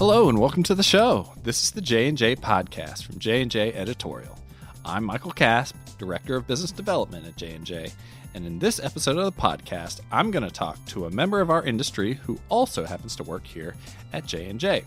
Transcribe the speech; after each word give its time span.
Hello 0.00 0.30
and 0.30 0.38
welcome 0.38 0.62
to 0.62 0.74
the 0.74 0.82
show. 0.82 1.30
This 1.42 1.62
is 1.62 1.72
the 1.72 1.82
J&J 1.82 2.36
podcast 2.36 3.04
from 3.04 3.18
J&J 3.18 3.74
Editorial. 3.74 4.34
I'm 4.82 5.04
Michael 5.04 5.30
Casp, 5.30 5.76
Director 5.98 6.36
of 6.36 6.46
Business 6.46 6.72
Development 6.72 7.26
at 7.26 7.36
J&J, 7.36 7.92
and 8.32 8.46
in 8.46 8.58
this 8.58 8.80
episode 8.80 9.18
of 9.18 9.26
the 9.26 9.38
podcast, 9.38 10.00
I'm 10.10 10.30
going 10.30 10.42
to 10.42 10.50
talk 10.50 10.82
to 10.86 11.04
a 11.04 11.10
member 11.10 11.42
of 11.42 11.50
our 11.50 11.62
industry 11.62 12.14
who 12.14 12.40
also 12.48 12.86
happens 12.86 13.14
to 13.16 13.24
work 13.24 13.46
here 13.46 13.76
at 14.14 14.24
J&J. 14.24 14.84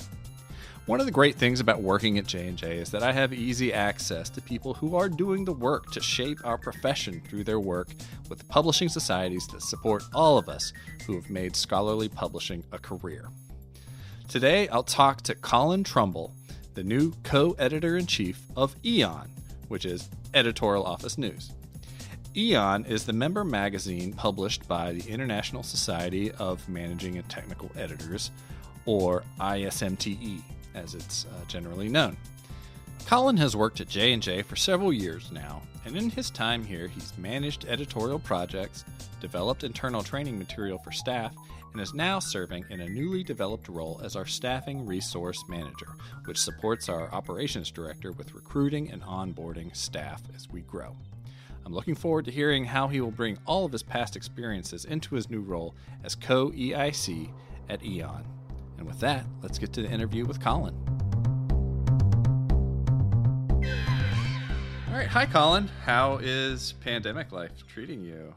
One 0.88 1.00
of 1.00 1.06
the 1.06 1.12
great 1.12 1.36
things 1.36 1.60
about 1.60 1.84
working 1.84 2.18
at 2.18 2.26
J&J 2.26 2.78
is 2.78 2.90
that 2.90 3.04
I 3.04 3.12
have 3.12 3.34
easy 3.34 3.72
access 3.72 4.32
to 4.32 4.42
people 4.42 4.74
who 4.74 4.96
are 4.96 5.10
doing 5.10 5.46
the 5.46 5.54
work 5.54 5.92
to 5.92 6.02
shape 6.02 6.40
our 6.44 6.58
profession 6.58 7.22
through 7.30 7.44
their 7.44 7.60
work 7.60 7.90
with 8.30 8.48
publishing 8.48 8.90
societies 8.90 9.46
that 9.50 9.62
support 9.62 10.06
all 10.12 10.40
of 10.40 10.50
us 10.50 10.74
who 11.06 11.14
have 11.14 11.30
made 11.30 11.56
scholarly 11.56 12.10
publishing 12.10 12.64
a 12.72 12.80
career. 12.80 13.30
Today, 14.28 14.68
I'll 14.70 14.84
talk 14.84 15.22
to 15.24 15.36
Colin 15.36 15.84
Trumbull, 15.84 16.34
the 16.74 16.84
new 16.84 17.14
co-editor 17.24 17.98
in 17.98 18.08
chief 18.08 18.42
of 18.56 18.76
Eon, 18.84 19.30
which 19.68 19.86
is 19.86 20.10
Editorial 20.34 20.86
Office 20.86 21.18
News. 21.18 21.52
Eon 22.36 22.86
is 22.86 23.06
the 23.06 23.14
member 23.14 23.44
magazine 23.44 24.12
published 24.14 24.68
by 24.68 24.92
the 24.92 25.08
International 25.08 25.62
Society 25.62 26.32
of 26.32 26.68
Managing 26.68 27.18
and 27.18 27.30
Technical 27.30 27.70
Editors, 27.78 28.32
or 28.86 29.24
ISMTE 29.40 30.42
as 30.74 30.96
it's 30.96 31.26
uh, 31.26 31.46
generally 31.48 31.90
known. 31.90 32.18
Colin 33.06 33.38
has 33.38 33.56
worked 33.56 33.82
at 33.82 33.90
J&J 33.90 34.42
for 34.44 34.56
several 34.56 34.92
years 34.92 35.32
now, 35.32 35.62
and 35.86 35.96
in 35.96 36.10
his 36.10 36.32
time 36.32 36.64
here, 36.64 36.88
he's 36.88 37.16
managed 37.18 37.66
editorial 37.66 38.20
projects, 38.20 38.86
developed 39.20 39.64
internal 39.64 40.02
training 40.02 40.40
material 40.40 40.80
for 40.80 40.92
staff, 40.92 41.36
and 41.74 41.82
is 41.82 41.94
now 41.94 42.20
serving 42.20 42.64
in 42.70 42.82
a 42.82 42.88
newly 42.88 43.24
developed 43.24 43.68
role 43.68 44.00
as 44.04 44.16
our 44.16 44.26
staffing 44.26 44.86
resource 44.86 45.44
manager, 45.50 45.90
which 46.26 46.38
supports 46.38 46.88
our 46.88 47.12
operations 47.12 47.72
director 47.72 48.12
with 48.12 48.34
recruiting 48.34 48.92
and 48.92 49.02
onboarding 49.02 49.76
staff 49.76 50.22
as 50.36 50.48
we 50.50 50.62
grow. 50.62 50.96
I'm 51.66 51.74
looking 51.74 51.96
forward 51.96 52.26
to 52.26 52.32
hearing 52.32 52.66
how 52.66 52.88
he 52.88 53.02
will 53.02 53.12
bring 53.12 53.38
all 53.46 53.66
of 53.66 53.72
his 53.72 53.84
past 53.84 54.16
experiences 54.16 54.86
into 54.86 55.16
his 55.16 55.30
new 55.30 55.42
role 55.42 55.76
as 56.04 56.14
co 56.14 56.52
EIC 56.52 57.30
at 57.70 57.84
Eon. 57.84 58.24
And 58.78 58.86
with 58.86 59.00
that, 59.00 59.26
let's 59.42 59.58
get 59.58 59.74
to 59.74 59.82
the 59.82 59.90
interview 59.90 60.26
with 60.26 60.40
Colin. 60.42 60.76
All 64.90 65.00
right. 65.00 65.08
Hi, 65.08 65.26
Colin. 65.26 65.70
How 65.86 66.18
is 66.18 66.74
pandemic 66.82 67.32
life 67.32 67.66
treating 67.68 68.02
you? 68.02 68.34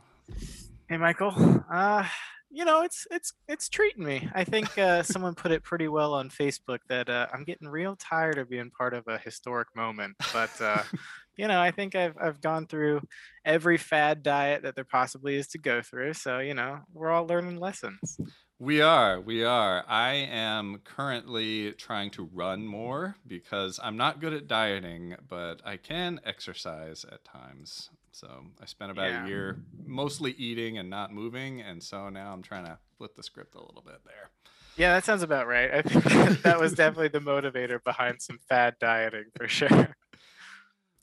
Hey, 0.89 0.97
Michael. 0.97 1.35
Uh, 1.71 2.07
you 2.51 2.65
know, 2.65 2.83
it's 2.83 3.07
it's 3.11 3.33
it's 3.49 3.69
treating 3.69 4.05
me. 4.05 4.29
I 4.35 4.45
think 4.45 4.77
uh, 4.79 5.03
someone 5.03 5.35
put 5.35 5.53
it 5.53 5.63
pretty 5.63 5.89
well 5.89 6.15
on 6.15 6.31
Facebook 6.31 6.79
that 6.89 7.09
uh, 7.09 7.27
I'm 7.33 7.45
getting 7.45 7.69
real 7.69 7.97
tired 7.97 8.39
of 8.39 8.49
being 8.49 8.71
part 8.71 8.95
of 8.95 9.07
a 9.09 9.19
historic 9.19 9.69
moment. 9.75 10.17
But 10.33 10.61
uh, 10.61 10.83
you 11.37 11.49
know, 11.49 11.61
I 11.61 11.71
think 11.71 11.95
I've 11.95 12.17
I've 12.21 12.41
gone 12.41 12.67
through 12.67 13.03
every 13.45 13.79
fad 13.79 14.23
diet 14.23 14.63
that 14.63 14.75
there 14.75 14.85
possibly 14.85 15.37
is 15.37 15.49
to 15.49 15.59
go 15.59 15.83
through. 15.83 16.15
So 16.15 16.39
you 16.39 16.55
know, 16.55 16.81
we're 16.93 17.11
all 17.11 17.27
learning 17.27 17.59
lessons. 17.59 18.19
We 18.59 18.81
are. 18.81 19.21
We 19.21 19.45
are. 19.45 19.85
I 19.87 20.13
am 20.15 20.81
currently 20.83 21.73
trying 21.73 22.11
to 22.13 22.31
run 22.33 22.67
more 22.67 23.17
because 23.27 23.79
I'm 23.83 23.99
not 23.99 24.19
good 24.19 24.33
at 24.33 24.47
dieting, 24.49 25.15
but 25.29 25.61
I 25.63 25.77
can 25.77 26.21
exercise 26.25 27.05
at 27.05 27.23
times. 27.23 27.91
So 28.17 28.47
I 28.63 28.65
spent 28.65 28.91
about 28.91 29.11
yeah. 29.11 29.27
a 29.27 29.29
year 29.29 29.59
mostly 29.85 30.33
eating 30.39 30.79
and 30.79 30.89
not 30.89 31.13
moving, 31.13 31.61
and 31.61 31.83
so 31.83 32.09
now 32.09 32.33
I'm 32.33 32.41
trying 32.41 32.65
to 32.65 32.79
flip 32.97 33.15
the 33.15 33.23
script 33.23 33.55
a 33.55 33.61
little 33.61 33.83
bit 33.83 34.01
there. 34.07 34.31
Yeah, 34.79 34.95
that 34.95 35.05
sounds 35.05 35.23
about 35.23 35.47
right. 35.47 35.71
I 35.71 35.83
think 35.83 36.05
that 36.43 36.59
was 36.59 36.73
definitely 36.73 37.09
the 37.09 37.21
motivator 37.21 37.83
behind 37.85 38.23
some 38.23 38.39
fad 38.49 38.77
dieting 38.81 39.27
for 39.37 39.47
sure. 39.49 39.95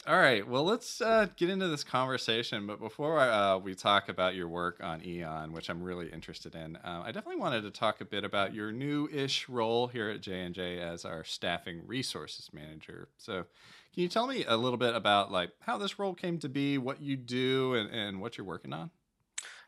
All 0.07 0.17
right. 0.17 0.45
Well, 0.45 0.63
let's 0.63 1.01
uh, 1.01 1.27
get 1.37 1.49
into 1.51 1.67
this 1.67 1.83
conversation. 1.83 2.65
But 2.65 2.79
before 2.79 3.19
uh, 3.19 3.59
we 3.59 3.75
talk 3.75 4.09
about 4.09 4.33
your 4.35 4.47
work 4.47 4.79
on 4.83 5.05
Eon, 5.05 5.53
which 5.53 5.69
I'm 5.69 5.81
really 5.81 6.09
interested 6.09 6.55
in, 6.55 6.77
uh, 6.77 7.03
I 7.05 7.11
definitely 7.11 7.39
wanted 7.39 7.61
to 7.61 7.71
talk 7.71 8.01
a 8.01 8.05
bit 8.05 8.23
about 8.23 8.55
your 8.55 8.71
new-ish 8.71 9.47
role 9.47 9.87
here 9.87 10.09
at 10.09 10.19
J 10.21 10.41
and 10.41 10.53
J 10.53 10.79
as 10.79 11.05
our 11.05 11.23
staffing 11.23 11.83
resources 11.85 12.49
manager. 12.51 13.07
So, 13.17 13.45
can 13.93 14.03
you 14.03 14.09
tell 14.09 14.25
me 14.25 14.43
a 14.47 14.57
little 14.57 14.77
bit 14.77 14.95
about 14.95 15.31
like 15.31 15.51
how 15.59 15.77
this 15.77 15.99
role 15.99 16.13
came 16.13 16.39
to 16.39 16.49
be, 16.49 16.77
what 16.77 17.01
you 17.01 17.15
do, 17.15 17.75
and, 17.75 17.89
and 17.91 18.21
what 18.21 18.37
you're 18.37 18.47
working 18.47 18.73
on? 18.73 18.89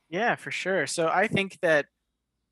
Yeah, 0.09 0.35
for 0.35 0.51
sure. 0.51 0.87
So 0.87 1.07
I 1.07 1.27
think 1.27 1.59
that 1.61 1.85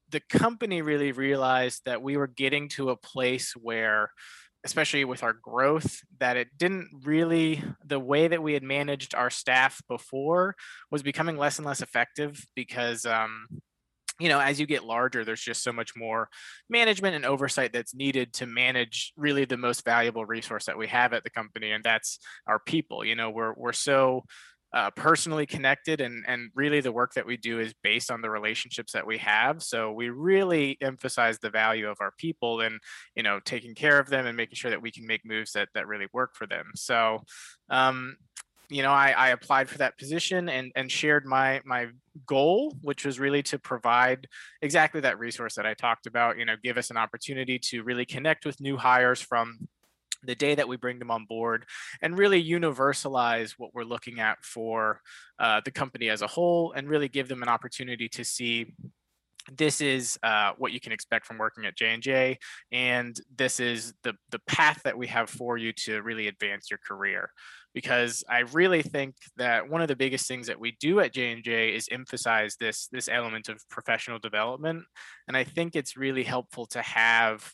the 0.10 0.20
company 0.20 0.82
really 0.82 1.12
realized 1.12 1.82
that 1.86 2.02
we 2.02 2.18
were 2.18 2.28
getting 2.28 2.70
to 2.70 2.90
a 2.90 2.96
place 2.96 3.54
where 3.54 4.12
especially 4.66 5.04
with 5.04 5.24
our 5.24 5.34
growth 5.34 6.00
that 6.20 6.38
it 6.38 6.48
didn't 6.58 6.90
really 7.04 7.62
the 7.84 8.00
way 8.00 8.28
that 8.28 8.42
we 8.42 8.54
had 8.54 8.64
managed 8.64 9.14
our 9.14 9.30
staff 9.30 9.82
before 9.90 10.56
was 10.90 11.04
becoming 11.04 11.38
less 11.38 11.58
and 11.58 11.66
less 11.66 11.82
effective 11.82 12.46
because 12.56 13.06
um, 13.06 13.46
you 14.24 14.30
know 14.30 14.40
as 14.40 14.60
you 14.60 14.66
get 14.66 14.86
larger 14.86 15.26
there's 15.26 15.42
just 15.42 15.64
so 15.64 15.74
much 15.74 15.96
more 15.96 16.30
management 16.70 17.16
and 17.16 17.26
oversight 17.26 17.74
that's 17.74 17.94
needed 17.94 18.32
to 18.34 18.46
manage 18.46 19.12
really 19.18 19.44
the 19.44 19.58
most 19.58 19.84
valuable 19.84 20.26
resource 20.26 20.66
that 20.66 20.78
we 20.78 20.88
have 20.88 21.12
at 21.12 21.24
the 21.24 21.30
company 21.30 21.72
and 21.72 21.84
that's 21.84 22.20
our 22.48 22.60
people. 22.60 23.04
You 23.04 23.16
know 23.16 23.30
we're 23.30 23.54
we're 23.54 23.74
so 23.74 24.24
uh, 24.74 24.90
personally 24.96 25.46
connected 25.46 26.02
and 26.02 26.24
and 26.28 26.50
really 26.56 26.82
the 26.82 26.92
work 26.92 27.14
that 27.14 27.28
we 27.28 27.38
do 27.38 27.60
is 27.60 27.76
based 27.84 28.10
on 28.10 28.22
the 28.22 28.30
relationships 28.30 28.94
that 28.94 29.06
we 29.06 29.20
have. 29.20 29.62
So 29.62 29.92
we 29.92 30.10
really 30.10 30.78
emphasize 30.82 31.38
the 31.38 31.52
value 31.52 31.88
of 31.88 31.98
our 32.00 32.12
people 32.18 32.62
and 32.62 32.80
you 33.16 33.22
know 33.22 33.40
taking 33.46 33.76
care 33.76 34.00
of 34.00 34.10
them 34.10 34.26
and 34.26 34.36
making 34.36 34.56
sure 34.56 34.72
that 34.72 34.82
we 34.82 34.92
can 34.92 35.06
make 35.06 35.22
moves 35.26 35.52
that 35.52 35.70
that 35.76 35.88
really 35.88 36.08
work 36.14 36.32
for 36.36 36.48
them. 36.48 36.72
So 36.76 37.20
um, 37.70 38.16
you 38.70 38.82
know 38.82 38.92
I, 38.92 39.12
I 39.12 39.30
applied 39.30 39.70
for 39.70 39.78
that 39.80 39.98
position 39.98 40.50
and 40.50 40.72
and 40.76 40.92
shared 40.92 41.26
my 41.26 41.62
my 41.66 41.88
goal 42.28 42.76
which 42.82 43.06
was 43.06 43.20
really 43.20 43.44
to 43.44 43.60
provide 43.60 44.28
exactly 44.62 45.02
that 45.02 45.20
resource 45.20 45.56
that 45.56 45.66
i 45.66 45.74
talked 45.74 46.08
about 46.08 46.38
you 46.38 46.46
know 46.46 46.56
give 46.64 46.78
us 46.78 46.90
an 46.90 46.98
opportunity 46.98 47.60
to 47.60 47.84
really 47.84 48.06
connect 48.06 48.46
with 48.46 48.62
new 48.62 48.78
hires 48.78 49.22
from 49.22 49.68
the 50.26 50.36
day 50.36 50.56
that 50.56 50.68
we 50.68 50.78
bring 50.78 51.00
them 51.00 51.12
on 51.12 51.26
board 51.26 51.66
and 52.02 52.18
really 52.18 52.44
universalize 52.44 53.52
what 53.58 53.74
we're 53.74 53.84
looking 53.84 54.20
at 54.20 54.44
for 54.44 55.02
uh, 55.40 55.60
the 55.66 55.72
company 55.72 56.10
as 56.10 56.22
a 56.22 56.28
whole 56.28 56.72
and 56.72 56.88
really 56.88 57.10
give 57.10 57.28
them 57.28 57.44
an 57.44 57.50
opportunity 57.50 58.08
to 58.08 58.24
see 58.24 58.74
this 59.52 59.82
is 59.82 60.18
uh, 60.24 60.54
what 60.58 60.72
you 60.72 60.80
can 60.80 60.94
expect 60.94 61.26
from 61.26 61.38
working 61.38 61.66
at 61.66 61.76
J&J 61.76 62.38
and 62.72 63.20
this 63.36 63.60
is 63.60 63.94
the 64.04 64.14
the 64.32 64.40
path 64.48 64.82
that 64.84 64.98
we 64.98 65.08
have 65.08 65.30
for 65.30 65.58
you 65.58 65.74
to 65.74 66.02
really 66.02 66.28
advance 66.28 66.70
your 66.70 66.80
career 66.88 67.30
because 67.74 68.24
I 68.30 68.40
really 68.40 68.82
think 68.82 69.16
that 69.38 69.70
one 69.70 69.82
of 69.82 69.88
the 69.88 69.96
biggest 69.96 70.28
things 70.28 70.48
that 70.48 70.60
we 70.60 70.78
do 70.80 71.00
at 71.00 71.14
J&J 71.14 71.76
is 71.76 71.88
emphasize 71.92 72.56
this 72.60 72.88
this 72.92 73.10
element 73.10 73.50
of 73.50 73.68
professional 73.70 74.20
development. 74.20 74.84
And 75.28 75.36
I 75.36 75.44
think 75.44 75.76
it's 75.76 75.98
really 75.98 76.24
helpful 76.24 76.66
to 76.68 76.82
have 76.82 77.54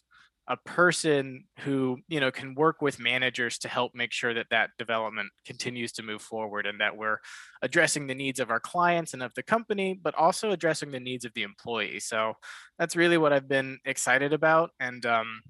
a 0.49 0.57
person 0.57 1.43
who 1.59 1.99
you 2.07 2.19
know 2.19 2.31
can 2.31 2.55
work 2.55 2.81
with 2.81 2.99
managers 2.99 3.59
to 3.59 3.67
help 3.67 3.93
make 3.93 4.11
sure 4.11 4.33
that 4.33 4.47
that 4.49 4.71
development 4.79 5.29
continues 5.45 5.91
to 5.91 6.03
move 6.03 6.23
forward 6.23 6.65
and 6.65 6.81
that 6.81 6.97
we're 6.97 7.17
addressing 7.61 8.07
the 8.07 8.15
needs 8.15 8.39
of 8.39 8.49
our 8.49 8.59
clients 8.59 9.13
and 9.13 9.21
of 9.21 9.31
the 9.35 9.43
company 9.43 9.97
but 10.01 10.15
also 10.15 10.49
addressing 10.49 10.89
the 10.89 10.99
needs 10.99 11.23
of 11.23 11.31
the 11.35 11.43
employee. 11.43 11.99
So 11.99 12.33
that's 12.79 12.95
really 12.95 13.17
what 13.17 13.31
i've 13.31 13.47
been 13.47 13.77
excited 13.85 14.33
about. 14.33 14.71
And 14.79 15.05
um, 15.05 15.41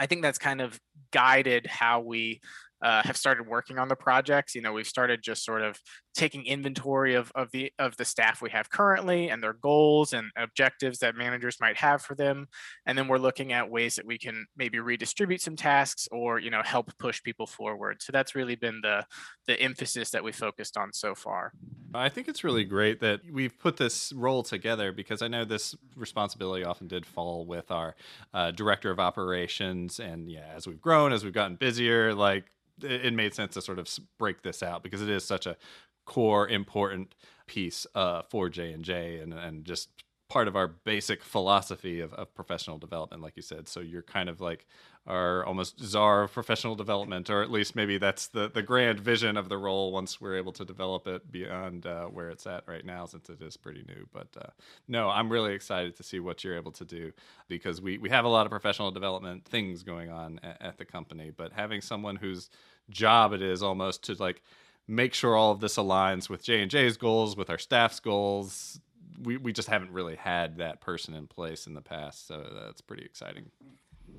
i 0.00 0.06
think 0.06 0.22
that's 0.22 0.38
kind 0.38 0.60
of 0.60 0.78
guided 1.12 1.66
how 1.66 2.00
we 2.00 2.40
uh, 2.84 3.02
have 3.02 3.16
started 3.16 3.46
working 3.46 3.78
on 3.78 3.88
the 3.88 3.96
projects. 3.96 4.54
You 4.54 4.60
know, 4.60 4.72
we've 4.72 4.86
started 4.86 5.22
just 5.22 5.42
sort 5.42 5.62
of 5.62 5.80
taking 6.14 6.44
inventory 6.44 7.14
of, 7.14 7.32
of 7.34 7.50
the 7.50 7.72
of 7.78 7.96
the 7.96 8.04
staff 8.04 8.42
we 8.42 8.50
have 8.50 8.68
currently 8.68 9.30
and 9.30 9.42
their 9.42 9.54
goals 9.54 10.12
and 10.12 10.30
objectives 10.36 10.98
that 10.98 11.16
managers 11.16 11.56
might 11.60 11.78
have 11.78 12.02
for 12.02 12.14
them. 12.14 12.46
And 12.84 12.96
then 12.96 13.08
we're 13.08 13.18
looking 13.18 13.52
at 13.52 13.70
ways 13.70 13.96
that 13.96 14.06
we 14.06 14.18
can 14.18 14.46
maybe 14.56 14.78
redistribute 14.78 15.40
some 15.40 15.56
tasks 15.56 16.06
or, 16.12 16.38
you 16.38 16.50
know, 16.50 16.60
help 16.62 16.96
push 16.98 17.22
people 17.22 17.46
forward. 17.46 18.02
So 18.02 18.12
that's 18.12 18.34
really 18.34 18.54
been 18.54 18.80
the 18.82 19.06
the 19.46 19.58
emphasis 19.58 20.10
that 20.10 20.22
we 20.22 20.32
focused 20.32 20.76
on 20.76 20.92
so 20.92 21.14
far. 21.14 21.52
I 21.94 22.10
think 22.10 22.28
it's 22.28 22.44
really 22.44 22.64
great 22.64 23.00
that 23.00 23.20
we've 23.32 23.58
put 23.58 23.78
this 23.78 24.12
role 24.12 24.42
together 24.42 24.92
because 24.92 25.22
I 25.22 25.28
know 25.28 25.44
this 25.44 25.74
responsibility 25.96 26.64
often 26.64 26.88
did 26.88 27.06
fall 27.06 27.46
with 27.46 27.70
our 27.70 27.94
uh, 28.34 28.50
director 28.50 28.90
of 28.90 28.98
operations. 28.98 30.00
And 30.00 30.30
yeah, 30.30 30.52
as 30.54 30.66
we've 30.66 30.80
grown, 30.80 31.12
as 31.12 31.24
we've 31.24 31.32
gotten 31.32 31.56
busier, 31.56 32.12
like 32.12 32.44
it 32.82 33.12
made 33.14 33.34
sense 33.34 33.54
to 33.54 33.62
sort 33.62 33.78
of 33.78 33.88
break 34.18 34.42
this 34.42 34.62
out 34.62 34.82
because 34.82 35.02
it 35.02 35.08
is 35.08 35.24
such 35.24 35.46
a 35.46 35.56
core 36.04 36.48
important 36.48 37.14
piece 37.46 37.86
uh, 37.94 38.22
for 38.22 38.48
J 38.48 38.72
and 38.72 38.84
J 38.84 39.18
and 39.18 39.64
just 39.64 39.88
part 40.28 40.48
of 40.48 40.56
our 40.56 40.68
basic 40.68 41.22
philosophy 41.22 42.00
of, 42.00 42.12
of 42.14 42.34
professional 42.34 42.78
development, 42.78 43.22
like 43.22 43.36
you 43.36 43.42
said. 43.42 43.68
So 43.68 43.80
you're 43.80 44.02
kind 44.02 44.28
of 44.28 44.40
like 44.40 44.66
our 45.06 45.44
almost 45.44 45.78
czar 45.80 46.22
of 46.22 46.32
professional 46.32 46.74
development, 46.74 47.28
or 47.28 47.42
at 47.42 47.50
least 47.50 47.76
maybe 47.76 47.98
that's 47.98 48.28
the, 48.28 48.50
the 48.50 48.62
grand 48.62 48.98
vision 48.98 49.36
of 49.36 49.50
the 49.50 49.58
role 49.58 49.92
once 49.92 50.18
we're 50.18 50.36
able 50.36 50.52
to 50.52 50.64
develop 50.64 51.06
it 51.06 51.30
beyond 51.30 51.84
uh, 51.84 52.06
where 52.06 52.30
it's 52.30 52.46
at 52.46 52.64
right 52.66 52.86
now, 52.86 53.04
since 53.04 53.28
it 53.28 53.42
is 53.42 53.56
pretty 53.56 53.84
new. 53.86 54.08
But 54.12 54.28
uh, 54.40 54.50
no, 54.88 55.10
I'm 55.10 55.30
really 55.30 55.52
excited 55.52 55.94
to 55.96 56.02
see 56.02 56.20
what 56.20 56.42
you're 56.42 56.56
able 56.56 56.72
to 56.72 56.84
do 56.86 57.12
because 57.48 57.82
we, 57.82 57.98
we 57.98 58.08
have 58.08 58.24
a 58.24 58.28
lot 58.28 58.46
of 58.46 58.50
professional 58.50 58.90
development 58.90 59.44
things 59.44 59.82
going 59.82 60.10
on 60.10 60.40
at, 60.42 60.62
at 60.62 60.78
the 60.78 60.86
company, 60.86 61.30
but 61.36 61.52
having 61.52 61.82
someone 61.82 62.16
whose 62.16 62.48
job 62.88 63.34
it 63.34 63.42
is 63.42 63.62
almost 63.62 64.04
to 64.04 64.14
like 64.14 64.42
make 64.88 65.12
sure 65.12 65.36
all 65.36 65.50
of 65.52 65.60
this 65.60 65.76
aligns 65.76 66.30
with 66.30 66.42
J&J's 66.42 66.96
goals, 66.96 67.36
with 67.36 67.50
our 67.50 67.58
staff's 67.58 68.00
goals, 68.00 68.80
we, 69.22 69.36
we 69.36 69.52
just 69.52 69.68
haven't 69.68 69.90
really 69.90 70.16
had 70.16 70.56
that 70.58 70.80
person 70.80 71.12
in 71.14 71.26
place 71.26 71.66
in 71.66 71.74
the 71.74 71.80
past. 71.82 72.26
So 72.26 72.42
that's 72.64 72.80
pretty 72.80 73.04
exciting 73.04 73.50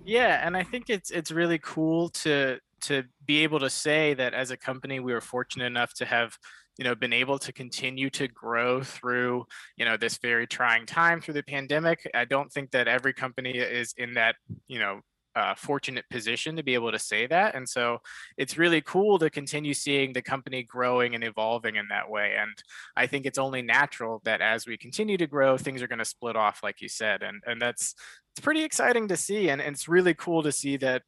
yeah 0.06 0.46
and 0.46 0.56
i 0.56 0.64
think 0.64 0.90
it's 0.90 1.12
it's 1.12 1.32
really 1.32 1.60
cool 1.60 2.10
to 2.10 2.58
to 2.82 3.04
be 3.26 3.44
able 3.44 3.60
to 3.60 3.70
say 3.70 4.14
that 4.14 4.34
as 4.34 4.52
a 4.52 4.58
company 4.58 5.00
we 5.00 5.14
were 5.14 5.22
fortunate 5.22 5.66
enough 5.66 5.94
to 5.94 6.06
have 6.06 6.38
you 6.78 6.84
know 6.84 6.96
been 6.96 7.14
able 7.14 7.40
to 7.40 7.54
continue 7.54 8.10
to 8.10 8.28
grow 8.28 8.84
through 8.84 9.46
you 9.78 9.86
know 9.86 9.98
this 9.98 10.18
very 10.18 10.46
trying 10.46 10.86
time 10.86 11.22
through 11.22 11.34
the 11.34 11.44
pandemic. 11.44 12.10
I 12.14 12.26
don't 12.26 12.52
think 12.52 12.72
that 12.72 12.88
every 12.88 13.14
company 13.14 13.58
is 13.58 13.94
in 13.98 14.14
that 14.16 14.36
you 14.68 14.80
know 14.80 15.02
uh, 15.36 15.54
fortunate 15.56 16.06
position 16.10 16.56
to 16.56 16.64
be 16.64 16.74
able 16.74 16.92
to 16.92 17.00
say 17.00 17.28
that. 17.28 17.56
And 17.56 17.68
so 17.68 18.00
it's 18.38 18.58
really 18.58 18.82
cool 18.82 19.20
to 19.20 19.30
continue 19.30 19.74
seeing 19.74 20.14
the 20.14 20.22
company 20.22 20.64
growing 20.64 21.14
and 21.14 21.24
evolving 21.24 21.76
in 21.76 21.88
that 21.90 22.10
way. 22.10 22.36
And 22.40 22.52
I 22.96 23.08
think 23.08 23.26
it's 23.26 23.38
only 23.38 23.62
natural 23.62 24.22
that 24.24 24.42
as 24.42 24.66
we 24.66 24.78
continue 24.78 25.18
to 25.18 25.28
grow, 25.28 25.58
things 25.58 25.82
are 25.82 25.88
going 25.88 26.00
to 26.00 26.06
split 26.06 26.36
off, 26.36 26.62
like 26.64 26.82
you 26.82 26.88
said. 26.88 27.22
And, 27.22 27.42
and 27.46 27.62
that's, 27.62 27.96
it's 28.34 28.44
pretty 28.44 28.64
exciting 28.64 29.10
to 29.10 29.18
see. 29.18 29.50
And, 29.50 29.62
and 29.62 29.76
it's 29.76 29.88
really 29.88 30.14
cool 30.14 30.44
to 30.44 30.52
see 30.52 30.78
that 30.78 31.04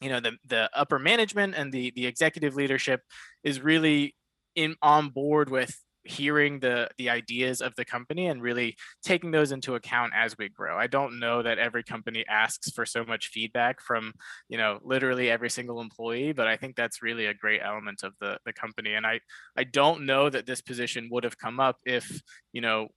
you 0.00 0.08
know 0.08 0.20
the 0.20 0.32
the 0.46 0.70
upper 0.74 1.00
management 1.00 1.56
and 1.56 1.72
the 1.72 1.90
the 1.96 2.06
executive 2.06 2.54
leadership 2.54 3.02
is 3.42 3.60
really 3.60 4.14
in 4.54 4.76
on 4.80 5.08
board 5.08 5.50
with 5.50 5.76
hearing 6.08 6.58
the 6.60 6.88
the 6.96 7.10
ideas 7.10 7.60
of 7.60 7.74
the 7.76 7.84
company 7.84 8.26
and 8.28 8.40
really 8.42 8.76
taking 9.02 9.30
those 9.30 9.52
into 9.52 9.74
account 9.74 10.12
as 10.16 10.36
we 10.38 10.48
grow. 10.48 10.78
I 10.78 10.86
don't 10.86 11.20
know 11.20 11.42
that 11.42 11.58
every 11.58 11.82
company 11.82 12.24
asks 12.28 12.70
for 12.70 12.86
so 12.86 13.04
much 13.04 13.28
feedback 13.28 13.80
from 13.80 14.14
you 14.48 14.56
know 14.56 14.78
literally 14.82 15.30
every 15.30 15.50
single 15.50 15.80
employee 15.80 16.32
but 16.32 16.46
i 16.46 16.56
think 16.56 16.76
that's 16.76 17.02
really 17.02 17.26
a 17.26 17.34
great 17.34 17.60
element 17.62 18.02
of 18.02 18.14
the 18.20 18.38
the 18.46 18.52
company. 18.52 18.94
And 18.94 19.06
i 19.06 19.20
i 19.56 19.64
don't 19.64 20.06
know 20.06 20.30
that 20.30 20.46
this 20.46 20.62
position 20.62 21.08
would 21.10 21.24
have 21.24 21.38
come 21.38 21.60
up 21.60 21.76
if 21.84 22.22
you 22.52 22.60
know 22.60 22.88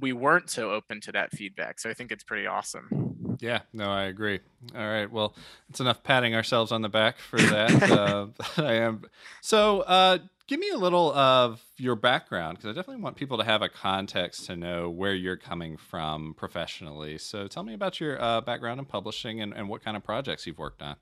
we 0.00 0.12
weren't 0.12 0.48
so 0.48 0.70
open 0.70 1.00
to 1.00 1.12
that 1.12 1.32
feedback. 1.32 1.80
So 1.80 1.90
i 1.90 1.94
think 1.94 2.10
it's 2.10 2.24
pretty 2.24 2.46
awesome. 2.46 3.36
Yeah 3.40 3.60
no 3.72 3.90
i 3.90 4.04
agree. 4.04 4.40
All 4.74 4.88
right 4.88 5.10
well 5.10 5.34
it's 5.68 5.80
enough 5.80 6.02
patting 6.02 6.34
ourselves 6.34 6.72
on 6.72 6.80
the 6.80 6.88
back 6.88 7.18
for 7.18 7.38
that 7.38 7.90
uh, 7.90 8.26
i 8.62 8.74
am 8.74 9.04
so 9.42 9.80
uh 9.80 10.18
give 10.50 10.58
me 10.58 10.70
a 10.70 10.76
little 10.76 11.12
of 11.12 11.62
your 11.78 11.94
background 11.94 12.58
because 12.58 12.70
I 12.70 12.72
definitely 12.72 13.04
want 13.04 13.14
people 13.14 13.38
to 13.38 13.44
have 13.44 13.62
a 13.62 13.68
context 13.68 14.46
to 14.46 14.56
know 14.56 14.90
where 14.90 15.14
you're 15.14 15.36
coming 15.36 15.76
from 15.76 16.34
professionally. 16.36 17.18
So 17.18 17.46
tell 17.46 17.62
me 17.62 17.72
about 17.72 18.00
your 18.00 18.20
uh, 18.20 18.40
background 18.40 18.80
in 18.80 18.86
publishing 18.86 19.40
and, 19.40 19.54
and 19.54 19.68
what 19.68 19.84
kind 19.84 19.96
of 19.96 20.02
projects 20.02 20.48
you've 20.48 20.58
worked 20.58 20.82
on. 20.82 20.96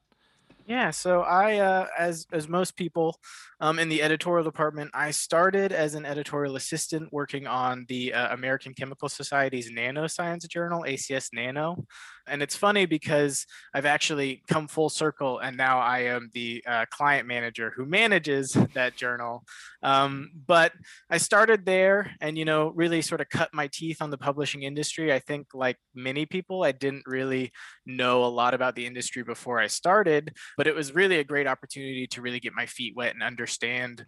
Yeah, 0.66 0.90
so 0.90 1.22
I, 1.22 1.60
uh, 1.60 1.86
as 1.98 2.26
as 2.30 2.46
most 2.46 2.76
people 2.76 3.18
um, 3.58 3.78
in 3.78 3.88
the 3.88 4.02
editorial 4.02 4.44
department, 4.44 4.90
I 4.92 5.12
started 5.12 5.72
as 5.72 5.94
an 5.94 6.04
editorial 6.04 6.56
assistant 6.56 7.10
working 7.10 7.46
on 7.46 7.86
the 7.88 8.12
uh, 8.12 8.34
American 8.34 8.74
Chemical 8.74 9.08
Society's 9.08 9.72
Nanoscience 9.72 10.46
Journal, 10.46 10.84
ACS 10.86 11.30
Nano, 11.32 11.86
and 12.30 12.42
it's 12.42 12.56
funny 12.56 12.86
because 12.86 13.46
I've 13.74 13.86
actually 13.86 14.42
come 14.48 14.68
full 14.68 14.88
circle, 14.88 15.38
and 15.38 15.56
now 15.56 15.78
I 15.78 16.00
am 16.00 16.30
the 16.32 16.62
uh, 16.66 16.86
client 16.90 17.26
manager 17.26 17.72
who 17.74 17.86
manages 17.86 18.52
that 18.74 18.96
journal. 18.96 19.44
Um, 19.82 20.30
but 20.46 20.72
I 21.10 21.18
started 21.18 21.64
there, 21.64 22.12
and 22.20 22.36
you 22.36 22.44
know, 22.44 22.72
really 22.74 23.02
sort 23.02 23.20
of 23.20 23.28
cut 23.28 23.50
my 23.52 23.68
teeth 23.72 24.00
on 24.00 24.10
the 24.10 24.18
publishing 24.18 24.62
industry. 24.62 25.12
I 25.12 25.18
think, 25.18 25.48
like 25.54 25.76
many 25.94 26.26
people, 26.26 26.64
I 26.64 26.72
didn't 26.72 27.04
really 27.06 27.52
know 27.86 28.24
a 28.24 28.26
lot 28.26 28.54
about 28.54 28.74
the 28.74 28.86
industry 28.86 29.22
before 29.22 29.58
I 29.58 29.66
started, 29.66 30.34
but 30.56 30.66
it 30.66 30.74
was 30.74 30.94
really 30.94 31.18
a 31.18 31.24
great 31.24 31.46
opportunity 31.46 32.06
to 32.08 32.22
really 32.22 32.40
get 32.40 32.54
my 32.54 32.66
feet 32.66 32.94
wet 32.96 33.14
and 33.14 33.22
understand 33.22 34.04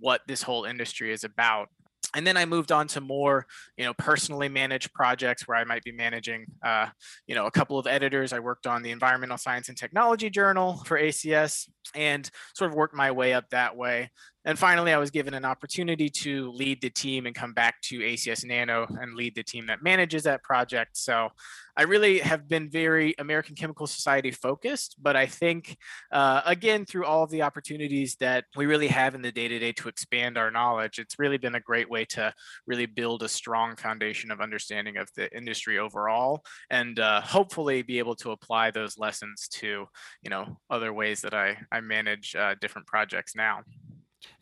what 0.00 0.20
this 0.26 0.42
whole 0.42 0.64
industry 0.64 1.12
is 1.12 1.24
about 1.24 1.68
and 2.14 2.26
then 2.26 2.36
I 2.36 2.46
moved 2.46 2.72
on 2.72 2.86
to 2.88 3.00
more, 3.00 3.46
you 3.76 3.84
know, 3.84 3.94
personally 3.94 4.48
managed 4.48 4.92
projects 4.92 5.46
where 5.46 5.56
I 5.56 5.64
might 5.64 5.82
be 5.84 5.92
managing, 5.92 6.46
uh, 6.64 6.86
you 7.26 7.34
know, 7.34 7.46
a 7.46 7.50
couple 7.50 7.78
of 7.78 7.86
editors. 7.86 8.32
I 8.32 8.38
worked 8.38 8.66
on 8.66 8.82
the 8.82 8.90
Environmental 8.90 9.36
Science 9.36 9.68
and 9.68 9.76
Technology 9.76 10.30
Journal 10.30 10.82
for 10.86 10.98
ACS 10.98 11.68
and 11.94 12.30
sort 12.54 12.70
of 12.70 12.76
worked 12.76 12.94
my 12.94 13.10
way 13.10 13.34
up 13.34 13.48
that 13.50 13.76
way. 13.76 14.10
And 14.48 14.58
finally, 14.58 14.94
I 14.94 14.96
was 14.96 15.10
given 15.10 15.34
an 15.34 15.44
opportunity 15.44 16.08
to 16.22 16.50
lead 16.52 16.80
the 16.80 16.88
team 16.88 17.26
and 17.26 17.34
come 17.34 17.52
back 17.52 17.82
to 17.82 17.98
ACS 17.98 18.46
Nano 18.46 18.86
and 18.98 19.14
lead 19.14 19.34
the 19.34 19.42
team 19.42 19.66
that 19.66 19.82
manages 19.82 20.22
that 20.22 20.42
project. 20.42 20.96
So 20.96 21.28
I 21.76 21.82
really 21.82 22.20
have 22.20 22.48
been 22.48 22.70
very 22.70 23.14
American 23.18 23.54
Chemical 23.56 23.86
Society 23.86 24.30
focused, 24.30 24.96
but 25.02 25.16
I 25.16 25.26
think, 25.26 25.76
uh, 26.12 26.40
again, 26.46 26.86
through 26.86 27.04
all 27.04 27.22
of 27.22 27.30
the 27.30 27.42
opportunities 27.42 28.16
that 28.20 28.46
we 28.56 28.64
really 28.64 28.88
have 28.88 29.14
in 29.14 29.20
the 29.20 29.30
day 29.30 29.48
to 29.48 29.58
day 29.58 29.72
to 29.72 29.88
expand 29.88 30.38
our 30.38 30.50
knowledge, 30.50 30.98
it's 30.98 31.18
really 31.18 31.36
been 31.36 31.56
a 31.56 31.60
great 31.60 31.90
way 31.90 32.06
to 32.06 32.32
really 32.66 32.86
build 32.86 33.22
a 33.22 33.28
strong 33.28 33.76
foundation 33.76 34.30
of 34.30 34.40
understanding 34.40 34.96
of 34.96 35.10
the 35.14 35.30
industry 35.36 35.78
overall 35.78 36.42
and 36.70 37.00
uh, 37.00 37.20
hopefully 37.20 37.82
be 37.82 37.98
able 37.98 38.16
to 38.16 38.30
apply 38.30 38.70
those 38.70 38.96
lessons 38.96 39.46
to, 39.48 39.84
you 40.22 40.30
know, 40.30 40.58
other 40.70 40.94
ways 40.94 41.20
that 41.20 41.34
I, 41.34 41.58
I 41.70 41.82
manage 41.82 42.34
uh, 42.34 42.54
different 42.62 42.86
projects 42.86 43.36
now. 43.36 43.60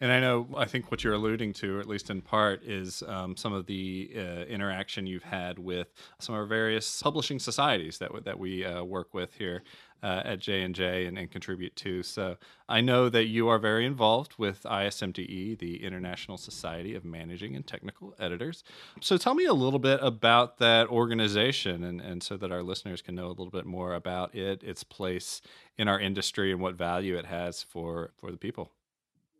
And 0.01 0.13
I 0.13 0.21
know, 0.21 0.47
I 0.57 0.65
think 0.65 0.91
what 0.91 1.05
you're 1.05 1.15
alluding 1.15 1.53
to, 1.55 1.81
at 1.81 1.87
least 1.87 2.11
in 2.11 2.21
part, 2.21 2.63
is 2.63 3.03
um, 3.07 3.37
some 3.37 3.53
of 3.53 3.67
the 3.67 4.11
uh, 4.17 4.21
interaction 4.45 5.07
you've 5.07 5.23
had 5.23 5.59
with 5.59 5.93
some 6.19 6.35
of 6.35 6.41
our 6.41 6.47
various 6.47 7.03
publishing 7.03 7.39
societies 7.39 7.99
that 7.99 8.11
that 8.25 8.39
we 8.39 8.65
uh, 8.65 8.83
work 8.83 9.13
with 9.15 9.35
here 9.35 9.63
uh, 10.03 10.23
at 10.25 10.39
J 10.39 10.63
and 10.63 10.75
J 10.75 11.07
and 11.07 11.31
contribute 11.31 11.75
to. 11.77 12.03
So 12.03 12.37
I 12.69 12.81
know 12.81 13.09
that 13.09 13.25
you 13.25 13.49
are 13.49 13.59
very 13.59 13.87
involved 13.87 14.35
with 14.39 14.63
ISMTE, 14.65 15.59
the 15.59 15.83
International 15.83 16.37
Society 16.37 16.95
of 16.95 17.05
Managing 17.05 17.57
and 17.57 17.67
Technical 17.67 18.15
Editors. 18.19 18.65
So 19.01 19.17
tell 19.17 19.35
me 19.35 19.47
a 19.47 19.55
little 19.55 19.79
bit 19.79 20.01
about 20.03 20.59
that 20.59 20.89
organization, 20.89 21.85
and 21.85 22.01
and 22.01 22.23
so 22.23 22.37
that 22.37 22.53
our 22.53 22.63
listeners 22.63 23.03
can 23.03 23.15
know 23.15 23.27
a 23.27 23.29
little 23.29 23.51
bit 23.51 23.67
more 23.67 23.95
about 23.95 24.35
it, 24.35 24.63
its 24.63 24.85
place 24.85 25.41
in 25.79 25.89
our 25.89 26.01
industry, 26.01 26.53
and 26.53 26.61
what 26.61 26.75
value 26.75 27.17
it 27.17 27.27
has 27.27 27.63
for 27.63 28.13
for 28.17 28.31
the 28.31 28.39
people. 28.39 28.71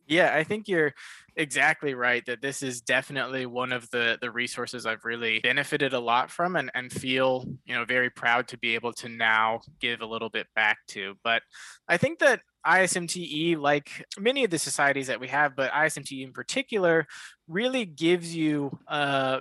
Yeah, 0.07 0.33
I 0.35 0.45
think 0.45 0.69
you're 0.69 0.93
exactly 1.35 1.95
right 1.95 2.25
that 2.27 2.41
this 2.41 2.63
is 2.63 2.81
definitely 2.81 3.45
one 3.45 3.73
of 3.73 3.91
the 3.91 4.17
the 4.21 4.31
resources 4.31 4.87
I've 4.87 5.05
really 5.05 5.41
benefited 5.41 5.93
a 5.93 6.01
lot 6.01 6.31
from 6.31 6.57
and, 6.57 6.71
and 6.75 6.93
feel, 6.93 7.45
you 7.65 7.75
know, 7.75 7.85
very 7.85 8.09
proud 8.11 8.49
to 8.49 8.59
be 8.59 8.75
able 8.75 8.93
to 8.95 9.09
now 9.09 9.61
give 9.81 10.01
a 10.01 10.07
little 10.07 10.31
bit 10.31 10.47
back 10.55 10.79
to. 10.89 11.15
But 11.25 11.43
I 11.89 11.97
think 11.97 12.21
that 12.21 12.41
ISMTE, 12.65 13.57
like 13.59 14.05
many 14.19 14.45
of 14.45 14.51
the 14.51 14.59
societies 14.59 15.09
that 15.09 15.21
we 15.21 15.29
have, 15.29 15.57
but 15.57 15.73
ISMTE 15.73 16.23
in 16.23 16.33
particular, 16.33 17.07
really 17.49 17.85
gives 17.85 18.35
you 18.35 18.79
uh, 18.89 19.41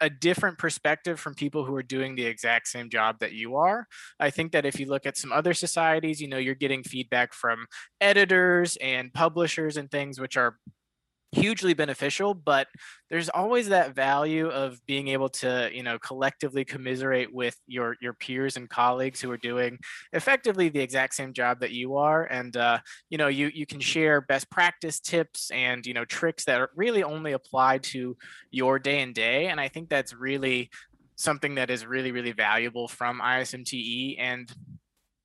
a 0.00 0.10
different 0.10 0.58
perspective 0.58 1.20
from 1.20 1.34
people 1.34 1.64
who 1.64 1.74
are 1.74 1.82
doing 1.82 2.14
the 2.14 2.24
exact 2.24 2.68
same 2.68 2.88
job 2.88 3.18
that 3.20 3.32
you 3.32 3.56
are. 3.56 3.86
I 4.18 4.30
think 4.30 4.52
that 4.52 4.64
if 4.64 4.80
you 4.80 4.86
look 4.86 5.06
at 5.06 5.16
some 5.16 5.32
other 5.32 5.54
societies, 5.54 6.20
you 6.20 6.28
know, 6.28 6.38
you're 6.38 6.54
getting 6.54 6.82
feedback 6.82 7.32
from 7.32 7.66
editors 8.00 8.76
and 8.76 9.12
publishers 9.12 9.76
and 9.76 9.90
things 9.90 10.18
which 10.20 10.36
are 10.36 10.56
hugely 11.32 11.74
beneficial 11.74 12.34
but 12.34 12.66
there's 13.08 13.28
always 13.28 13.68
that 13.68 13.94
value 13.94 14.48
of 14.48 14.84
being 14.86 15.08
able 15.08 15.28
to 15.28 15.70
you 15.72 15.82
know 15.82 15.98
collectively 15.98 16.64
commiserate 16.64 17.32
with 17.32 17.56
your 17.66 17.96
your 18.00 18.14
peers 18.14 18.56
and 18.56 18.68
colleagues 18.68 19.20
who 19.20 19.30
are 19.30 19.36
doing 19.36 19.78
effectively 20.12 20.68
the 20.68 20.80
exact 20.80 21.14
same 21.14 21.32
job 21.32 21.60
that 21.60 21.72
you 21.72 21.96
are. 21.96 22.24
And 22.24 22.56
uh, 22.56 22.78
you 23.10 23.18
know 23.18 23.28
you 23.28 23.50
you 23.54 23.66
can 23.66 23.80
share 23.80 24.20
best 24.20 24.50
practice 24.50 25.00
tips 25.00 25.50
and 25.50 25.86
you 25.86 25.94
know 25.94 26.04
tricks 26.04 26.44
that 26.44 26.60
are 26.60 26.70
really 26.74 27.02
only 27.02 27.32
apply 27.32 27.78
to 27.78 28.16
your 28.50 28.78
day 28.78 29.00
and 29.02 29.14
day. 29.14 29.46
And 29.46 29.60
i 29.60 29.68
think 29.68 29.88
that's 29.88 30.14
really 30.14 30.70
something 31.16 31.56
that 31.56 31.70
is 31.70 31.84
really 31.84 32.12
really 32.12 32.32
valuable 32.32 32.88
from 32.88 33.20
ismte 33.20 34.16
and 34.18 34.50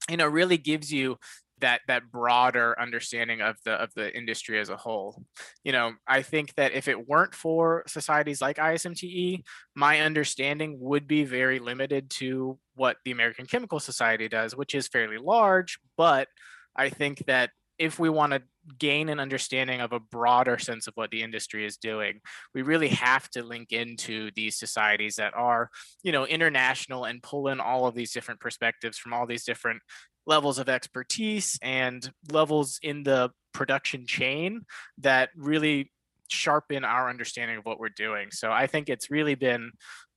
you 0.09 0.17
know 0.17 0.27
really 0.27 0.57
gives 0.57 0.91
you 0.91 1.17
that 1.62 1.81
that 1.88 2.12
broader 2.12 2.79
understanding 2.79 3.41
of 3.41 3.55
the 3.65 3.71
of 3.71 3.93
the 3.95 4.15
industry 4.15 4.59
as 4.59 4.69
a 4.69 4.77
whole. 4.77 5.24
You 5.63 5.71
know 5.71 5.93
i 6.07 6.21
think 6.21 6.53
that 6.55 6.74
if 6.74 6.88
it 6.88 7.07
weren't 7.07 7.33
for 7.33 7.83
societies 7.88 8.41
like 8.41 8.57
ismte 8.57 9.43
my 9.75 10.01
understanding 10.01 10.77
would 10.79 11.07
be 11.07 11.24
very 11.24 11.59
limited 11.59 12.09
to 12.09 12.57
what 12.75 12.97
the 13.05 13.12
american 13.12 13.45
chemical 13.45 13.79
society 13.79 14.27
does 14.27 14.55
which 14.55 14.75
is 14.75 14.88
fairly 14.88 15.17
large 15.17 15.79
but 15.97 16.27
i 16.75 16.89
think 16.89 17.25
that 17.25 17.51
if 17.77 18.00
we 18.00 18.09
want 18.09 18.33
to 18.33 18.41
gain 18.77 19.10
an 19.10 19.19
understanding 19.19 19.81
of 19.81 19.91
a 19.91 20.00
broader 20.00 20.57
sense 20.57 20.88
of 20.88 20.93
what 20.95 21.12
the 21.12 21.22
industry 21.22 21.65
is 21.65 21.77
doing. 21.77 22.19
We 22.53 22.62
really 22.62 22.89
have 22.89 23.29
to 23.31 23.43
link 23.43 23.72
into 23.72 24.31
these 24.36 24.57
societies 24.57 25.15
that 25.15 25.34
are 25.36 25.69
you 26.03 26.12
know 26.12 26.25
international 26.25 27.05
and 27.05 27.22
pull 27.22 27.48
in 27.48 27.60
all 27.60 27.88
of 27.88 27.95
these 27.95 28.12
different 28.12 28.39
perspectives 28.39 28.98
from 28.98 29.13
all 29.13 29.25
these 29.25 29.45
different 29.45 29.81
levels 30.27 30.57
of 30.57 30.69
expertise 30.69 31.60
and 31.62 32.12
levels 32.31 32.79
in 32.81 33.03
the 33.03 33.31
production 33.53 34.05
chain 34.07 34.65
that 34.98 35.29
really 35.36 35.91
sharpen 36.27 36.84
our 36.84 37.07
understanding 37.07 37.57
of 37.57 37.65
what 37.65 37.79
we're 37.79 37.89
doing. 37.89 38.29
So 38.31 38.51
i 38.51 38.67
think 38.67 38.89
it's 38.89 39.12
really 39.12 39.36
been 39.36 39.72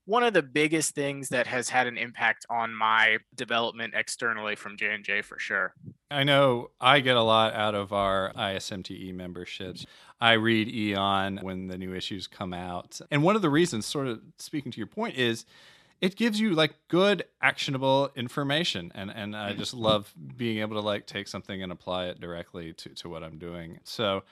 one 0.09 0.23
of 0.23 0.33
the 0.33 0.43
biggest 0.43 0.95
things 0.95 1.29
that 1.29 1.47
has 1.47 1.69
had 1.69 1.87
an 1.87 1.99
impact 1.99 2.47
on 2.49 2.75
my 2.75 3.19
development 3.37 3.93
externally 3.95 4.57
from 4.57 4.75
J&J 4.75 5.21
for 5.21 5.39
sure. 5.39 5.75
I 6.11 6.25
know 6.25 6.71
I 6.81 7.01
get 7.01 7.19
a 7.19 7.23
lot 7.23 7.53
out 7.53 7.75
of 7.75 7.93
our 7.93 8.33
ISMTE 8.33 9.15
memberships. 9.15 9.85
I 10.19 10.33
read 10.33 10.75
Eon 10.75 11.41
when 11.43 11.69
the 11.69 11.77
new 11.77 11.95
issues 11.95 12.27
come 12.27 12.55
out. 12.55 13.03
And 13.11 13.23
one 13.23 13.37
of 13.37 13.43
the 13.43 13.51
reasons 13.51 13.85
sort 13.85 14.07
of 14.07 14.23
speaking 14.39 14.73
to 14.73 14.79
your 14.79 14.87
point 14.87 15.17
is 15.17 15.45
it 16.01 16.17
gives 16.17 16.41
you 16.41 16.55
like 16.55 16.75
good 16.89 17.25
actionable 17.43 18.11
information 18.17 18.91
and 18.95 19.11
and 19.11 19.37
I 19.37 19.53
just 19.53 19.75
mm-hmm. 19.75 19.85
love 19.85 20.15
being 20.37 20.61
able 20.61 20.77
to 20.77 20.87
like 20.87 21.07
take 21.07 21.29
something 21.29 21.63
and 21.63 21.71
apply 21.71 22.07
it 22.07 22.19
directly 22.19 22.73
to 22.73 22.89
to 22.91 23.11
what 23.11 23.23
I'm 23.23 23.37
doing. 23.37 23.81
So 23.85 24.23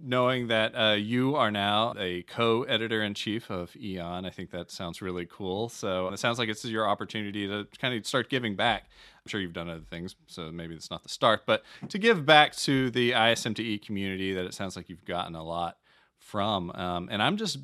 knowing 0.00 0.48
that 0.48 0.72
uh, 0.74 0.94
you 0.94 1.36
are 1.36 1.50
now 1.50 1.94
a 1.98 2.22
co-editor 2.22 3.02
in 3.02 3.14
chief 3.14 3.50
of 3.50 3.74
Eon, 3.76 4.24
I 4.24 4.30
think 4.30 4.50
that 4.50 4.70
sounds 4.70 5.02
really 5.02 5.26
cool. 5.26 5.68
So 5.68 6.08
it 6.08 6.18
sounds 6.18 6.38
like 6.38 6.48
it's 6.48 6.64
your 6.64 6.88
opportunity 6.88 7.46
to 7.46 7.66
kind 7.78 7.94
of 7.94 8.06
start 8.06 8.30
giving 8.30 8.56
back. 8.56 8.84
I'm 9.24 9.28
sure 9.28 9.40
you've 9.40 9.52
done 9.52 9.68
other 9.68 9.84
things, 9.90 10.16
so 10.26 10.50
maybe 10.50 10.74
it's 10.74 10.90
not 10.90 11.02
the 11.02 11.08
start, 11.08 11.42
but 11.46 11.62
to 11.88 11.98
give 11.98 12.24
back 12.24 12.54
to 12.56 12.90
the 12.90 13.12
ISMTE 13.12 13.82
community 13.84 14.32
that 14.34 14.44
it 14.44 14.54
sounds 14.54 14.76
like 14.76 14.88
you've 14.88 15.04
gotten 15.04 15.34
a 15.34 15.44
lot 15.44 15.76
from. 16.18 16.70
Um, 16.72 17.08
and 17.10 17.22
I'm 17.22 17.36
just 17.36 17.58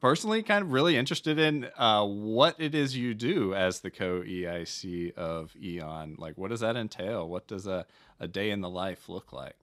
personally 0.00 0.42
kind 0.42 0.62
of 0.62 0.72
really 0.72 0.96
interested 0.96 1.38
in 1.38 1.68
uh, 1.76 2.04
what 2.04 2.56
it 2.58 2.74
is 2.74 2.96
you 2.96 3.14
do 3.14 3.54
as 3.54 3.80
the 3.80 3.90
co-EIC 3.90 5.14
of 5.14 5.54
Eon. 5.60 6.16
Like, 6.18 6.36
what 6.36 6.50
does 6.50 6.60
that 6.60 6.76
entail? 6.76 7.28
What 7.28 7.46
does 7.46 7.66
a, 7.66 7.86
a 8.20 8.28
day 8.28 8.50
in 8.50 8.60
the 8.60 8.70
life 8.70 9.08
look 9.08 9.32
like? 9.32 9.56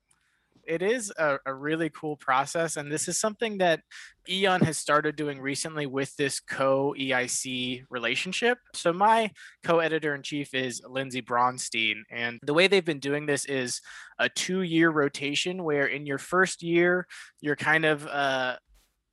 It 0.68 0.82
is 0.82 1.12
a, 1.18 1.38
a, 1.46 1.54
really 1.54 1.90
cool 1.90 2.18
process. 2.18 2.78
And 2.78 2.92
this 2.92 3.08
is 3.08 3.20
something 3.20 3.58
that 3.60 3.82
Eon 4.30 4.62
has 4.62 4.78
started 4.78 5.16
doing 5.16 5.40
recently 5.40 5.86
with 5.86 6.16
this 6.16 6.40
co 6.40 6.96
EIC 6.98 7.84
relationship. 7.90 8.58
So, 8.74 8.94
my 8.94 9.32
co 9.64 9.80
editor 9.80 10.16
in 10.16 10.24
chief 10.24 10.54
is 10.54 10.82
Lindsay 10.88 11.22
Bronstein. 11.22 12.02
And 12.12 12.40
the 12.44 12.54
way 12.54 12.68
they've 12.68 12.86
been 12.86 13.00
doing 13.00 13.26
this 13.26 13.46
is 13.46 13.82
a 14.20 14.30
two 14.30 14.62
year 14.62 14.90
rotation 14.90 15.64
where 15.64 15.88
in 15.88 16.06
your 16.06 16.18
first 16.18 16.64
year, 16.64 17.08
you're 17.42 17.56
kind 17.56 17.86
of 17.86 18.08
uh, 18.08 18.56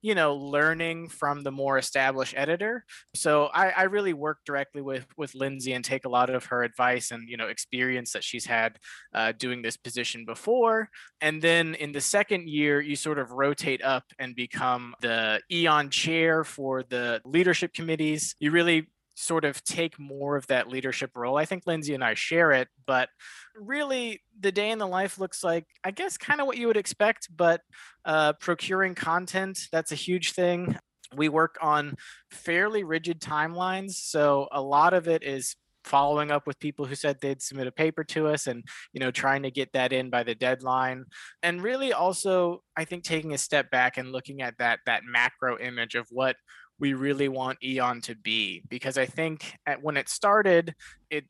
you 0.02 0.14
know 0.14 0.34
learning 0.34 1.08
from 1.08 1.42
the 1.42 1.50
more 1.50 1.78
established 1.78 2.34
editor. 2.36 2.84
So 3.14 3.46
I, 3.46 3.70
I, 3.70 3.82
really 3.84 4.12
work 4.12 4.38
directly 4.46 4.82
with 4.82 5.06
with 5.16 5.34
lindsay 5.34 5.72
and 5.72 5.84
take 5.84 6.04
a 6.04 6.08
lot 6.08 6.30
of 6.30 6.46
her 6.46 6.62
advice 6.62 7.10
and 7.10 7.28
you 7.28 7.36
know 7.36 7.48
experience 7.48 8.12
that 8.12 8.24
she's 8.24 8.46
had 8.46 8.78
uh, 9.14 9.32
doing 9.32 9.62
this 9.62 9.76
position 9.76 10.24
before. 10.24 10.88
And 11.20 11.42
then 11.42 11.74
in 11.74 11.92
the 11.92 12.00
second 12.00 12.48
year 12.48 12.80
you 12.80 12.96
sort 12.96 13.18
of 13.18 13.30
rotate 13.30 13.82
up 13.82 14.04
and 14.18 14.34
become 14.34 14.94
the 15.02 15.40
eon 15.50 15.90
chair 15.90 16.44
for 16.44 16.82
the 16.82 17.20
leadership 17.24 17.74
committees. 17.74 18.34
You 18.38 18.50
really 18.50 18.88
sort 19.20 19.44
of 19.44 19.62
take 19.64 19.98
more 19.98 20.36
of 20.36 20.46
that 20.46 20.68
leadership 20.68 21.10
role. 21.14 21.36
I 21.36 21.44
think 21.44 21.64
Lindsay 21.66 21.94
and 21.94 22.02
I 22.02 22.14
share 22.14 22.52
it, 22.52 22.68
but 22.86 23.10
really 23.54 24.22
the 24.38 24.50
day 24.50 24.70
in 24.70 24.78
the 24.78 24.86
life 24.86 25.18
looks 25.18 25.44
like, 25.44 25.66
I 25.84 25.90
guess, 25.90 26.16
kind 26.16 26.40
of 26.40 26.46
what 26.46 26.56
you 26.56 26.66
would 26.66 26.76
expect, 26.76 27.28
but 27.34 27.60
uh, 28.04 28.32
procuring 28.34 28.94
content, 28.94 29.68
that's 29.70 29.92
a 29.92 29.96
huge 29.96 30.32
thing. 30.32 30.76
We 31.14 31.28
work 31.28 31.58
on 31.60 31.96
fairly 32.30 32.82
rigid 32.82 33.20
timelines. 33.20 33.92
So 33.92 34.48
a 34.52 34.62
lot 34.62 34.94
of 34.94 35.06
it 35.06 35.22
is 35.22 35.56
following 35.84 36.30
up 36.30 36.46
with 36.46 36.58
people 36.60 36.84
who 36.84 36.94
said 36.94 37.18
they'd 37.20 37.42
submit 37.42 37.66
a 37.66 37.72
paper 37.72 38.04
to 38.04 38.28
us 38.28 38.46
and 38.46 38.62
you 38.92 39.00
know 39.00 39.10
trying 39.10 39.42
to 39.42 39.50
get 39.50 39.72
that 39.72 39.94
in 39.94 40.10
by 40.10 40.22
the 40.22 40.34
deadline 40.34 41.04
and 41.42 41.62
really 41.62 41.92
also 41.92 42.62
i 42.76 42.84
think 42.84 43.02
taking 43.02 43.32
a 43.32 43.38
step 43.38 43.70
back 43.70 43.96
and 43.96 44.12
looking 44.12 44.42
at 44.42 44.54
that 44.58 44.78
that 44.84 45.02
macro 45.04 45.58
image 45.58 45.94
of 45.94 46.06
what 46.10 46.36
we 46.80 46.94
really 46.94 47.28
want 47.28 47.62
Eon 47.62 48.00
to 48.02 48.16
be 48.16 48.62
because 48.68 48.98
I 48.98 49.06
think 49.06 49.54
at, 49.66 49.82
when 49.82 49.96
it 49.96 50.08
started, 50.08 50.74
it 51.10 51.24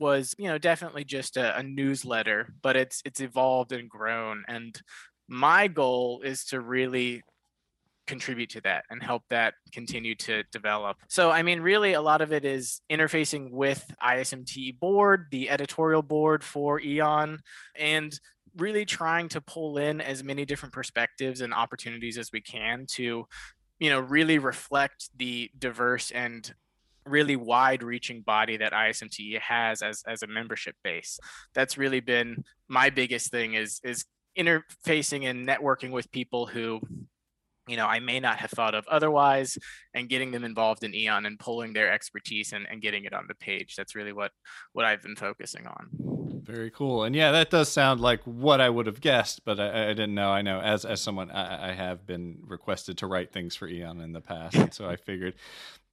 was 0.00 0.34
you 0.38 0.48
know 0.48 0.58
definitely 0.58 1.04
just 1.04 1.36
a, 1.36 1.58
a 1.58 1.62
newsletter, 1.62 2.54
but 2.62 2.76
it's 2.76 3.02
it's 3.04 3.20
evolved 3.20 3.72
and 3.72 3.90
grown. 3.90 4.44
And 4.48 4.80
my 5.28 5.66
goal 5.68 6.22
is 6.24 6.44
to 6.46 6.60
really 6.60 7.22
contribute 8.06 8.50
to 8.50 8.60
that 8.60 8.84
and 8.90 9.02
help 9.02 9.22
that 9.30 9.54
continue 9.72 10.14
to 10.14 10.42
develop. 10.52 10.98
So, 11.08 11.30
I 11.30 11.42
mean, 11.42 11.60
really, 11.60 11.94
a 11.94 12.02
lot 12.02 12.20
of 12.20 12.32
it 12.32 12.44
is 12.44 12.80
interfacing 12.90 13.50
with 13.50 13.84
ISMT 14.02 14.78
board, 14.78 15.26
the 15.30 15.50
editorial 15.50 16.02
board 16.02 16.44
for 16.44 16.80
Eon, 16.80 17.38
and 17.76 18.18
really 18.56 18.84
trying 18.84 19.28
to 19.28 19.40
pull 19.40 19.78
in 19.78 20.00
as 20.00 20.22
many 20.22 20.44
different 20.44 20.72
perspectives 20.72 21.40
and 21.40 21.52
opportunities 21.52 22.18
as 22.18 22.30
we 22.32 22.40
can 22.40 22.86
to 22.86 23.26
you 23.84 23.90
know 23.90 24.00
really 24.00 24.38
reflect 24.38 25.10
the 25.18 25.50
diverse 25.58 26.10
and 26.10 26.54
really 27.04 27.36
wide 27.36 27.82
reaching 27.82 28.22
body 28.22 28.56
that 28.56 28.72
ISMTE 28.72 29.38
has 29.40 29.82
as 29.82 30.02
as 30.06 30.22
a 30.22 30.26
membership 30.26 30.74
base. 30.82 31.18
That's 31.54 31.76
really 31.76 32.00
been 32.00 32.44
my 32.66 32.88
biggest 32.88 33.30
thing 33.30 33.52
is 33.52 33.82
is 33.84 34.06
interfacing 34.38 35.28
and 35.28 35.46
networking 35.46 35.90
with 35.90 36.10
people 36.10 36.46
who 36.46 36.80
you 37.68 37.76
know 37.76 37.84
I 37.84 37.98
may 37.98 38.20
not 38.20 38.38
have 38.38 38.52
thought 38.52 38.74
of 38.74 38.86
otherwise 38.88 39.58
and 39.92 40.08
getting 40.08 40.30
them 40.30 40.44
involved 40.44 40.82
in 40.82 40.94
Eon 40.94 41.26
and 41.26 41.38
pulling 41.38 41.74
their 41.74 41.92
expertise 41.92 42.54
and, 42.54 42.66
and 42.70 42.80
getting 42.80 43.04
it 43.04 43.12
on 43.12 43.26
the 43.28 43.34
page. 43.34 43.76
That's 43.76 43.94
really 43.94 44.14
what 44.14 44.30
what 44.72 44.86
I've 44.86 45.02
been 45.02 45.14
focusing 45.14 45.66
on. 45.66 46.13
Very 46.44 46.70
cool. 46.70 47.04
And 47.04 47.16
yeah, 47.16 47.32
that 47.32 47.48
does 47.48 47.70
sound 47.70 48.00
like 48.00 48.20
what 48.24 48.60
I 48.60 48.68
would 48.68 48.86
have 48.86 49.00
guessed, 49.00 49.44
but 49.46 49.58
I, 49.58 49.86
I 49.86 49.88
didn't 49.88 50.14
know. 50.14 50.30
I 50.30 50.42
know 50.42 50.60
as 50.60 50.84
as 50.84 51.00
someone 51.00 51.30
I, 51.30 51.70
I, 51.70 51.72
have 51.72 52.06
been 52.06 52.38
requested 52.46 52.98
to 52.98 53.06
write 53.06 53.32
things 53.32 53.56
for 53.56 53.66
Eon 53.66 54.00
in 54.02 54.12
the 54.12 54.20
past, 54.20 54.54
and 54.56 54.74
so 54.74 54.86
I 54.86 54.96
figured 54.96 55.34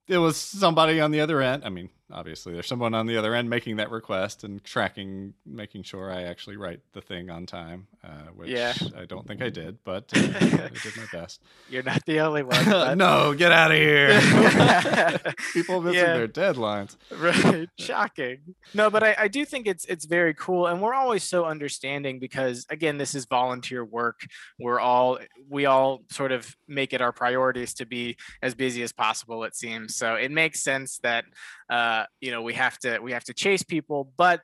it 0.10 0.18
was 0.18 0.36
somebody 0.36 1.00
on 1.00 1.12
the 1.12 1.22
other 1.22 1.42
end. 1.42 1.64
I 1.64 1.70
mean, 1.70 1.90
obviously, 2.12 2.54
there's 2.54 2.68
someone 2.68 2.94
on 2.94 3.08
the 3.08 3.18
other 3.18 3.34
end 3.34 3.50
making 3.50 3.78
that 3.78 3.92
request 3.92 4.44
and 4.44 4.64
tracking, 4.64 5.34
making 5.46 5.84
sure 5.84 6.12
I 6.12 6.24
actually 6.24 6.58
write 6.58 6.82
the 6.94 7.02
thing 7.02 7.30
on 7.30 7.46
time, 7.46 7.88
uh, 8.04 8.30
which 8.36 8.50
yeah. 8.50 8.74
I 8.98 9.06
don't 9.06 9.28
think 9.28 9.42
I 9.42 9.50
did, 9.50 9.78
but 9.84 10.12
uh, 10.16 10.20
I 10.20 10.70
did 10.84 10.98
my 10.98 11.06
best. 11.12 11.42
You're 11.70 11.84
not 11.84 12.06
the 12.06 12.20
only 12.20 12.44
one. 12.44 12.66
no, 12.98 13.34
get 13.34 13.52
out 13.52 13.72
of 13.72 13.78
here. 13.78 14.20
People 15.54 15.82
missing 15.82 16.00
yeah. 16.00 16.18
their 16.18 16.28
deadlines. 16.28 16.96
Right. 17.12 17.70
Shocking. 17.78 18.56
No, 18.74 18.90
but 18.90 19.04
I, 19.04 19.16
I 19.18 19.28
do 19.28 19.46
think 19.46 19.68
it's 19.68 19.86
it's 19.86 20.06
very 20.06 20.34
cool, 20.34 20.68
and 20.68 20.82
we're 20.82 20.94
always 20.94 21.24
so 21.24 21.46
understanding 21.46 22.20
because 22.20 22.66
again, 22.70 22.98
this 22.98 23.16
is 23.16 23.26
volunteer 23.26 23.84
work. 23.84 24.22
We're 24.60 24.80
all 24.80 25.20
we 25.50 25.66
all 25.66 26.04
sort 26.10 26.32
of 26.32 26.56
make 26.68 26.94
it 26.94 27.02
our 27.02 27.12
priorities 27.12 27.74
to 27.76 27.86
be 27.86 28.18
as 28.42 28.56
busy 28.56 28.84
as 28.84 28.92
possible. 28.92 29.44
It 29.44 29.56
seems 29.56 29.96
so. 29.96 30.16
It 30.16 30.32
makes 30.32 30.62
sense 30.62 31.00
that 31.00 31.26
uh, 31.70 32.01
you 32.20 32.32
know 32.32 32.42
we 32.42 32.54
have 32.54 32.78
to 32.80 33.00
we 33.00 33.12
have 33.12 33.24
to 33.24 33.34
chase 33.34 33.64
people 33.64 34.12
but 34.18 34.42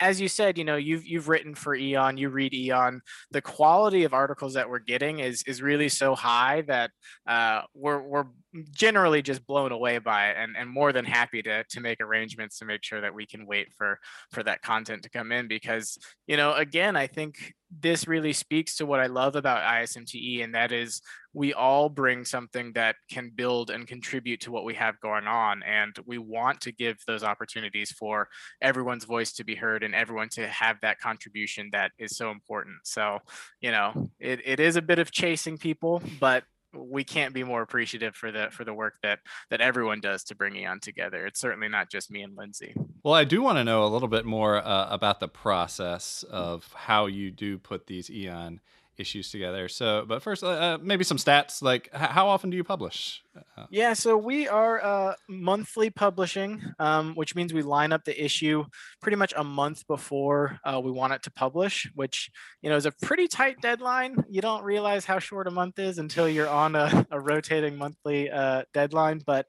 as 0.00 0.20
you 0.20 0.28
said, 0.28 0.58
you 0.58 0.64
know, 0.64 0.76
you've 0.76 1.06
you've 1.06 1.28
written 1.28 1.54
for 1.54 1.74
Eon, 1.74 2.16
you 2.16 2.28
read 2.28 2.52
Eon. 2.52 3.00
The 3.30 3.40
quality 3.40 4.04
of 4.04 4.12
articles 4.12 4.54
that 4.54 4.68
we're 4.68 4.80
getting 4.80 5.20
is 5.20 5.42
is 5.46 5.62
really 5.62 5.88
so 5.88 6.14
high 6.14 6.62
that 6.62 6.90
uh, 7.26 7.62
we're 7.74 8.00
we're 8.00 8.26
generally 8.72 9.22
just 9.22 9.46
blown 9.46 9.72
away 9.72 9.98
by 9.98 10.30
it, 10.30 10.36
and 10.38 10.56
and 10.56 10.68
more 10.68 10.92
than 10.92 11.04
happy 11.04 11.42
to 11.42 11.64
to 11.64 11.80
make 11.80 12.00
arrangements 12.00 12.58
to 12.58 12.64
make 12.64 12.82
sure 12.82 13.00
that 13.00 13.14
we 13.14 13.24
can 13.24 13.46
wait 13.46 13.72
for 13.76 13.98
for 14.32 14.42
that 14.42 14.62
content 14.62 15.04
to 15.04 15.10
come 15.10 15.30
in 15.30 15.46
because 15.46 15.96
you 16.26 16.36
know, 16.36 16.52
again, 16.54 16.96
I 16.96 17.06
think 17.06 17.54
this 17.70 18.08
really 18.08 18.32
speaks 18.32 18.76
to 18.76 18.86
what 18.86 19.00
I 19.00 19.06
love 19.06 19.36
about 19.36 19.62
ISMTE, 19.62 20.42
and 20.42 20.54
that 20.54 20.72
is 20.72 21.00
we 21.34 21.52
all 21.52 21.88
bring 21.88 22.24
something 22.24 22.72
that 22.74 22.96
can 23.10 23.30
build 23.34 23.70
and 23.70 23.86
contribute 23.86 24.40
to 24.42 24.52
what 24.52 24.64
we 24.64 24.74
have 24.74 25.00
going 25.00 25.26
on. 25.26 25.62
And 25.64 25.94
we 26.06 26.16
want 26.16 26.60
to 26.62 26.72
give 26.72 26.98
those 27.06 27.24
opportunities 27.24 27.90
for 27.90 28.28
everyone's 28.62 29.04
voice 29.04 29.32
to 29.34 29.44
be 29.44 29.56
heard 29.56 29.82
and 29.82 29.94
everyone 29.94 30.28
to 30.30 30.46
have 30.46 30.80
that 30.82 31.00
contribution 31.00 31.70
that 31.72 31.90
is 31.98 32.16
so 32.16 32.30
important. 32.30 32.76
So, 32.84 33.18
you 33.60 33.72
know, 33.72 34.10
it, 34.20 34.40
it 34.44 34.60
is 34.60 34.76
a 34.76 34.82
bit 34.82 35.00
of 35.00 35.10
chasing 35.10 35.58
people, 35.58 36.00
but 36.20 36.44
we 36.72 37.04
can't 37.04 37.34
be 37.34 37.44
more 37.44 37.62
appreciative 37.62 38.16
for 38.16 38.32
the 38.32 38.48
for 38.50 38.64
the 38.64 38.74
work 38.74 38.94
that 39.02 39.20
that 39.50 39.60
everyone 39.60 40.00
does 40.00 40.24
to 40.24 40.34
bring 40.34 40.56
Eon 40.56 40.80
together. 40.80 41.24
It's 41.24 41.40
certainly 41.40 41.68
not 41.68 41.88
just 41.88 42.10
me 42.10 42.22
and 42.22 42.36
Lindsay. 42.36 42.74
Well, 43.04 43.14
I 43.14 43.24
do 43.24 43.42
want 43.42 43.58
to 43.58 43.64
know 43.64 43.84
a 43.84 43.86
little 43.86 44.08
bit 44.08 44.24
more 44.24 44.56
uh, 44.56 44.88
about 44.90 45.20
the 45.20 45.28
process 45.28 46.24
of 46.28 46.72
how 46.72 47.06
you 47.06 47.30
do 47.30 47.58
put 47.58 47.86
these 47.86 48.10
Eon 48.10 48.60
issues 48.98 49.30
together. 49.30 49.68
So, 49.68 50.04
but 50.06 50.22
first, 50.22 50.42
uh, 50.42 50.48
uh 50.48 50.78
maybe 50.80 51.04
some 51.04 51.16
stats. 51.16 51.62
Like, 51.62 51.88
h- 51.94 52.10
how 52.10 52.28
often 52.28 52.50
do 52.50 52.56
you 52.56 52.64
publish? 52.64 53.22
Uh, 53.56 53.66
yeah, 53.70 53.92
so 53.94 54.16
we 54.16 54.46
are 54.48 54.82
uh, 54.84 55.14
monthly 55.28 55.90
publishing, 55.90 56.62
um, 56.78 57.14
which 57.14 57.34
means 57.34 57.52
we 57.52 57.62
line 57.62 57.92
up 57.92 58.04
the 58.04 58.24
issue 58.24 58.64
pretty 59.00 59.16
much 59.16 59.32
a 59.36 59.44
month 59.44 59.86
before 59.86 60.58
uh, 60.64 60.80
we 60.82 60.90
want 60.90 61.12
it 61.12 61.22
to 61.24 61.30
publish, 61.32 61.90
which 61.94 62.30
you 62.62 62.70
know 62.70 62.76
is 62.76 62.86
a 62.86 62.92
pretty 63.02 63.26
tight 63.26 63.60
deadline. 63.60 64.16
You 64.28 64.40
don't 64.40 64.64
realize 64.64 65.04
how 65.04 65.18
short 65.18 65.48
a 65.48 65.50
month 65.50 65.78
is 65.78 65.98
until 65.98 66.28
you're 66.28 66.48
on 66.48 66.76
a, 66.76 67.06
a 67.10 67.20
rotating 67.20 67.76
monthly 67.76 68.30
uh, 68.30 68.62
deadline, 68.72 69.20
but 69.26 69.46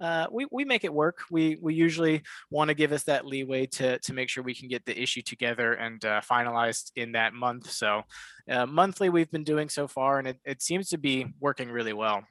uh, 0.00 0.26
we, 0.30 0.46
we 0.50 0.64
make 0.64 0.84
it 0.84 0.92
work. 0.92 1.22
We 1.30 1.58
we 1.60 1.74
usually 1.74 2.22
want 2.50 2.68
to 2.68 2.74
give 2.74 2.92
us 2.92 3.04
that 3.04 3.26
leeway 3.26 3.66
to 3.66 3.98
to 3.98 4.12
make 4.12 4.28
sure 4.28 4.42
we 4.44 4.54
can 4.54 4.68
get 4.68 4.84
the 4.84 5.00
issue 5.00 5.22
together 5.22 5.72
and 5.72 6.04
uh, 6.04 6.20
finalized 6.20 6.92
in 6.96 7.12
that 7.12 7.34
month. 7.34 7.70
So 7.70 8.02
uh, 8.48 8.66
monthly 8.66 9.08
we've 9.08 9.30
been 9.30 9.44
doing 9.44 9.68
so 9.68 9.88
far, 9.88 10.18
and 10.18 10.28
it, 10.28 10.38
it 10.44 10.62
seems 10.62 10.88
to 10.90 10.98
be 10.98 11.26
working 11.40 11.70
really 11.70 11.92
well. 11.92 12.22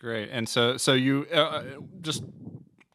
Great. 0.00 0.30
And 0.30 0.48
so 0.48 0.76
so 0.76 0.94
you 0.94 1.26
uh, 1.32 1.36
uh, 1.36 1.64
just 2.00 2.24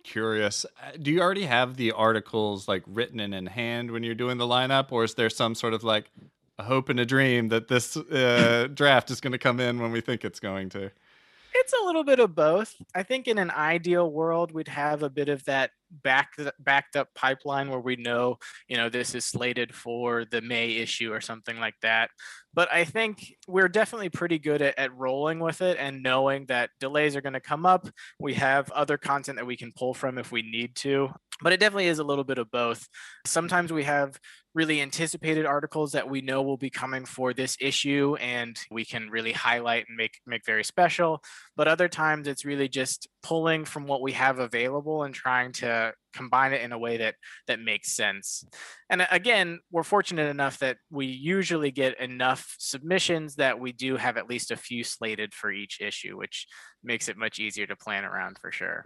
curious, 0.04 0.66
do 1.02 1.12
you 1.12 1.22
already 1.22 1.46
have 1.46 1.78
the 1.78 1.94
articles 1.94 2.68
like 2.68 2.84
written 2.88 3.22
and 3.22 3.34
in 3.34 3.46
hand 3.46 3.90
when 3.90 4.04
you're 4.04 4.16
doing 4.16 4.38
the 4.38 4.48
lineup, 4.48 4.92
or 4.92 5.06
is 5.06 5.14
there 5.14 5.30
some 5.30 5.56
sort 5.56 5.74
of 5.74 5.84
like 5.84 6.12
a 6.60 6.64
hope 6.64 6.90
and 6.90 7.00
a 7.00 7.06
dream 7.06 7.48
that 7.48 7.70
this 7.70 7.98
draft 8.74 9.12
is 9.12 9.22
going 9.22 9.32
to 9.32 9.38
come 9.38 9.62
in 9.62 9.80
when 9.80 9.94
we 9.94 10.02
think 10.02 10.26
it's 10.26 10.42
going 10.42 10.68
to? 10.70 10.92
It's 11.64 11.72
a 11.82 11.86
little 11.86 12.04
bit 12.04 12.20
of 12.20 12.36
both. 12.36 12.76
I 12.94 13.04
think 13.04 13.26
in 13.26 13.38
an 13.38 13.50
ideal 13.50 14.12
world, 14.12 14.52
we'd 14.52 14.68
have 14.68 15.02
a 15.02 15.10
bit 15.10 15.30
of 15.30 15.46
that 15.46 15.72
backed 15.90 16.42
backed 16.60 16.98
up 16.98 17.08
pipeline 17.16 17.70
where 17.70 17.80
we 17.80 17.96
know, 17.96 18.38
you 18.68 18.76
know, 18.76 18.90
this 18.90 19.16
is 19.16 19.24
slated 19.24 19.74
for 19.74 20.26
the 20.26 20.42
May 20.42 20.72
issue 20.72 21.14
or 21.14 21.22
something 21.22 21.58
like 21.62 21.76
that. 21.82 22.10
But 22.54 22.70
I 22.70 22.84
think 22.84 23.34
we're 23.48 23.70
definitely 23.70 24.10
pretty 24.10 24.40
good 24.40 24.62
at, 24.62 24.78
at 24.78 24.94
rolling 24.94 25.40
with 25.40 25.62
it 25.62 25.78
and 25.80 26.04
knowing 26.04 26.48
that 26.48 26.70
delays 26.82 27.16
are 27.16 27.22
going 27.22 27.32
to 27.32 27.40
come 27.40 27.66
up. 27.66 27.88
We 28.20 28.34
have 28.34 28.70
other 28.72 28.98
content 28.98 29.38
that 29.38 29.46
we 29.46 29.56
can 29.56 29.72
pull 29.72 29.94
from 29.94 30.18
if 30.18 30.34
we 30.34 30.42
need 30.42 30.76
to. 30.78 31.12
But 31.42 31.54
it 31.54 31.62
definitely 31.62 31.88
is 31.88 32.00
a 32.00 32.04
little 32.04 32.26
bit 32.26 32.40
of 32.40 32.52
both. 32.52 32.86
Sometimes 33.26 33.72
we 33.72 33.84
have 33.84 34.20
really 34.54 34.82
anticipated 34.82 35.46
articles 35.46 35.94
that 35.94 36.10
we 36.10 36.22
know 36.22 36.42
will 36.44 36.58
be 36.58 36.70
coming 36.70 37.06
for 37.06 37.34
this 37.34 37.58
issue 37.60 38.16
and 38.20 38.58
we 38.70 38.86
can 38.86 39.10
really 39.10 39.32
highlight 39.32 39.86
and 39.88 39.98
make 39.98 40.20
make 40.26 40.46
very 40.46 40.64
special. 40.64 41.24
But 41.56 41.68
other 41.68 41.88
times 41.88 42.28
it's 42.28 42.46
really 42.46 42.70
just 42.70 43.08
pulling 43.24 43.66
from 43.66 43.86
what 43.86 44.02
we 44.02 44.14
have 44.14 44.40
available 44.40 45.04
and 45.04 45.14
trying 45.14 45.54
to 45.54 45.94
combine 46.14 46.54
it 46.54 46.62
in 46.62 46.72
a 46.72 46.78
way 46.78 46.98
that 46.98 47.16
that 47.48 47.60
makes 47.60 47.96
sense. 47.96 48.46
And 48.90 49.06
again 49.12 49.60
we're 49.72 49.84
fortunate 49.84 50.30
enough 50.30 50.60
that 50.60 50.78
we 50.90 51.06
usually 51.06 51.72
get 51.72 52.00
enough 52.00 52.56
submissions 52.60 53.36
that 53.36 53.60
we 53.60 53.72
do 53.72 53.98
have 53.98 54.18
at 54.18 54.30
least 54.30 54.52
a 54.52 54.58
few 54.58 54.84
slated 54.84 55.34
for 55.34 55.52
each 55.52 55.82
issue 55.82 56.18
which 56.18 56.48
makes 56.84 57.08
it 57.08 57.18
much 57.18 57.40
easier 57.40 57.66
to 57.66 57.76
plan 57.76 58.04
around 58.04 58.38
for 58.38 58.52
sure. 58.52 58.84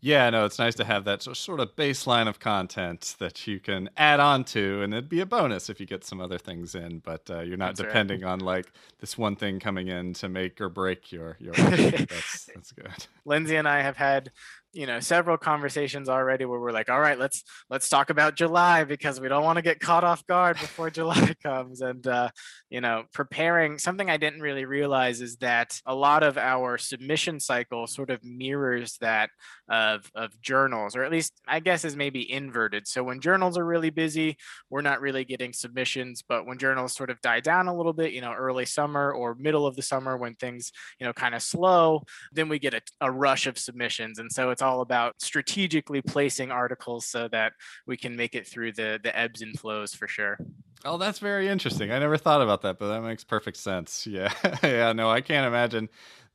Yeah 0.00 0.30
no 0.30 0.44
it's 0.44 0.58
nice 0.58 0.74
to 0.76 0.84
have 0.84 1.04
that 1.04 1.22
sort 1.22 1.60
of 1.60 1.76
baseline 1.76 2.28
of 2.28 2.40
content 2.40 3.16
that 3.18 3.46
you 3.46 3.60
can 3.60 3.88
add 3.96 4.20
on 4.20 4.44
to 4.44 4.82
and 4.82 4.92
it'd 4.94 5.08
be 5.08 5.20
a 5.20 5.26
bonus 5.26 5.68
if 5.70 5.78
you 5.80 5.86
get 5.86 6.04
some 6.04 6.20
other 6.20 6.38
things 6.38 6.74
in 6.74 7.00
but 7.00 7.28
uh, 7.30 7.40
you're 7.40 7.56
not 7.56 7.76
that's 7.76 7.80
depending 7.80 8.22
right. 8.22 8.32
on 8.32 8.40
like 8.40 8.72
this 9.00 9.16
one 9.16 9.36
thing 9.36 9.60
coming 9.60 9.88
in 9.88 10.14
to 10.14 10.28
make 10.28 10.60
or 10.60 10.68
break 10.68 11.12
your 11.12 11.36
your 11.38 11.54
that's 11.54 12.46
that's 12.46 12.72
good. 12.72 13.06
Lindsay 13.24 13.56
and 13.56 13.68
i 13.68 13.82
have 13.82 13.96
had 13.96 14.30
you 14.78 14.86
know 14.86 15.00
several 15.00 15.36
conversations 15.36 16.08
already 16.08 16.44
where 16.44 16.60
we're 16.60 16.70
like 16.70 16.88
all 16.88 17.00
right 17.00 17.18
let's 17.18 17.42
let's 17.68 17.88
talk 17.88 18.10
about 18.10 18.36
july 18.36 18.84
because 18.84 19.20
we 19.20 19.26
don't 19.26 19.42
want 19.42 19.56
to 19.56 19.62
get 19.62 19.80
caught 19.80 20.04
off 20.04 20.24
guard 20.28 20.56
before 20.56 20.88
july 20.88 21.34
comes. 21.42 21.80
And 21.80 22.06
uh, 22.06 22.28
you 22.70 22.80
know 22.80 23.02
preparing 23.12 23.78
something 23.78 24.08
i 24.08 24.16
didn't 24.16 24.40
really 24.40 24.66
realize 24.66 25.20
is 25.20 25.38
that 25.38 25.80
a 25.84 25.96
lot 25.96 26.22
of 26.22 26.38
our 26.38 26.78
submission 26.78 27.40
cycle 27.40 27.88
sort 27.88 28.08
of 28.08 28.22
mirrors 28.22 28.96
that 29.00 29.30
of 29.68 30.10
of 30.14 30.40
journals 30.40 30.96
or 30.96 31.04
at 31.04 31.10
least 31.10 31.40
i 31.46 31.60
guess 31.60 31.84
is 31.84 31.96
maybe 31.96 32.30
inverted 32.30 32.86
so 32.86 33.02
when 33.02 33.20
journals 33.20 33.58
are 33.58 33.64
really 33.64 33.90
busy 33.90 34.36
we're 34.70 34.80
not 34.80 35.00
really 35.00 35.24
getting 35.24 35.52
submissions 35.52 36.22
but 36.26 36.46
when 36.46 36.58
journals 36.58 36.94
sort 36.94 37.10
of 37.10 37.20
die 37.20 37.40
down 37.40 37.68
a 37.68 37.76
little 37.76 37.92
bit 37.92 38.12
you 38.12 38.20
know 38.20 38.32
early 38.32 38.64
summer 38.64 39.12
or 39.12 39.34
middle 39.34 39.66
of 39.66 39.76
the 39.76 39.82
summer 39.82 40.16
when 40.16 40.34
things 40.36 40.72
you 40.98 41.06
know 41.06 41.12
kind 41.12 41.34
of 41.34 41.42
slow 41.42 42.02
then 42.32 42.48
we 42.48 42.58
get 42.58 42.74
a, 42.74 42.80
a 43.00 43.10
rush 43.10 43.46
of 43.46 43.58
submissions 43.58 44.18
and 44.18 44.32
so 44.32 44.50
it's 44.50 44.62
all 44.62 44.80
about 44.80 45.14
strategically 45.20 46.00
placing 46.00 46.50
articles 46.50 47.06
so 47.06 47.28
that 47.28 47.52
we 47.86 47.96
can 47.96 48.16
make 48.16 48.34
it 48.34 48.46
through 48.46 48.72
the 48.72 48.98
the 49.02 49.16
ebbs 49.18 49.42
and 49.42 49.58
flows 49.58 49.94
for 49.94 50.08
sure. 50.08 50.38
Oh, 50.84 50.96
that's 50.96 51.18
very 51.18 51.48
interesting. 51.48 51.90
I 51.90 51.98
never 51.98 52.16
thought 52.16 52.40
about 52.40 52.62
that, 52.62 52.78
but 52.78 52.88
that 52.88 53.02
makes 53.02 53.24
perfect 53.24 53.56
sense. 53.56 54.06
Yeah. 54.06 54.32
yeah, 54.62 54.92
no, 54.92 55.10
I 55.10 55.20
can't 55.20 55.46
imagine 55.46 55.88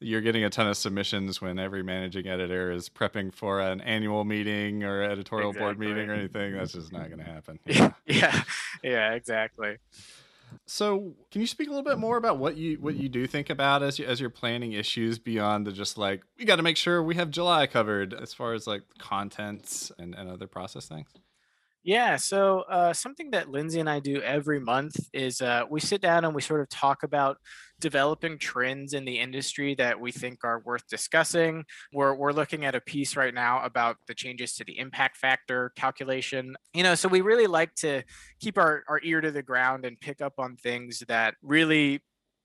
you're 0.03 0.21
getting 0.21 0.43
a 0.43 0.49
ton 0.49 0.67
of 0.67 0.77
submissions 0.77 1.41
when 1.41 1.59
every 1.59 1.83
managing 1.83 2.27
editor 2.27 2.71
is 2.71 2.89
prepping 2.89 3.33
for 3.33 3.59
an 3.59 3.81
annual 3.81 4.23
meeting 4.23 4.83
or 4.83 5.01
editorial 5.01 5.49
exactly. 5.49 5.65
board 5.65 5.79
meeting 5.79 6.09
or 6.09 6.13
anything. 6.13 6.53
That's 6.53 6.73
just 6.73 6.91
not 6.91 7.07
going 7.07 7.19
to 7.19 7.25
happen. 7.25 7.59
Yeah. 7.65 7.91
yeah. 8.05 8.43
Yeah, 8.83 9.13
exactly. 9.13 9.77
So, 10.65 11.13
can 11.31 11.41
you 11.41 11.47
speak 11.47 11.67
a 11.67 11.71
little 11.71 11.83
bit 11.83 11.97
more 11.97 12.17
about 12.17 12.37
what 12.37 12.57
you 12.57 12.77
what 12.77 12.95
you 12.95 13.09
do 13.09 13.25
think 13.25 13.49
about 13.49 13.81
as 13.81 13.97
you, 13.97 14.05
as 14.05 14.19
you're 14.19 14.29
planning 14.29 14.73
issues 14.73 15.17
beyond 15.17 15.65
the 15.65 15.71
just 15.71 15.97
like 15.97 16.21
we 16.37 16.45
got 16.45 16.57
to 16.57 16.63
make 16.63 16.77
sure 16.77 17.01
we 17.01 17.15
have 17.15 17.31
July 17.31 17.65
covered 17.65 18.13
as 18.13 18.33
far 18.33 18.53
as 18.53 18.67
like 18.67 18.83
contents 18.99 19.91
and, 19.97 20.13
and 20.13 20.29
other 20.29 20.47
process 20.47 20.85
things? 20.85 21.09
Yeah. 21.83 22.15
So 22.15 22.61
uh, 22.61 22.93
something 22.93 23.31
that 23.31 23.49
Lindsay 23.49 23.79
and 23.79 23.89
I 23.89 23.99
do 23.99 24.21
every 24.21 24.59
month 24.59 24.95
is 25.11 25.41
uh, 25.41 25.63
we 25.69 25.81
sit 25.81 26.01
down 26.01 26.23
and 26.23 26.33
we 26.33 26.41
sort 26.41 26.61
of 26.61 26.69
talk 26.69 27.03
about 27.03 27.37
developing 27.83 28.37
trends 28.37 28.93
in 28.93 29.03
the 29.03 29.19
industry 29.19 29.75
that 29.75 29.99
we 29.99 30.09
think 30.09 30.39
are 30.45 30.63
worth 30.65 30.87
discussing. 30.87 31.65
We're, 31.91 32.15
we're 32.15 32.31
looking 32.31 32.63
at 32.63 32.75
a 32.75 32.79
piece 32.79 33.17
right 33.17 33.33
now 33.33 33.61
about 33.61 33.97
the 34.07 34.15
changes 34.15 34.53
to 34.53 34.63
the 34.63 34.79
impact 34.79 35.17
factor 35.17 35.73
calculation. 35.75 36.55
You 36.73 36.83
know, 36.83 36.95
so 36.95 37.09
we 37.09 37.19
really 37.19 37.45
like 37.45 37.75
to 37.75 38.03
keep 38.39 38.57
our, 38.57 38.85
our 38.87 39.01
ear 39.03 39.19
to 39.19 39.31
the 39.31 39.43
ground 39.43 39.83
and 39.83 39.99
pick 39.99 40.21
up 40.21 40.35
on 40.37 40.55
things 40.55 41.03
that 41.09 41.35
really 41.43 42.01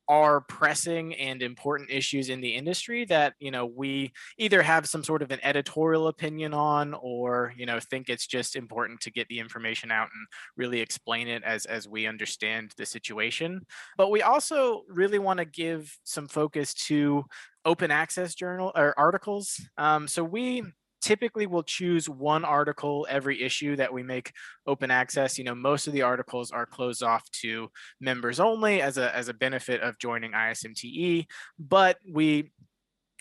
are 0.09 0.41
pressing 0.43 1.15
and 1.17 1.43
important 1.43 1.91
issues 1.91 2.31
in 2.31 2.41
the 2.41 2.55
industry 2.55 3.05
that 3.05 3.35
you 3.39 3.51
know 3.51 3.67
we 3.67 4.13
either 4.39 4.63
have 4.63 4.89
some 4.89 5.05
sort 5.05 5.23
of 5.23 5.31
an 5.31 5.39
editorial 5.43 6.09
opinion 6.09 6.55
on 6.55 6.95
or 6.95 7.53
you 7.57 7.67
know 7.67 7.79
think 7.79 8.09
it's 8.09 8.27
just 8.27 8.57
important 8.57 9.01
to 9.01 9.11
get 9.11 9.29
the 9.29 9.39
information 9.39 9.91
out 9.91 10.09
and 10.13 10.27
really 10.57 10.81
explain 10.81 11.29
it 11.29 11.43
as 11.45 11.67
as 11.67 11.89
we 11.89 12.07
understand 12.07 12.73
the 12.77 12.87
situation. 12.87 13.61
But 13.97 14.11
we 14.11 14.23
also 14.23 14.83
really 14.89 15.19
want 15.19 15.39
to 15.39 15.45
give 15.45 15.97
some 16.05 16.29
focus 16.29 16.75
to 16.75 17.25
open 17.65 17.91
access 17.91 18.35
journal 18.35 18.73
or 18.75 18.99
articles. 18.99 19.61
Um, 19.77 20.09
so 20.09 20.25
we 20.25 20.63
typically 21.01 21.47
we'll 21.47 21.63
choose 21.63 22.09
one 22.09 22.45
article 22.45 23.07
every 23.09 23.43
issue 23.43 23.77
that 23.77 23.93
we 23.93 24.03
make 24.03 24.33
open 24.67 24.91
access. 24.91 25.39
You 25.39 25.45
know 25.45 25.55
most 25.55 25.87
of 25.87 25.93
the 25.93 26.03
articles 26.03 26.51
are 26.51 26.67
closed 26.67 27.03
off 27.03 27.29
to 27.43 27.71
members 28.01 28.41
only 28.41 28.81
as 28.81 28.99
a 28.99 29.15
as 29.15 29.29
a 29.29 29.35
benefit 29.35 29.81
of 29.81 29.99
joining 29.99 30.33
ismte 30.33 31.27
but 31.59 31.99
we 32.11 32.51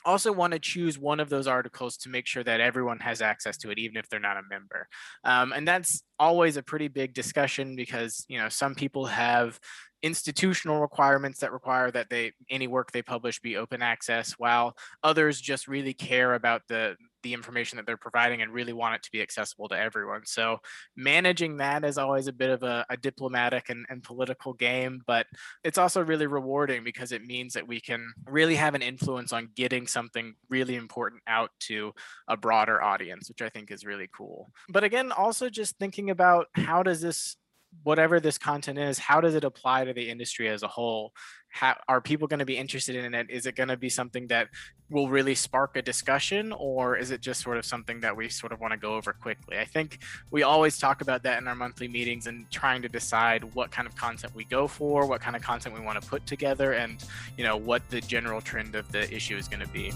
also 0.05 0.31
want 0.31 0.53
to 0.53 0.59
choose 0.59 0.97
one 0.97 1.19
of 1.19 1.29
those 1.29 1.47
articles 1.47 1.97
to 1.97 2.09
make 2.09 2.25
sure 2.25 2.43
that 2.43 2.61
everyone 2.61 2.99
has 2.99 3.21
access 3.21 3.57
to 3.57 3.69
it 3.69 3.77
even 3.77 3.97
if 3.97 4.07
they're 4.09 4.19
not 4.19 4.37
a 4.37 4.41
member. 4.49 4.87
Um, 5.23 5.51
and 5.51 5.67
that's 5.67 6.01
always 6.17 6.55
a 6.55 6.63
pretty 6.63 6.87
big 6.87 7.13
discussion 7.13 7.75
because 7.75 8.25
you 8.27 8.39
know 8.39 8.49
some 8.49 8.73
people 8.73 9.05
have 9.05 9.59
institutional 10.03 10.79
requirements 10.79 11.39
that 11.39 11.51
require 11.51 11.89
that 11.91 12.09
they 12.09 12.31
any 12.49 12.67
work 12.67 12.91
they 12.91 13.01
publish 13.01 13.39
be 13.39 13.57
open 13.57 13.81
access 13.81 14.33
while 14.33 14.75
others 15.03 15.41
just 15.41 15.67
really 15.67 15.93
care 15.93 16.35
about 16.35 16.61
the 16.67 16.95
the 17.23 17.33
information 17.33 17.77
that 17.77 17.85
they're 17.85 17.97
providing 17.97 18.41
and 18.41 18.53
really 18.53 18.73
want 18.73 18.95
it 18.95 19.03
to 19.03 19.11
be 19.11 19.21
accessible 19.21 19.67
to 19.67 19.77
everyone. 19.77 20.25
So 20.25 20.59
managing 20.95 21.57
that 21.57 21.83
is 21.83 21.97
always 21.97 22.27
a 22.27 22.33
bit 22.33 22.51
of 22.51 22.63
a, 22.63 22.85
a 22.89 22.95
diplomatic 22.95 23.69
and, 23.69 23.85
and 23.89 24.03
political 24.03 24.53
game 24.53 25.01
but 25.05 25.25
it's 25.63 25.77
also 25.77 26.03
really 26.03 26.27
rewarding 26.27 26.83
because 26.83 27.11
it 27.11 27.25
means 27.25 27.53
that 27.53 27.67
we 27.67 27.79
can 27.79 28.13
really 28.25 28.55
have 28.55 28.75
an 28.75 28.81
influence 28.81 29.33
on 29.33 29.49
getting 29.55 29.87
something 29.87 30.35
really 30.49 30.75
important 30.75 31.21
out 31.27 31.49
to 31.59 31.93
a 32.27 32.37
broader 32.37 32.81
audience 32.81 33.29
which 33.29 33.41
i 33.41 33.49
think 33.49 33.71
is 33.71 33.85
really 33.85 34.09
cool. 34.15 34.51
But 34.69 34.83
again 34.83 35.11
also 35.11 35.49
just 35.49 35.77
thinking 35.77 36.09
about 36.09 36.47
how 36.53 36.83
does 36.83 37.01
this 37.01 37.35
whatever 37.83 38.19
this 38.19 38.37
content 38.37 38.77
is, 38.77 38.99
how 38.99 39.21
does 39.21 39.35
it 39.35 39.43
apply 39.43 39.85
to 39.85 39.93
the 39.93 40.09
industry 40.09 40.49
as 40.49 40.63
a 40.63 40.67
whole? 40.67 41.13
How, 41.49 41.75
are 41.87 42.01
people 42.01 42.27
going 42.27 42.39
to 42.39 42.45
be 42.45 42.57
interested 42.57 42.95
in 42.95 43.13
it? 43.13 43.29
Is 43.29 43.45
it 43.45 43.55
going 43.55 43.69
to 43.69 43.77
be 43.77 43.89
something 43.89 44.27
that 44.27 44.49
will 44.89 45.09
really 45.09 45.35
spark 45.35 45.75
a 45.75 45.81
discussion, 45.81 46.51
or 46.53 46.97
is 46.97 47.11
it 47.11 47.21
just 47.21 47.41
sort 47.41 47.57
of 47.57 47.65
something 47.65 48.01
that 48.01 48.15
we 48.15 48.29
sort 48.29 48.51
of 48.51 48.59
want 48.59 48.71
to 48.71 48.77
go 48.77 48.95
over 48.95 49.13
quickly? 49.13 49.57
I 49.57 49.65
think 49.65 49.99
we 50.29 50.43
always 50.43 50.77
talk 50.77 51.01
about 51.01 51.23
that 51.23 51.41
in 51.41 51.47
our 51.47 51.55
monthly 51.55 51.87
meetings 51.87 52.27
and 52.27 52.49
trying 52.51 52.81
to 52.83 52.89
decide 52.89 53.43
what 53.55 53.71
kind 53.71 53.87
of 53.87 53.95
content 53.95 54.35
we 54.35 54.43
go 54.45 54.67
for, 54.67 55.05
what 55.05 55.21
kind 55.21 55.35
of 55.35 55.41
content 55.41 55.73
we 55.73 55.81
want 55.81 56.01
to 56.01 56.07
put 56.07 56.25
together, 56.25 56.73
and 56.73 57.03
you 57.37 57.43
know 57.43 57.57
what 57.57 57.87
the 57.89 58.01
general 58.01 58.41
trend 58.41 58.75
of 58.75 58.91
the 58.91 59.13
issue 59.13 59.35
is 59.35 59.47
going 59.47 59.61
to 59.61 59.69
be. 59.69 59.91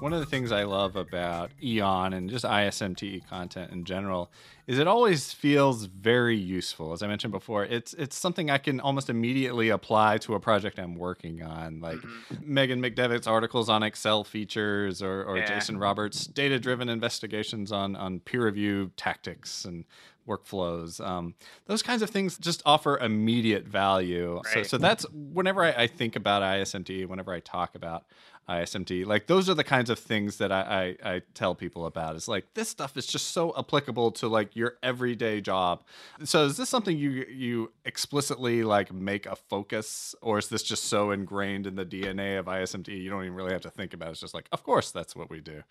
One 0.00 0.12
of 0.12 0.20
the 0.20 0.26
things 0.26 0.52
I 0.52 0.64
love 0.64 0.96
about 0.96 1.50
Eon 1.62 2.12
and 2.12 2.30
just 2.30 2.44
ISMTE 2.44 3.26
content 3.28 3.72
in 3.72 3.84
general 3.84 4.30
is 4.66 4.78
it 4.78 4.86
always 4.86 5.32
feels 5.32 5.86
very 5.86 6.36
useful. 6.36 6.92
As 6.92 7.02
I 7.02 7.06
mentioned 7.06 7.32
before, 7.32 7.64
it's 7.64 7.94
it's 7.94 8.16
something 8.16 8.50
I 8.50 8.58
can 8.58 8.80
almost 8.80 9.08
immediately 9.08 9.70
apply 9.70 10.18
to 10.18 10.34
a 10.34 10.40
project 10.40 10.78
I'm 10.78 10.94
working 10.94 11.42
on, 11.42 11.80
like 11.80 11.96
mm-hmm. 11.96 12.54
Megan 12.54 12.82
McDevitt's 12.82 13.26
articles 13.26 13.68
on 13.68 13.82
Excel 13.82 14.24
features, 14.24 15.02
or, 15.02 15.24
or 15.24 15.38
yeah. 15.38 15.46
Jason 15.46 15.78
Roberts' 15.78 16.26
data-driven 16.26 16.88
investigations 16.88 17.72
on 17.72 17.96
on 17.96 18.20
peer 18.20 18.44
review 18.44 18.90
tactics 18.96 19.64
and 19.64 19.84
workflows. 20.28 21.04
Um, 21.04 21.34
those 21.66 21.82
kinds 21.82 22.02
of 22.02 22.10
things 22.10 22.36
just 22.36 22.62
offer 22.66 22.98
immediate 22.98 23.66
value. 23.66 24.42
Right. 24.44 24.54
So, 24.54 24.62
so 24.62 24.78
that's 24.78 25.06
whenever 25.10 25.64
I, 25.64 25.70
I, 25.70 25.86
think 25.86 26.16
about 26.16 26.42
ISMTE, 26.42 27.06
whenever 27.06 27.32
I 27.32 27.40
talk 27.40 27.74
about 27.74 28.04
ISMTE, 28.48 29.04
like 29.04 29.26
those 29.26 29.48
are 29.50 29.54
the 29.54 29.64
kinds 29.64 29.90
of 29.90 29.98
things 29.98 30.38
that 30.38 30.50
I, 30.50 30.96
I, 31.02 31.14
I 31.14 31.22
tell 31.34 31.54
people 31.54 31.86
about. 31.86 32.16
It's 32.16 32.28
like 32.28 32.54
this 32.54 32.68
stuff 32.68 32.96
is 32.96 33.06
just 33.06 33.28
so 33.32 33.52
applicable 33.58 34.12
to 34.12 34.28
like 34.28 34.56
your 34.56 34.74
everyday 34.82 35.40
job. 35.40 35.84
So 36.24 36.46
is 36.46 36.56
this 36.56 36.68
something 36.68 36.96
you 36.96 37.26
you 37.28 37.72
explicitly 37.84 38.64
like 38.64 38.92
make 38.92 39.26
a 39.26 39.36
focus, 39.36 40.14
or 40.22 40.38
is 40.38 40.48
this 40.48 40.62
just 40.62 40.84
so 40.84 41.10
ingrained 41.10 41.66
in 41.66 41.76
the 41.76 41.84
DNA 41.84 42.38
of 42.38 42.46
ISMTE 42.46 42.88
you 42.88 43.10
don't 43.10 43.24
even 43.24 43.34
really 43.34 43.52
have 43.52 43.62
to 43.62 43.70
think 43.70 43.92
about 43.92 44.08
it? 44.08 44.12
It's 44.12 44.20
just 44.20 44.34
like, 44.34 44.48
of 44.52 44.62
course, 44.62 44.90
that's 44.90 45.14
what 45.14 45.28
we 45.30 45.40
do. 45.40 45.62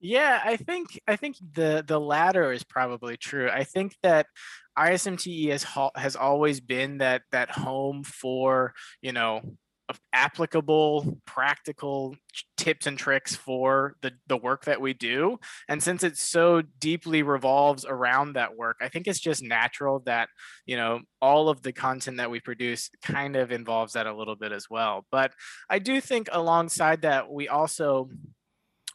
Yeah, 0.00 0.40
I 0.42 0.56
think 0.56 0.98
I 1.06 1.16
think 1.16 1.36
the 1.52 1.84
the 1.86 2.00
latter 2.00 2.52
is 2.52 2.64
probably 2.64 3.18
true. 3.18 3.50
I 3.50 3.64
think 3.64 3.96
that 4.02 4.26
ISMTE 4.78 5.50
has 5.50 5.66
has 5.94 6.16
always 6.16 6.60
been 6.60 6.98
that 6.98 7.22
that 7.32 7.50
home 7.50 8.02
for 8.02 8.72
you 9.02 9.12
know 9.12 9.42
applicable 10.12 11.18
practical 11.26 12.14
tips 12.56 12.86
and 12.86 12.98
tricks 12.98 13.34
for 13.34 13.96
the 14.02 14.12
the 14.26 14.36
work 14.36 14.64
that 14.64 14.80
we 14.80 14.92
do. 14.92 15.38
And 15.68 15.82
since 15.82 16.04
it 16.04 16.16
so 16.16 16.62
deeply 16.78 17.22
revolves 17.22 17.84
around 17.84 18.34
that 18.34 18.56
work 18.56 18.76
i 18.80 18.88
think 18.88 19.06
it's 19.06 19.20
just 19.20 19.42
natural 19.42 20.00
that 20.00 20.28
you 20.66 20.76
know 20.76 21.00
all 21.22 21.48
of 21.48 21.62
the 21.62 21.72
content 21.72 22.18
that 22.18 22.30
we 22.30 22.40
produce 22.40 22.90
kind 23.02 23.36
of 23.36 23.52
involves 23.52 23.94
that 23.94 24.06
a 24.06 24.14
little 24.14 24.36
bit 24.36 24.52
as 24.52 24.68
well. 24.68 25.06
But 25.10 25.32
i 25.68 25.78
do 25.78 26.00
think 26.00 26.28
alongside 26.32 27.02
that 27.02 27.30
we 27.30 27.48
also 27.48 28.08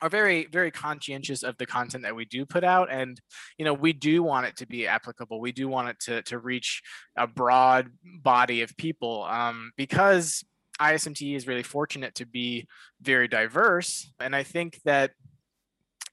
are 0.02 0.10
very 0.10 0.46
very 0.48 0.72
conscientious 0.72 1.44
of 1.44 1.58
the 1.58 1.66
content 1.66 2.04
that 2.04 2.16
we 2.16 2.26
do 2.26 2.46
put 2.46 2.64
out. 2.64 2.92
And 2.92 3.20
you 3.58 3.66
know 3.66 3.74
we 3.74 3.94
do 3.94 4.24
want 4.24 4.48
it 4.48 4.58
to 4.58 4.68
be 4.68 4.88
applicable. 4.88 5.40
We 5.40 5.52
do 5.52 5.68
want 5.68 5.90
it 5.90 6.00
to 6.02 6.22
to 6.24 6.40
reach 6.40 6.82
a 7.18 7.28
broad 7.28 7.90
body 8.04 8.62
of 8.62 8.76
people 8.78 9.24
um, 9.24 9.72
because 9.78 10.44
ismte 10.80 11.36
is 11.36 11.48
really 11.48 11.64
fortunate 11.64 12.16
to 12.16 12.26
be 12.26 12.68
very 13.02 13.28
diverse 13.28 14.12
and 14.20 14.36
i 14.36 14.44
think 14.44 14.80
that 14.86 15.12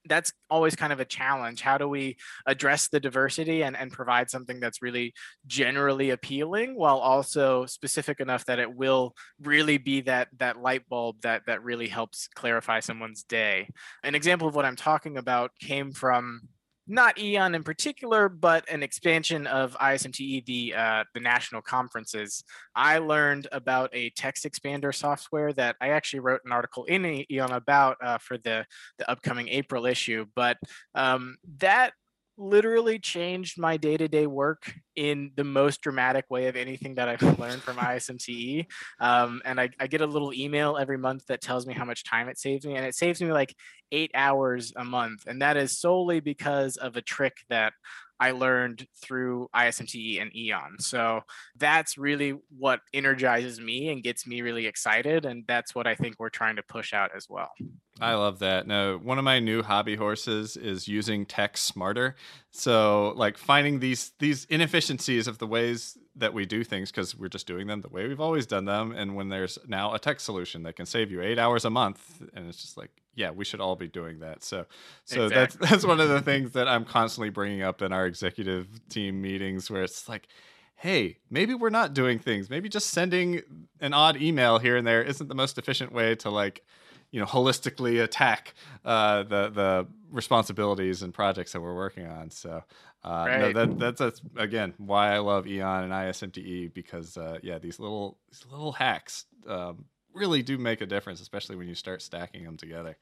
that's 0.05 0.33
always 0.49 0.75
kind 0.75 0.91
of 0.91 0.99
a 0.99 1.05
challenge. 1.05 1.61
How 1.61 1.77
do 1.77 1.87
we 1.87 2.17
address 2.45 2.87
the 2.87 2.99
diversity 2.99 3.63
and, 3.63 3.75
and 3.75 3.91
provide 3.91 4.29
something 4.29 4.59
that's 4.59 4.81
really 4.81 5.13
generally 5.47 6.09
appealing 6.09 6.75
while 6.75 6.97
also 6.97 7.65
specific 7.65 8.19
enough 8.19 8.45
that 8.45 8.59
it 8.59 8.73
will 8.73 9.15
really 9.41 9.77
be 9.77 10.01
that 10.01 10.27
that 10.37 10.61
light 10.61 10.87
bulb 10.89 11.21
that 11.21 11.43
that 11.47 11.63
really 11.63 11.87
helps 11.87 12.27
clarify 12.35 12.79
someone's 12.79 13.23
day? 13.23 13.69
An 14.03 14.15
example 14.15 14.47
of 14.47 14.55
what 14.55 14.65
I'm 14.65 14.75
talking 14.75 15.17
about 15.17 15.51
came 15.59 15.91
from 15.91 16.41
not 16.87 17.17
Eon 17.17 17.55
in 17.55 17.63
particular, 17.63 18.27
but 18.29 18.69
an 18.69 18.83
expansion 18.83 19.47
of 19.47 19.75
ISMTE, 19.77 20.45
the 20.45 20.73
uh, 20.75 21.03
the 21.13 21.19
national 21.19 21.61
conferences. 21.61 22.43
I 22.75 22.97
learned 22.97 23.47
about 23.51 23.89
a 23.93 24.09
text 24.11 24.45
expander 24.45 24.93
software 24.93 25.53
that 25.53 25.75
I 25.79 25.89
actually 25.89 26.19
wrote 26.19 26.41
an 26.45 26.51
article 26.51 26.85
in 26.85 27.25
Eon 27.31 27.51
about 27.51 27.97
uh, 28.03 28.17
for 28.17 28.37
the 28.37 28.65
the 28.97 29.09
upcoming 29.09 29.47
April 29.49 29.85
issue. 29.85 30.25
But 30.35 30.57
um, 30.95 31.37
that 31.59 31.93
literally 32.37 32.99
changed 32.99 33.59
my 33.59 33.77
day-to-day 33.77 34.27
work 34.27 34.73
in 34.95 35.31
the 35.35 35.43
most 35.43 35.81
dramatic 35.81 36.25
way 36.29 36.47
of 36.47 36.55
anything 36.55 36.95
that 36.95 37.09
I've 37.09 37.21
learned 37.39 37.61
from 37.61 37.77
ISMTE. 37.77 38.65
Um, 38.99 39.41
and 39.45 39.59
I, 39.59 39.69
I, 39.79 39.87
get 39.87 40.01
a 40.01 40.05
little 40.05 40.33
email 40.33 40.77
every 40.77 40.97
month 40.97 41.27
that 41.27 41.41
tells 41.41 41.65
me 41.67 41.73
how 41.73 41.85
much 41.85 42.03
time 42.03 42.29
it 42.29 42.39
saves 42.39 42.65
me, 42.65 42.75
and 42.75 42.85
it 42.85 42.95
saves 42.95 43.21
me 43.21 43.31
like 43.31 43.55
eight 43.91 44.11
hours 44.15 44.73
a 44.75 44.83
month, 44.83 45.27
and 45.27 45.41
that 45.41 45.57
is 45.57 45.79
solely 45.79 46.19
because 46.19 46.77
of 46.77 46.97
a 46.97 47.01
trick 47.01 47.37
that 47.49 47.73
I 48.19 48.31
learned 48.31 48.87
through 49.01 49.49
ISMTE 49.55 50.21
and 50.21 50.35
Eon. 50.35 50.75
So 50.79 51.21
that's 51.57 51.97
really 51.97 52.39
what 52.57 52.79
energizes 52.93 53.59
me 53.59 53.89
and 53.89 54.03
gets 54.03 54.25
me 54.25 54.41
really 54.41 54.65
excited. 54.65 55.25
And 55.25 55.43
that's 55.47 55.75
what 55.75 55.87
I 55.87 55.95
think 55.95 56.15
we're 56.19 56.29
trying 56.29 56.55
to 56.55 56.63
push 56.63 56.93
out 56.93 57.11
as 57.15 57.27
well. 57.29 57.51
I 57.99 58.15
love 58.15 58.39
that. 58.39 58.65
No, 58.65 58.97
one 58.97 59.17
of 59.17 59.23
my 59.23 59.39
new 59.39 59.61
hobby 59.61 59.95
horses 59.95 60.57
is 60.57 60.87
using 60.87 61.25
tech 61.25 61.57
smarter. 61.57 62.15
So 62.51 63.13
like 63.15 63.37
finding 63.37 63.79
these 63.79 64.11
these 64.19 64.45
inefficiencies 64.45 65.27
of 65.27 65.37
the 65.37 65.47
ways 65.47 65.97
that 66.15 66.33
we 66.33 66.45
do 66.45 66.63
things 66.63 66.91
because 66.91 67.15
we're 67.15 67.27
just 67.27 67.47
doing 67.47 67.67
them 67.67 67.81
the 67.81 67.89
way 67.89 68.07
we've 68.07 68.19
always 68.19 68.45
done 68.45 68.65
them. 68.65 68.91
And 68.91 69.15
when 69.15 69.29
there's 69.29 69.57
now 69.67 69.93
a 69.93 69.99
tech 69.99 70.19
solution 70.19 70.63
that 70.63 70.75
can 70.75 70.85
save 70.85 71.11
you 71.11 71.21
eight 71.21 71.39
hours 71.39 71.65
a 71.65 71.69
month, 71.69 72.21
and 72.33 72.47
it's 72.47 72.61
just 72.61 72.77
like, 72.77 72.91
yeah, 73.15 73.31
we 73.31 73.45
should 73.45 73.61
all 73.61 73.75
be 73.75 73.87
doing 73.87 74.19
that. 74.19 74.43
So, 74.43 74.65
so 75.05 75.25
exactly. 75.25 75.57
that's 75.59 75.71
that's 75.71 75.85
one 75.85 75.99
of 75.99 76.09
the 76.09 76.21
things 76.29 76.51
that 76.51 76.67
I'm 76.67 76.85
constantly 76.85 77.29
bringing 77.29 77.61
up 77.61 77.81
in 77.81 77.93
our 77.93 78.05
executive 78.05 78.67
team 78.89 79.21
meetings, 79.21 79.69
where 79.69 79.83
it's 79.83 80.09
like, 80.09 80.27
hey, 80.75 81.17
maybe 81.29 81.53
we're 81.53 81.69
not 81.69 81.93
doing 81.93 82.19
things. 82.19 82.49
Maybe 82.49 82.69
just 82.69 82.89
sending 82.89 83.41
an 83.79 83.93
odd 83.93 84.21
email 84.21 84.59
here 84.59 84.77
and 84.77 84.85
there 84.85 85.03
isn't 85.03 85.27
the 85.27 85.35
most 85.35 85.57
efficient 85.57 85.91
way 85.91 86.15
to 86.15 86.29
like 86.29 86.63
you 87.11 87.19
know 87.19 87.25
holistically 87.25 88.03
attack 88.03 88.55
uh, 88.83 89.23
the 89.23 89.49
the 89.49 89.87
responsibilities 90.11 91.03
and 91.03 91.13
projects 91.13 91.53
that 91.53 91.61
we're 91.61 91.75
working 91.75 92.07
on. 92.07 92.31
So 92.31 92.63
uh, 93.05 93.25
right. 93.27 93.39
no, 93.39 93.53
that 93.53 93.79
that's, 93.79 93.99
that's 93.99 94.21
again 94.35 94.73
why 94.77 95.13
I 95.13 95.19
love 95.19 95.45
Eon 95.45 95.83
and 95.83 95.93
ISMTE 95.93 96.73
because 96.73 97.15
uh, 97.15 97.37
yeah, 97.43 97.59
these 97.59 97.79
little 97.79 98.17
these 98.31 98.43
little 98.49 98.71
hacks 98.71 99.25
um, 99.47 99.85
really 100.13 100.43
do 100.43 100.57
make 100.57 100.81
a 100.81 100.85
difference, 100.85 101.21
especially 101.21 101.55
when 101.55 101.67
you 101.67 101.75
start 101.75 102.01
stacking 102.01 102.43
them 102.43 102.57
together. 102.57 102.97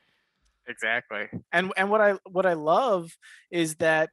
Exactly, 0.68 1.28
and 1.52 1.74
and 1.76 1.90
what 1.90 2.02
I 2.02 2.14
what 2.30 2.46
I 2.46 2.54
love 2.54 3.18
is 3.50 3.76
that 3.76 4.10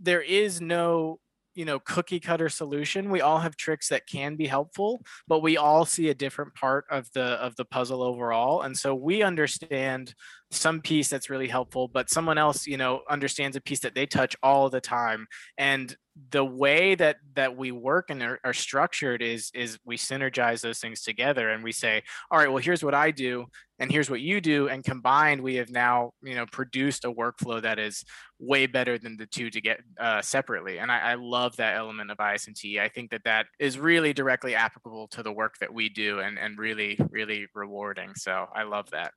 there 0.00 0.22
is 0.22 0.60
no 0.60 1.20
you 1.54 1.64
know 1.64 1.78
cookie 1.78 2.20
cutter 2.20 2.48
solution. 2.48 3.10
We 3.10 3.20
all 3.20 3.38
have 3.38 3.56
tricks 3.56 3.88
that 3.90 4.08
can 4.08 4.36
be 4.36 4.46
helpful 4.46 5.02
but 5.28 5.40
we 5.40 5.56
all 5.56 5.84
see 5.86 6.08
a 6.08 6.14
different 6.14 6.54
part 6.54 6.84
of 6.90 7.10
the 7.14 7.24
of 7.24 7.56
the 7.56 7.64
puzzle 7.64 8.02
overall. 8.02 8.62
And 8.62 8.76
so 8.76 8.94
we 8.94 9.22
understand 9.22 10.14
some 10.50 10.80
piece 10.80 11.08
that's 11.08 11.30
really 11.30 11.48
helpful 11.48 11.88
but 11.88 12.10
someone 12.10 12.38
else 12.38 12.66
you 12.66 12.76
know 12.76 13.02
understands 13.08 13.56
a 13.56 13.60
piece 13.60 13.80
that 13.80 13.94
they 13.94 14.06
touch 14.06 14.36
all 14.42 14.68
the 14.70 14.80
time. 14.80 15.26
And 15.58 15.96
the 16.30 16.44
way 16.44 16.94
that 16.94 17.16
that 17.34 17.56
we 17.56 17.72
work 17.72 18.08
and 18.08 18.22
are, 18.22 18.38
are, 18.44 18.52
structured 18.52 19.20
is 19.20 19.50
is 19.52 19.78
we 19.84 19.96
synergize 19.96 20.60
those 20.60 20.78
things 20.78 21.02
together 21.02 21.50
and 21.50 21.64
we 21.64 21.72
say 21.72 22.02
all 22.30 22.38
right 22.38 22.48
well 22.48 22.62
here's 22.62 22.84
what 22.84 22.94
i 22.94 23.10
do 23.10 23.44
and 23.80 23.90
here's 23.90 24.08
what 24.08 24.20
you 24.20 24.40
do 24.40 24.68
and 24.68 24.84
combined 24.84 25.40
we 25.40 25.56
have 25.56 25.70
now 25.70 26.12
you 26.22 26.36
know 26.36 26.46
produced 26.46 27.04
a 27.04 27.12
workflow 27.12 27.60
that 27.60 27.80
is 27.80 28.04
way 28.38 28.66
better 28.66 28.96
than 28.96 29.16
the 29.16 29.26
two 29.26 29.50
to 29.50 29.60
get 29.60 29.80
uh, 29.98 30.22
separately 30.22 30.78
and 30.78 30.90
I, 30.92 31.00
I 31.00 31.14
love 31.14 31.56
that 31.56 31.76
element 31.76 32.12
of 32.12 32.18
ismt 32.18 32.80
i 32.80 32.88
think 32.88 33.10
that 33.10 33.24
that 33.24 33.46
is 33.58 33.76
really 33.76 34.12
directly 34.12 34.54
applicable 34.54 35.08
to 35.08 35.22
the 35.24 35.32
work 35.32 35.56
that 35.60 35.74
we 35.74 35.88
do 35.88 36.20
and 36.20 36.38
and 36.38 36.56
really 36.58 36.96
really 37.10 37.48
rewarding 37.54 38.14
so 38.14 38.46
i 38.54 38.62
love 38.62 38.88
that 38.90 39.12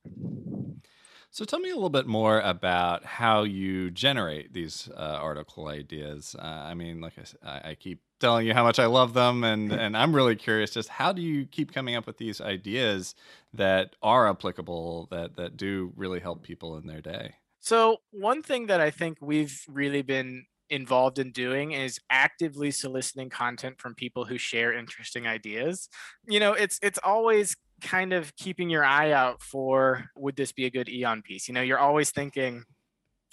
so 1.30 1.44
tell 1.44 1.60
me 1.60 1.70
a 1.70 1.74
little 1.74 1.90
bit 1.90 2.06
more 2.06 2.40
about 2.40 3.04
how 3.04 3.42
you 3.42 3.90
generate 3.90 4.52
these 4.52 4.88
uh, 4.96 5.18
article 5.20 5.68
ideas. 5.68 6.34
Uh, 6.38 6.42
I 6.42 6.74
mean, 6.74 7.00
like 7.00 7.14
I, 7.44 7.70
I, 7.70 7.74
keep 7.74 8.00
telling 8.18 8.46
you 8.46 8.54
how 8.54 8.64
much 8.64 8.78
I 8.78 8.86
love 8.86 9.14
them, 9.14 9.44
and 9.44 9.72
and 9.84 9.96
I'm 9.96 10.14
really 10.14 10.36
curious. 10.36 10.70
Just 10.70 10.88
how 10.88 11.12
do 11.12 11.22
you 11.22 11.46
keep 11.46 11.72
coming 11.72 11.94
up 11.94 12.06
with 12.06 12.18
these 12.18 12.40
ideas 12.40 13.14
that 13.54 13.94
are 14.02 14.28
applicable, 14.28 15.08
that 15.10 15.36
that 15.36 15.56
do 15.56 15.92
really 15.96 16.20
help 16.20 16.42
people 16.42 16.76
in 16.76 16.86
their 16.86 17.00
day? 17.00 17.34
So 17.60 17.98
one 18.10 18.42
thing 18.42 18.66
that 18.66 18.80
I 18.80 18.90
think 18.90 19.18
we've 19.20 19.62
really 19.68 20.02
been 20.02 20.46
involved 20.70 21.18
in 21.18 21.32
doing 21.32 21.72
is 21.72 21.98
actively 22.10 22.70
soliciting 22.70 23.30
content 23.30 23.80
from 23.80 23.94
people 23.94 24.24
who 24.24 24.38
share 24.38 24.72
interesting 24.72 25.26
ideas. 25.26 25.88
You 26.26 26.40
know, 26.40 26.52
it's 26.52 26.78
it's 26.82 26.98
always 27.02 27.56
kind 27.80 28.12
of 28.12 28.34
keeping 28.36 28.70
your 28.70 28.84
eye 28.84 29.12
out 29.12 29.42
for 29.42 30.10
would 30.16 30.36
this 30.36 30.52
be 30.52 30.66
a 30.66 30.70
good 30.70 30.88
Eon 30.88 31.22
piece? 31.22 31.48
You 31.48 31.54
know, 31.54 31.62
you're 31.62 31.78
always 31.78 32.10
thinking 32.10 32.64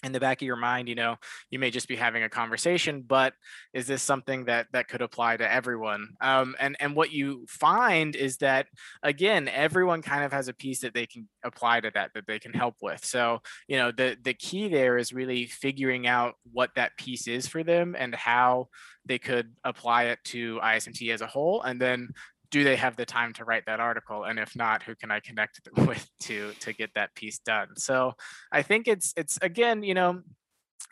in 0.03 0.11
the 0.11 0.19
back 0.19 0.41
of 0.41 0.45
your 0.45 0.55
mind, 0.55 0.87
you 0.87 0.95
know, 0.95 1.15
you 1.49 1.57
may 1.57 1.71
just 1.71 1.87
be 1.87 1.95
having 1.95 2.23
a 2.23 2.29
conversation, 2.29 3.01
but 3.01 3.33
is 3.73 3.87
this 3.87 4.03
something 4.03 4.45
that 4.45 4.67
that 4.71 4.87
could 4.87 5.01
apply 5.01 5.37
to 5.37 5.51
everyone? 5.51 6.09
Um, 6.21 6.55
and 6.59 6.77
and 6.79 6.95
what 6.95 7.11
you 7.11 7.45
find 7.49 8.15
is 8.15 8.37
that 8.37 8.67
again, 9.01 9.47
everyone 9.47 10.01
kind 10.01 10.23
of 10.23 10.31
has 10.31 10.47
a 10.47 10.53
piece 10.53 10.81
that 10.81 10.93
they 10.93 11.07
can 11.07 11.27
apply 11.43 11.79
to 11.81 11.91
that 11.93 12.11
that 12.13 12.27
they 12.27 12.39
can 12.39 12.53
help 12.53 12.75
with. 12.81 13.03
So 13.03 13.41
you 13.67 13.77
know, 13.77 13.91
the 13.91 14.17
the 14.21 14.33
key 14.33 14.67
there 14.67 14.97
is 14.97 15.13
really 15.13 15.45
figuring 15.45 16.07
out 16.07 16.35
what 16.51 16.71
that 16.75 16.97
piece 16.97 17.27
is 17.27 17.47
for 17.47 17.63
them 17.63 17.95
and 17.97 18.13
how 18.13 18.67
they 19.05 19.17
could 19.17 19.53
apply 19.63 20.05
it 20.05 20.19
to 20.25 20.59
ISMT 20.63 21.11
as 21.13 21.21
a 21.21 21.27
whole, 21.27 21.61
and 21.63 21.81
then 21.81 22.09
do 22.51 22.63
they 22.63 22.75
have 22.75 22.95
the 22.95 23.05
time 23.05 23.33
to 23.33 23.45
write 23.45 23.65
that 23.65 23.79
article? 23.79 24.23
And 24.23 24.39
if 24.39 24.55
not 24.55 24.83
who 24.83 24.95
can 24.95 25.11
i 25.11 25.19
connect 25.19 25.59
with 25.77 26.07
to 26.21 26.51
to 26.61 26.73
get 26.73 26.91
that 26.95 27.13
piece 27.15 27.39
done? 27.39 27.69
So 27.77 28.13
i 28.51 28.61
think 28.61 28.87
it's 28.87 29.13
it's 29.17 29.37
again 29.41 29.83
you 29.83 29.93
know 29.93 30.21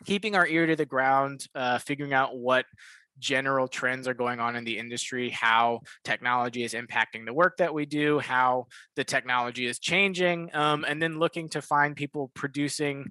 keeping 0.04 0.34
our 0.34 0.46
ear 0.46 0.66
to 0.66 0.76
the 0.76 0.86
ground 0.86 1.46
uh, 1.54 1.78
figuring 1.78 2.12
out 2.12 2.36
what 2.36 2.66
general 3.18 3.68
trends 3.68 4.08
are 4.08 4.14
going 4.14 4.40
on 4.40 4.56
in 4.56 4.64
the 4.64 4.78
industry, 4.78 5.30
how 5.30 5.80
technology 6.04 6.64
is 6.64 6.74
impacting 6.74 7.24
the 7.24 7.32
work 7.32 7.56
that 7.58 7.72
we 7.72 7.86
do, 7.86 8.18
how 8.18 8.66
the 8.96 9.04
technology 9.04 9.66
is 9.66 9.78
changing, 9.78 10.50
um, 10.54 10.84
and 10.86 11.00
then 11.00 11.18
looking 11.18 11.48
to 11.48 11.62
find 11.62 11.96
people 11.96 12.30
producing 12.34 13.06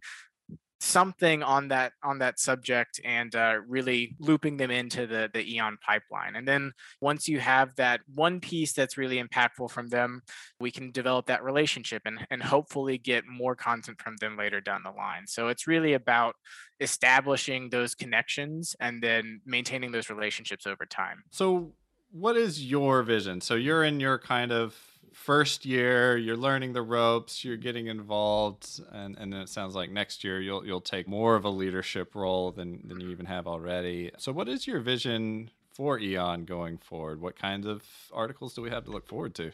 something 0.84 1.42
on 1.42 1.70
that 1.70 1.94
on 2.04 2.20
that 2.20 2.40
subject 2.40 3.00
and 3.06 3.36
uh, 3.36 3.56
really 3.68 4.16
looping 4.20 4.58
them 4.58 4.70
into 4.70 5.08
the 5.08 5.30
the 5.34 5.56
eon 5.56 5.78
pipeline. 5.86 6.36
And 6.36 6.46
then 6.48 6.74
once 7.00 7.28
you 7.28 7.40
have 7.40 7.74
that 7.78 8.02
one 8.14 8.40
piece 8.42 8.74
that's 8.74 8.98
really 8.98 9.24
impactful 9.24 9.72
from 9.72 9.88
them 9.88 10.22
we 10.60 10.72
can 10.72 10.92
develop 10.92 11.28
that 11.28 11.44
relationship 11.44 12.02
and 12.06 12.20
and 12.30 12.44
hopefully 12.44 12.98
get 12.98 13.26
more 13.26 13.56
content 13.56 14.02
from 14.02 14.18
them 14.18 14.36
later 14.38 14.60
down 14.60 14.84
the 14.84 14.92
line. 14.92 15.26
So 15.26 15.48
it's 15.48 15.68
really 15.68 15.94
about 15.94 16.36
establishing 16.82 17.70
those 17.70 17.96
connections 17.96 18.76
and 18.80 19.02
then 19.02 19.42
maintaining 19.46 19.92
those 19.94 20.10
relationships 20.10 20.68
over 20.68 20.86
time. 20.86 21.24
So 21.32 21.72
what 22.12 22.36
is 22.36 22.64
your 22.64 23.04
vision? 23.04 23.40
So 23.40 23.56
you're 23.56 23.86
in 23.86 24.00
your 24.00 24.20
kind 24.20 24.52
of 24.52 24.76
first 25.14 25.66
year 25.66 26.18
you're 26.18 26.38
learning 26.38 26.74
the 26.74 26.82
ropes 26.82 27.46
you're 27.46 27.58
getting 27.58 27.88
involved 27.88 28.82
and, 28.92 29.18
and 29.18 29.32
then 29.32 29.42
it 29.42 29.50
sounds 29.50 29.76
like 29.76 29.92
next 29.92 30.24
year 30.24 30.42
you'll 30.42 30.66
you'll 30.66 30.82
take 30.82 31.08
more 31.08 31.36
of 31.36 31.46
a 31.46 31.50
leadership 31.50 32.16
role 32.16 32.52
than 32.52 32.86
than 32.88 33.00
you 33.00 33.10
even 33.10 33.26
have 33.26 33.48
already. 33.48 34.12
So 34.18 34.32
what 34.32 34.50
is 34.50 34.68
your 34.68 34.80
vision 34.80 35.52
for 35.72 36.00
eon 36.00 36.46
going 36.46 36.78
forward? 36.78 37.22
What 37.22 37.36
kinds 37.36 37.66
of 37.66 37.84
articles 38.12 38.54
do 38.54 38.62
we 38.62 38.70
have 38.70 38.86
to 38.86 38.92
look 38.92 39.08
forward 39.08 39.36
to 39.36 39.52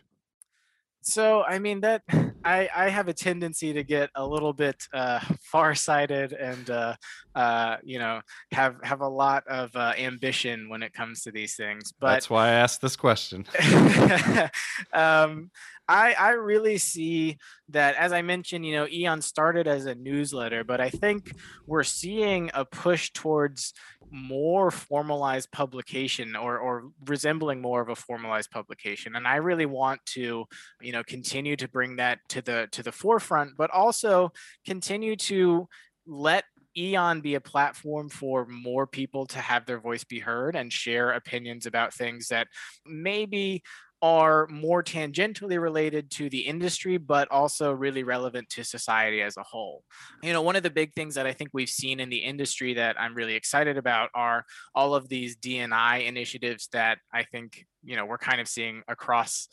so 1.02 1.44
i 1.44 1.60
mean 1.60 1.82
that 1.82 2.02
i 2.44 2.70
i 2.76 2.90
have 2.90 3.08
a 3.08 3.14
tendency 3.14 3.74
to 3.74 3.84
get 3.84 4.10
a 4.16 4.26
little 4.26 4.54
bit 4.54 4.84
uh 4.94 5.20
farsighted 5.52 6.34
and 6.34 6.70
uh 6.70 6.96
uh 7.36 7.78
you 7.84 8.00
know 8.00 8.22
have 8.52 8.76
have 8.84 9.02
a 9.02 9.08
lot 9.08 9.44
of 9.48 9.76
uh, 9.76 9.94
ambition 9.98 10.70
when 10.70 10.84
it 10.84 10.94
comes 10.94 11.22
to 11.24 11.32
these 11.32 11.56
things 11.56 11.94
but 12.00 12.14
that's 12.14 12.30
why 12.30 12.48
i 12.48 12.52
asked 12.52 12.82
this 12.82 12.96
question. 12.96 13.46
Um 14.94 15.52
I, 15.90 16.14
I 16.14 16.30
really 16.34 16.78
see 16.78 17.40
that, 17.70 17.96
as 17.96 18.14
I 18.14 18.22
mentioned, 18.22 18.64
you 18.64 18.74
know, 18.74 18.88
Eon 18.88 19.24
started 19.24 19.68
as 19.68 19.88
a 19.88 19.96
newsletter, 19.96 20.64
but 20.64 20.80
I 20.80 20.92
think 20.92 21.34
we're 21.66 21.84
seeing 21.84 22.52
a 22.54 22.64
push 22.64 23.10
towards 23.12 23.74
more 24.12 24.72
formalized 24.72 25.52
publication 25.52 26.36
or, 26.36 26.58
or 26.58 26.92
resembling 27.06 27.62
more 27.62 27.82
of 27.82 27.90
a 27.90 27.96
formalized 27.96 28.52
publication. 28.52 29.16
And 29.16 29.28
I 29.28 29.36
really 29.36 29.66
want 29.66 30.02
to, 30.08 30.46
you 30.82 30.92
know, 30.92 31.04
continue 31.04 31.56
to 31.58 31.68
bring 31.68 31.98
that 31.98 32.20
to 32.30 32.42
the 32.42 32.68
to 32.72 32.84
the 32.84 32.92
forefront, 32.92 33.58
but 33.58 33.70
also 33.72 34.32
continue 34.66 35.16
to 35.16 35.68
let 36.06 36.46
Eon 36.78 37.22
be 37.22 37.36
a 37.36 37.42
platform 37.42 38.10
for 38.10 38.46
more 38.46 38.88
people 38.88 39.26
to 39.28 39.40
have 39.40 39.66
their 39.66 39.80
voice 39.80 40.04
be 40.04 40.20
heard 40.20 40.56
and 40.56 40.72
share 40.72 41.12
opinions 41.12 41.66
about 41.66 41.94
things 41.94 42.28
that 42.28 42.48
maybe 42.86 43.64
are 44.02 44.48
more 44.48 44.84
tangentially 44.84 45.60
related 45.60 46.10
to 46.12 46.30
the 46.30 46.40
industry, 46.40 46.98
but 46.98 47.30
also 47.32 47.72
really 47.72 48.04
relevant 48.04 48.50
to 48.50 48.64
society 48.64 49.22
as 49.22 49.38
a 49.38 49.44
whole. 49.44 49.84
You 50.24 50.34
know, 50.34 50.42
one 50.42 50.56
of 50.56 50.64
the 50.64 50.70
big 50.70 50.94
things 50.94 51.16
that 51.16 51.26
I 51.26 51.34
think 51.34 51.50
we've 51.54 51.70
seen 51.70 52.00
in 52.00 52.10
the 52.10 52.18
industry 52.18 52.74
that 52.76 53.00
I'm 53.00 53.14
really 53.14 53.36
excited 53.36 53.78
about 53.78 54.10
are 54.14 54.46
all 54.74 54.96
of 54.96 55.10
these 55.10 55.36
D&I 55.36 55.98
initiatives 55.98 56.70
that 56.72 57.00
I 57.14 57.24
think, 57.24 57.66
you 57.84 57.96
know, 57.96 58.06
we're 58.06 58.18
kind 58.18 58.40
of 58.40 58.48
seeing 58.48 58.84
across 58.88 59.48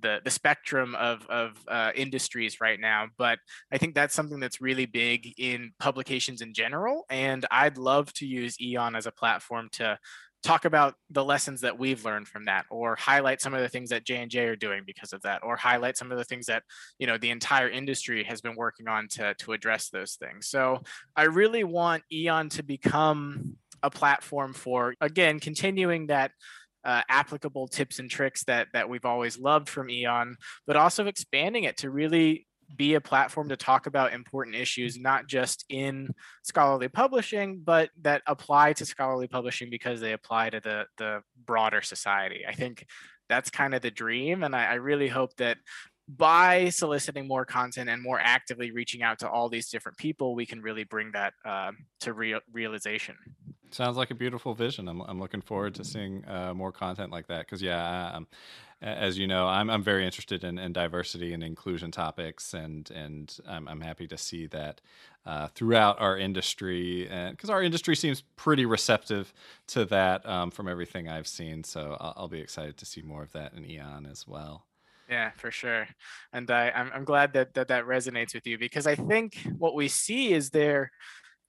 the 0.00 0.20
the 0.24 0.30
spectrum 0.30 0.94
of 0.94 1.26
of 1.28 1.52
uh, 1.68 1.90
industries 1.94 2.60
right 2.60 2.80
now 2.80 3.06
but 3.18 3.38
i 3.70 3.76
think 3.76 3.94
that's 3.94 4.14
something 4.14 4.40
that's 4.40 4.60
really 4.60 4.86
big 4.86 5.34
in 5.38 5.70
publications 5.78 6.40
in 6.40 6.54
general 6.54 7.04
and 7.10 7.44
i'd 7.50 7.76
love 7.76 8.10
to 8.14 8.26
use 8.26 8.58
eon 8.60 8.96
as 8.96 9.06
a 9.06 9.12
platform 9.12 9.68
to 9.70 9.98
talk 10.42 10.64
about 10.64 10.94
the 11.10 11.24
lessons 11.24 11.60
that 11.60 11.78
we've 11.78 12.04
learned 12.04 12.26
from 12.26 12.44
that 12.46 12.64
or 12.70 12.96
highlight 12.96 13.40
some 13.40 13.54
of 13.54 13.60
the 13.60 13.68
things 13.68 13.90
that 13.90 14.04
j&j 14.04 14.38
are 14.38 14.56
doing 14.56 14.82
because 14.84 15.12
of 15.12 15.22
that 15.22 15.42
or 15.42 15.56
highlight 15.56 15.96
some 15.96 16.10
of 16.10 16.18
the 16.18 16.24
things 16.24 16.46
that 16.46 16.62
you 16.98 17.06
know 17.06 17.16
the 17.16 17.30
entire 17.30 17.68
industry 17.68 18.24
has 18.24 18.40
been 18.40 18.56
working 18.56 18.88
on 18.88 19.08
to, 19.08 19.34
to 19.34 19.52
address 19.52 19.88
those 19.90 20.14
things. 20.14 20.48
So 20.48 20.82
i 21.16 21.24
really 21.24 21.64
want 21.64 22.02
eon 22.12 22.48
to 22.50 22.62
become 22.62 23.56
a 23.82 23.90
platform 23.90 24.52
for 24.52 24.94
again 25.00 25.40
continuing 25.40 26.06
that 26.08 26.32
uh, 26.84 27.02
applicable 27.08 27.68
tips 27.68 28.00
and 28.00 28.10
tricks 28.10 28.42
that 28.44 28.66
that 28.72 28.88
we've 28.88 29.04
always 29.04 29.38
loved 29.38 29.68
from 29.68 29.88
eon 29.88 30.36
but 30.66 30.76
also 30.76 31.06
expanding 31.06 31.62
it 31.64 31.76
to 31.76 31.90
really 31.90 32.46
be 32.76 32.94
a 32.94 33.00
platform 33.00 33.48
to 33.48 33.56
talk 33.56 33.86
about 33.86 34.12
important 34.12 34.56
issues, 34.56 34.98
not 34.98 35.26
just 35.26 35.64
in 35.68 36.08
scholarly 36.42 36.88
publishing, 36.88 37.60
but 37.62 37.90
that 38.02 38.22
apply 38.26 38.72
to 38.74 38.86
scholarly 38.86 39.28
publishing 39.28 39.70
because 39.70 40.00
they 40.00 40.12
apply 40.12 40.50
to 40.50 40.60
the, 40.60 40.86
the 40.98 41.22
broader 41.44 41.82
society. 41.82 42.44
I 42.48 42.52
think 42.54 42.86
that's 43.28 43.50
kind 43.50 43.74
of 43.74 43.82
the 43.82 43.90
dream. 43.90 44.42
And 44.42 44.54
I, 44.54 44.66
I 44.66 44.74
really 44.74 45.08
hope 45.08 45.34
that 45.36 45.58
by 46.08 46.68
soliciting 46.68 47.26
more 47.26 47.44
content 47.44 47.88
and 47.88 48.02
more 48.02 48.20
actively 48.20 48.70
reaching 48.70 49.02
out 49.02 49.20
to 49.20 49.30
all 49.30 49.48
these 49.48 49.68
different 49.70 49.96
people, 49.98 50.34
we 50.34 50.46
can 50.46 50.60
really 50.60 50.84
bring 50.84 51.12
that 51.12 51.32
uh, 51.44 51.72
to 52.00 52.12
real 52.12 52.40
realization. 52.52 53.16
Sounds 53.70 53.96
like 53.96 54.10
a 54.10 54.14
beautiful 54.14 54.52
vision. 54.52 54.88
I'm, 54.88 55.00
I'm 55.02 55.18
looking 55.18 55.40
forward 55.40 55.74
to 55.76 55.84
seeing 55.84 56.28
uh, 56.28 56.52
more 56.52 56.72
content 56.72 57.10
like 57.10 57.26
that 57.28 57.46
because, 57.46 57.62
yeah, 57.62 58.10
um, 58.12 58.26
as 58.82 59.16
you 59.16 59.28
know, 59.28 59.46
I'm, 59.46 59.70
I'm 59.70 59.82
very 59.82 60.04
interested 60.04 60.42
in, 60.42 60.58
in 60.58 60.72
diversity 60.72 61.32
and 61.32 61.42
inclusion 61.42 61.92
topics, 61.92 62.52
and 62.52 62.90
and 62.90 63.34
I'm, 63.46 63.68
I'm 63.68 63.80
happy 63.80 64.08
to 64.08 64.18
see 64.18 64.46
that 64.48 64.80
uh, 65.24 65.48
throughout 65.48 66.00
our 66.00 66.18
industry, 66.18 67.08
because 67.30 67.48
our 67.48 67.62
industry 67.62 67.94
seems 67.94 68.22
pretty 68.34 68.66
receptive 68.66 69.32
to 69.68 69.84
that 69.86 70.26
um, 70.26 70.50
from 70.50 70.68
everything 70.68 71.08
I've 71.08 71.28
seen. 71.28 71.62
So 71.62 71.96
I'll, 72.00 72.14
I'll, 72.16 72.28
be 72.28 72.40
excited 72.40 72.76
to 72.78 72.84
see 72.84 73.02
more 73.02 73.22
of 73.22 73.32
that 73.32 73.54
in 73.54 73.64
Eon 73.64 74.06
as 74.10 74.26
well. 74.26 74.66
Yeah, 75.08 75.30
for 75.36 75.52
sure, 75.52 75.86
and 76.32 76.50
I, 76.50 76.70
I'm 76.70 76.90
I'm 76.92 77.04
glad 77.04 77.32
that 77.34 77.54
that 77.54 77.68
that 77.68 77.86
resonates 77.86 78.34
with 78.34 78.46
you 78.46 78.58
because 78.58 78.88
I 78.88 78.96
think 78.96 79.38
what 79.58 79.76
we 79.76 79.86
see 79.86 80.32
is 80.32 80.50
there 80.50 80.90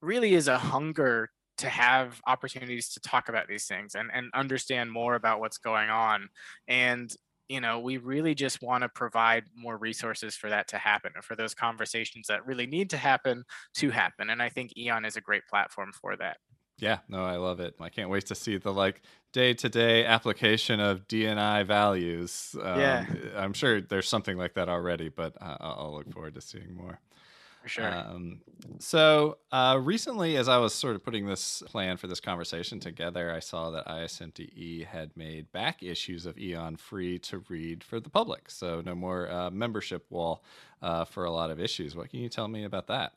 really 0.01 0.35
is 0.35 0.47
a 0.47 0.57
hunger 0.57 1.31
to 1.57 1.69
have 1.69 2.21
opportunities 2.25 2.89
to 2.89 2.99
talk 2.99 3.29
about 3.29 3.47
these 3.47 3.65
things 3.65 3.95
and, 3.95 4.09
and 4.13 4.29
understand 4.33 4.91
more 4.91 5.15
about 5.15 5.39
what's 5.39 5.57
going 5.57 5.89
on. 5.89 6.29
And, 6.67 7.13
you 7.47 7.61
know, 7.61 7.79
we 7.79 7.97
really 7.97 8.33
just 8.33 8.61
want 8.61 8.81
to 8.83 8.89
provide 8.89 9.43
more 9.55 9.77
resources 9.77 10.35
for 10.35 10.49
that 10.49 10.67
to 10.69 10.77
happen 10.77 11.11
or 11.15 11.21
for 11.21 11.35
those 11.35 11.53
conversations 11.53 12.27
that 12.27 12.45
really 12.45 12.65
need 12.65 12.89
to 12.91 12.97
happen 12.97 13.43
to 13.75 13.91
happen. 13.91 14.29
And 14.29 14.41
I 14.41 14.49
think 14.49 14.77
Eon 14.77 15.05
is 15.05 15.15
a 15.15 15.21
great 15.21 15.43
platform 15.49 15.91
for 15.93 16.15
that. 16.17 16.37
Yeah, 16.79 16.99
no, 17.07 17.23
I 17.23 17.37
love 17.37 17.59
it. 17.59 17.75
I 17.79 17.89
can't 17.89 18.09
wait 18.09 18.25
to 18.27 18.35
see 18.35 18.57
the 18.57 18.73
like 18.73 19.01
day 19.31 19.53
to 19.53 19.69
day 19.69 20.05
application 20.05 20.79
of 20.79 21.07
D&I 21.07 21.63
values. 21.63 22.55
Um, 22.61 22.79
yeah, 22.79 23.05
I'm 23.35 23.53
sure 23.53 23.79
there's 23.79 24.09
something 24.09 24.37
like 24.37 24.55
that 24.55 24.69
already, 24.69 25.09
but 25.09 25.35
uh, 25.41 25.57
I'll 25.59 25.93
look 25.93 26.11
forward 26.11 26.33
to 26.33 26.41
seeing 26.41 26.73
more. 26.75 26.99
For 27.63 27.69
sure. 27.69 27.95
Um, 27.95 28.41
so 28.79 29.37
uh, 29.49 29.79
recently, 29.81 30.35
as 30.35 30.49
I 30.49 30.57
was 30.57 30.73
sort 30.73 30.95
of 30.95 31.03
putting 31.03 31.25
this 31.25 31.63
plan 31.65 31.95
for 31.95 32.07
this 32.07 32.19
conversation 32.19 32.81
together, 32.81 33.31
I 33.31 33.39
saw 33.39 33.71
that 33.71 33.87
ISMTE 33.87 34.85
had 34.85 35.15
made 35.15 35.49
back 35.53 35.81
issues 35.81 36.25
of 36.25 36.37
Eon 36.37 36.75
free 36.75 37.19
to 37.19 37.41
read 37.47 37.81
for 37.81 38.01
the 38.01 38.09
public. 38.09 38.51
So 38.51 38.81
no 38.81 38.95
more 38.95 39.31
uh, 39.31 39.49
membership 39.49 40.05
wall 40.09 40.43
uh, 40.81 41.05
for 41.05 41.23
a 41.23 41.31
lot 41.31 41.51
of 41.51 41.59
issues. 41.61 41.95
What 41.95 42.09
can 42.09 42.19
you 42.19 42.27
tell 42.27 42.49
me 42.49 42.65
about 42.65 42.87
that? 42.87 43.13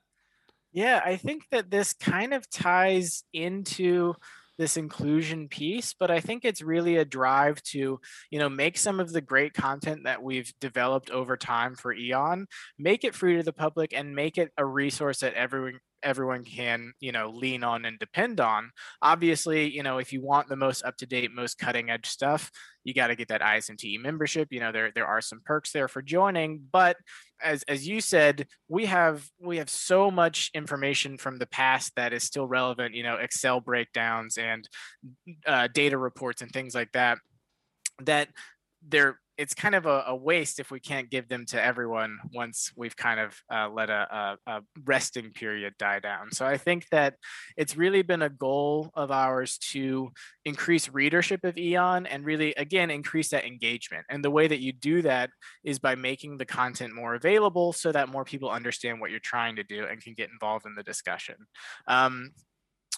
Yeah, 0.72 1.02
I 1.04 1.16
think 1.16 1.48
that 1.50 1.68
this 1.68 1.92
kind 1.92 2.32
of 2.32 2.48
ties 2.48 3.24
into 3.32 4.14
this 4.58 4.76
inclusion 4.76 5.48
piece 5.48 5.94
but 5.98 6.10
i 6.10 6.20
think 6.20 6.44
it's 6.44 6.62
really 6.62 6.96
a 6.96 7.04
drive 7.04 7.62
to 7.62 8.00
you 8.30 8.38
know 8.38 8.48
make 8.48 8.78
some 8.78 9.00
of 9.00 9.12
the 9.12 9.20
great 9.20 9.54
content 9.54 10.04
that 10.04 10.22
we've 10.22 10.52
developed 10.60 11.10
over 11.10 11.36
time 11.36 11.74
for 11.74 11.92
eon 11.92 12.46
make 12.78 13.04
it 13.04 13.14
free 13.14 13.36
to 13.36 13.42
the 13.42 13.52
public 13.52 13.92
and 13.92 14.14
make 14.14 14.38
it 14.38 14.50
a 14.56 14.64
resource 14.64 15.20
that 15.20 15.34
everyone 15.34 15.78
everyone 16.06 16.44
can 16.44 16.92
you 17.00 17.12
know 17.12 17.30
lean 17.30 17.64
on 17.64 17.84
and 17.84 17.98
depend 17.98 18.40
on. 18.40 18.70
Obviously 19.02 19.68
you 19.68 19.82
know 19.82 19.98
if 19.98 20.12
you 20.12 20.22
want 20.22 20.48
the 20.48 20.56
most 20.56 20.84
up 20.84 20.96
to 20.98 21.06
date 21.06 21.32
most 21.32 21.58
cutting 21.58 21.90
edge 21.90 22.06
stuff 22.06 22.50
you 22.84 22.94
got 22.94 23.08
to 23.08 23.16
get 23.16 23.28
that 23.28 23.40
ISMTE 23.40 24.00
membership. 24.00 24.48
You 24.52 24.60
know 24.60 24.72
there 24.72 24.92
there 24.94 25.06
are 25.06 25.20
some 25.20 25.40
perks 25.44 25.72
there 25.72 25.88
for 25.88 26.00
joining 26.00 26.62
but 26.70 26.96
as 27.42 27.62
as 27.64 27.86
you 27.86 28.00
said 28.00 28.46
we 28.68 28.86
have 28.86 29.28
we 29.40 29.58
have 29.58 29.68
so 29.68 30.10
much 30.10 30.50
information 30.54 31.18
from 31.18 31.36
the 31.36 31.46
past 31.46 31.92
that 31.96 32.12
is 32.12 32.22
still 32.22 32.46
relevant 32.46 32.94
you 32.94 33.02
know 33.02 33.16
excel 33.16 33.60
breakdowns 33.60 34.38
and 34.38 34.68
uh, 35.46 35.68
data 35.74 35.98
reports 35.98 36.40
and 36.40 36.50
things 36.52 36.74
like 36.74 36.90
that 36.92 37.18
that 38.02 38.28
there 38.86 39.18
it's 39.38 39.54
kind 39.54 39.74
of 39.74 39.86
a, 39.86 40.04
a, 40.08 40.16
waste 40.16 40.58
if 40.58 40.70
we 40.70 40.80
can't 40.80 41.10
give 41.10 41.28
them 41.28 41.44
to 41.44 41.62
everyone 41.62 42.18
once 42.32 42.72
we've 42.74 42.96
kind 42.96 43.20
of 43.20 43.38
uh, 43.52 43.68
let 43.68 43.90
a, 43.90 44.38
a, 44.46 44.50
a, 44.50 44.60
resting 44.84 45.30
period 45.30 45.74
die 45.78 45.98
down. 45.98 46.32
So 46.32 46.46
I 46.46 46.56
think 46.56 46.88
that 46.90 47.16
it's 47.56 47.76
really 47.76 48.02
been 48.02 48.22
a 48.22 48.30
goal 48.30 48.90
of 48.94 49.10
ours 49.10 49.58
to 49.72 50.10
increase 50.44 50.88
readership 50.88 51.44
of 51.44 51.58
Eon 51.58 52.06
and 52.06 52.24
really, 52.24 52.54
again, 52.54 52.90
increase 52.90 53.28
that 53.30 53.44
engagement. 53.44 54.06
And 54.08 54.24
the 54.24 54.30
way 54.30 54.48
that 54.48 54.60
you 54.60 54.72
do 54.72 55.02
that 55.02 55.30
is 55.64 55.78
by 55.78 55.94
making 55.94 56.38
the 56.38 56.46
content 56.46 56.94
more 56.94 57.14
available 57.14 57.72
so 57.72 57.92
that 57.92 58.08
more 58.08 58.24
people 58.24 58.50
understand 58.50 59.00
what 59.00 59.10
you're 59.10 59.20
trying 59.20 59.56
to 59.56 59.64
do 59.64 59.84
and 59.84 60.02
can 60.02 60.14
get 60.14 60.30
involved 60.30 60.66
in 60.66 60.74
the 60.74 60.82
discussion. 60.82 61.36
Um, 61.86 62.30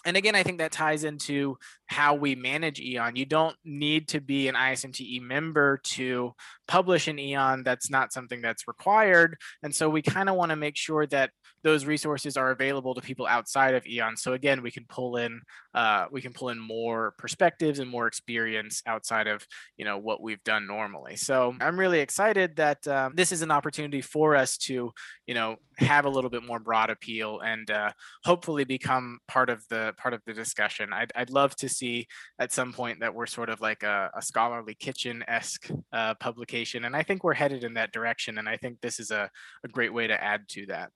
and 0.05 0.15
again, 0.15 0.35
I 0.35 0.43
think 0.43 0.59
that 0.59 0.71
ties 0.71 1.03
into 1.03 1.57
how 1.89 2.13
we 2.13 2.35
manage 2.35 2.79
Eon. 2.79 3.15
You 3.15 3.25
don't 3.25 3.55
need 3.65 4.09
to 4.09 4.21
be 4.21 4.47
an 4.47 4.53
ISMTE 4.53 5.21
member 5.23 5.79
to 5.85 6.33
publish 6.67 7.07
an 7.07 7.17
Eon. 7.17 7.63
That's 7.63 7.89
not 7.89 8.13
something 8.13 8.43
that's 8.43 8.67
required. 8.67 9.37
And 9.63 9.73
so 9.73 9.89
we 9.89 10.03
kind 10.03 10.29
of 10.29 10.35
want 10.35 10.51
to 10.51 10.55
make 10.55 10.77
sure 10.77 11.07
that 11.07 11.31
those 11.63 11.85
resources 11.85 12.37
are 12.37 12.51
available 12.51 12.93
to 12.93 13.01
people 13.01 13.25
outside 13.25 13.73
of 13.73 13.85
Eon. 13.87 14.17
So 14.17 14.33
again, 14.33 14.61
we 14.61 14.71
can 14.71 14.85
pull 14.87 15.17
in 15.17 15.41
uh, 15.73 16.05
we 16.11 16.21
can 16.21 16.33
pull 16.33 16.49
in 16.49 16.59
more 16.59 17.13
perspectives 17.17 17.79
and 17.79 17.89
more 17.89 18.07
experience 18.07 18.81
outside 18.87 19.27
of 19.27 19.45
you 19.77 19.85
know 19.85 19.97
what 19.97 20.21
we've 20.21 20.43
done 20.43 20.65
normally. 20.65 21.15
So 21.15 21.55
I'm 21.59 21.79
really 21.79 21.99
excited 21.99 22.55
that 22.55 22.87
um, 22.87 23.13
this 23.15 23.31
is 23.31 23.41
an 23.41 23.51
opportunity 23.51 24.01
for 24.01 24.35
us 24.35 24.57
to 24.59 24.91
you 25.27 25.33
know 25.33 25.57
have 25.77 26.05
a 26.05 26.09
little 26.09 26.29
bit 26.29 26.43
more 26.43 26.59
broad 26.59 26.89
appeal 26.89 27.39
and 27.39 27.69
uh, 27.69 27.91
hopefully 28.23 28.63
become 28.63 29.19
part 29.27 29.49
of 29.49 29.63
the 29.69 29.93
part 29.97 30.13
of 30.13 30.21
the 30.25 30.33
discussion. 30.33 30.91
I'd, 30.93 31.11
I'd 31.15 31.29
love 31.29 31.55
to 31.57 31.69
see 31.79 32.07
at 32.39 32.51
some 32.51 32.73
point 32.73 32.99
that 32.99 33.13
we're 33.13 33.25
sort 33.25 33.49
of 33.49 33.61
like 33.61 33.83
a, 33.83 34.11
a 34.15 34.21
scholarly 34.21 34.75
kitchen 34.75 35.23
esque 35.27 35.69
uh, 35.93 36.13
publication, 36.15 36.85
and 36.85 36.95
I 36.95 37.03
think 37.03 37.23
we're 37.23 37.33
headed 37.33 37.63
in 37.63 37.73
that 37.75 37.91
direction. 37.91 38.37
And 38.37 38.47
I 38.49 38.57
think 38.57 38.81
this 38.81 38.99
is 38.99 39.11
a, 39.11 39.29
a 39.63 39.67
great 39.67 39.93
way 39.93 40.07
to 40.07 40.23
add 40.23 40.47
to 40.49 40.65
that 40.67 40.91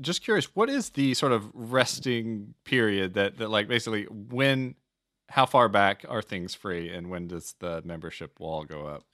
just 0.00 0.22
curious, 0.22 0.54
what 0.54 0.70
is 0.70 0.90
the 0.90 1.14
sort 1.14 1.32
of 1.32 1.50
resting 1.54 2.54
period 2.64 3.14
that 3.14 3.38
that 3.38 3.50
like 3.50 3.68
basically 3.68 4.04
when 4.04 4.74
how 5.28 5.46
far 5.46 5.68
back 5.68 6.04
are 6.08 6.22
things 6.22 6.54
free 6.54 6.90
and 6.90 7.10
when 7.10 7.28
does 7.28 7.54
the 7.60 7.82
membership 7.84 8.38
wall 8.40 8.64
go 8.64 8.86
up? 8.86 9.04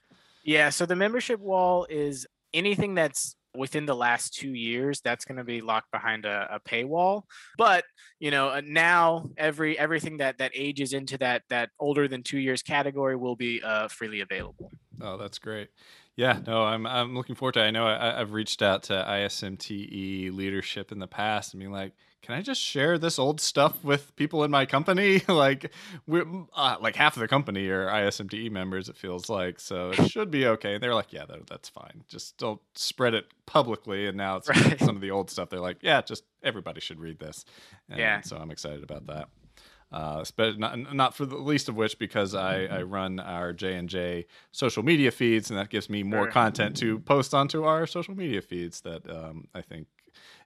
Yeah, 0.43 0.69
so 0.69 0.85
the 0.85 0.95
membership 0.95 1.39
wall 1.39 1.87
is 1.89 2.25
anything 2.53 2.95
that's 2.95 3.35
within 3.57 3.85
the 3.85 3.95
last 3.95 4.33
two 4.33 4.53
years 4.53 5.01
that's 5.01 5.25
going 5.25 5.37
to 5.37 5.43
be 5.43 5.61
locked 5.61 5.91
behind 5.91 6.25
a, 6.25 6.47
a, 6.55 6.59
paywall 6.59 7.23
but 7.57 7.83
you 8.19 8.31
know 8.31 8.49
uh, 8.49 8.61
now 8.65 9.29
every 9.37 9.77
everything 9.77 10.17
that 10.17 10.37
that 10.37 10.51
ages 10.55 10.93
into 10.93 11.17
that 11.17 11.43
that 11.49 11.69
older 11.79 12.07
than 12.07 12.23
two 12.23 12.39
years 12.39 12.61
category 12.61 13.15
will 13.15 13.35
be 13.35 13.61
uh, 13.63 13.87
freely 13.87 14.21
available 14.21 14.71
oh 15.01 15.17
that's 15.17 15.39
great 15.39 15.69
yeah, 16.17 16.39
no, 16.47 16.63
I'm 16.63 16.87
I'm 16.87 17.13
looking 17.13 17.35
forward 17.35 17.55
to. 17.55 17.59
it. 17.59 17.67
I 17.67 17.71
know 17.71 17.85
I, 17.85 18.19
have 18.19 18.31
reached 18.31 18.61
out 18.61 18.83
to 18.83 18.93
ISMTE 18.93 20.33
leadership 20.33 20.93
in 20.93 20.99
the 20.99 21.07
past 21.07 21.53
and 21.53 21.59
being 21.59 21.73
like, 21.73 21.91
can 22.25 22.33
I 22.33 22.41
just 22.41 22.59
share 22.59 22.97
this 22.97 23.19
old 23.19 23.39
stuff 23.39 23.83
with 23.83 24.15
people 24.15 24.43
in 24.43 24.49
my 24.49 24.65
company? 24.65 25.21
like, 25.27 25.71
we 26.07 26.23
uh, 26.55 26.75
like 26.81 26.95
half 26.95 27.15
of 27.15 27.19
the 27.19 27.27
company 27.27 27.67
are 27.67 27.85
ISMTE 27.85 28.49
members. 28.49 28.89
It 28.89 28.97
feels 28.97 29.29
like 29.29 29.59
so 29.59 29.91
it 29.91 30.09
should 30.09 30.31
be 30.31 30.47
okay. 30.47 30.73
And 30.73 30.81
they're 30.83 30.95
like, 30.95 31.13
yeah, 31.13 31.27
that, 31.27 31.45
that's 31.45 31.69
fine. 31.69 32.03
Just 32.07 32.37
don't 32.37 32.59
spread 32.73 33.13
it 33.13 33.25
publicly. 33.45 34.07
And 34.07 34.17
now 34.17 34.37
it's 34.37 34.49
right. 34.49 34.79
some 34.79 34.95
of 34.95 35.01
the 35.01 35.11
old 35.11 35.29
stuff. 35.29 35.49
They're 35.49 35.59
like, 35.59 35.77
yeah, 35.81 36.01
just 36.01 36.23
everybody 36.41 36.81
should 36.81 36.99
read 36.99 37.19
this. 37.19 37.45
And 37.89 37.99
yeah. 37.99 38.21
So 38.21 38.37
I'm 38.37 38.49
excited 38.49 38.81
about 38.81 39.05
that. 39.05 39.29
Uh, 39.91 40.25
but 40.35 40.57
not, 40.57 40.95
not 40.95 41.15
for 41.15 41.27
the 41.27 41.37
least 41.37 41.69
of 41.69 41.75
which 41.75 41.99
because 41.99 42.33
I, 42.33 42.63
I 42.65 42.81
run 42.81 43.19
our 43.19 43.53
J 43.53 43.75
and 43.75 43.87
J 43.87 44.25
social 44.51 44.81
media 44.81 45.11
feeds, 45.11 45.51
and 45.51 45.59
that 45.59 45.69
gives 45.69 45.91
me 45.91 46.01
more 46.01 46.23
sure. 46.23 46.31
content 46.31 46.75
to 46.77 46.99
post 46.99 47.35
onto 47.35 47.63
our 47.65 47.85
social 47.85 48.15
media 48.15 48.41
feeds 48.41 48.81
that 48.81 49.07
um, 49.07 49.47
I 49.53 49.61
think 49.61 49.87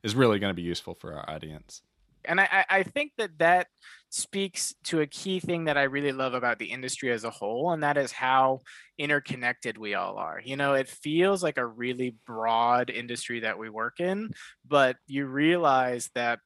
is 0.03 0.15
really 0.15 0.39
going 0.39 0.51
to 0.51 0.55
be 0.55 0.61
useful 0.61 0.95
for 0.95 1.13
our 1.13 1.29
audience. 1.29 1.81
And 2.25 2.39
I, 2.41 2.65
I 2.69 2.83
think 2.83 3.13
that 3.17 3.37
that 3.39 3.67
speaks 4.09 4.73
to 4.85 5.01
a 5.01 5.07
key 5.07 5.39
thing 5.39 5.65
that 5.65 5.77
I 5.77 5.83
really 5.83 6.11
love 6.11 6.33
about 6.33 6.59
the 6.59 6.71
industry 6.71 7.11
as 7.11 7.23
a 7.23 7.29
whole, 7.29 7.71
and 7.71 7.83
that 7.83 7.97
is 7.97 8.11
how 8.11 8.61
interconnected 8.97 9.77
we 9.77 9.93
all 9.93 10.17
are. 10.17 10.41
You 10.43 10.57
know, 10.57 10.73
it 10.73 10.89
feels 10.89 11.41
like 11.41 11.57
a 11.57 11.65
really 11.65 12.15
broad 12.27 12.89
industry 12.89 13.41
that 13.41 13.57
we 13.57 13.69
work 13.69 13.99
in, 13.99 14.31
but 14.67 14.97
you 15.07 15.27
realize 15.27 16.09
that 16.15 16.39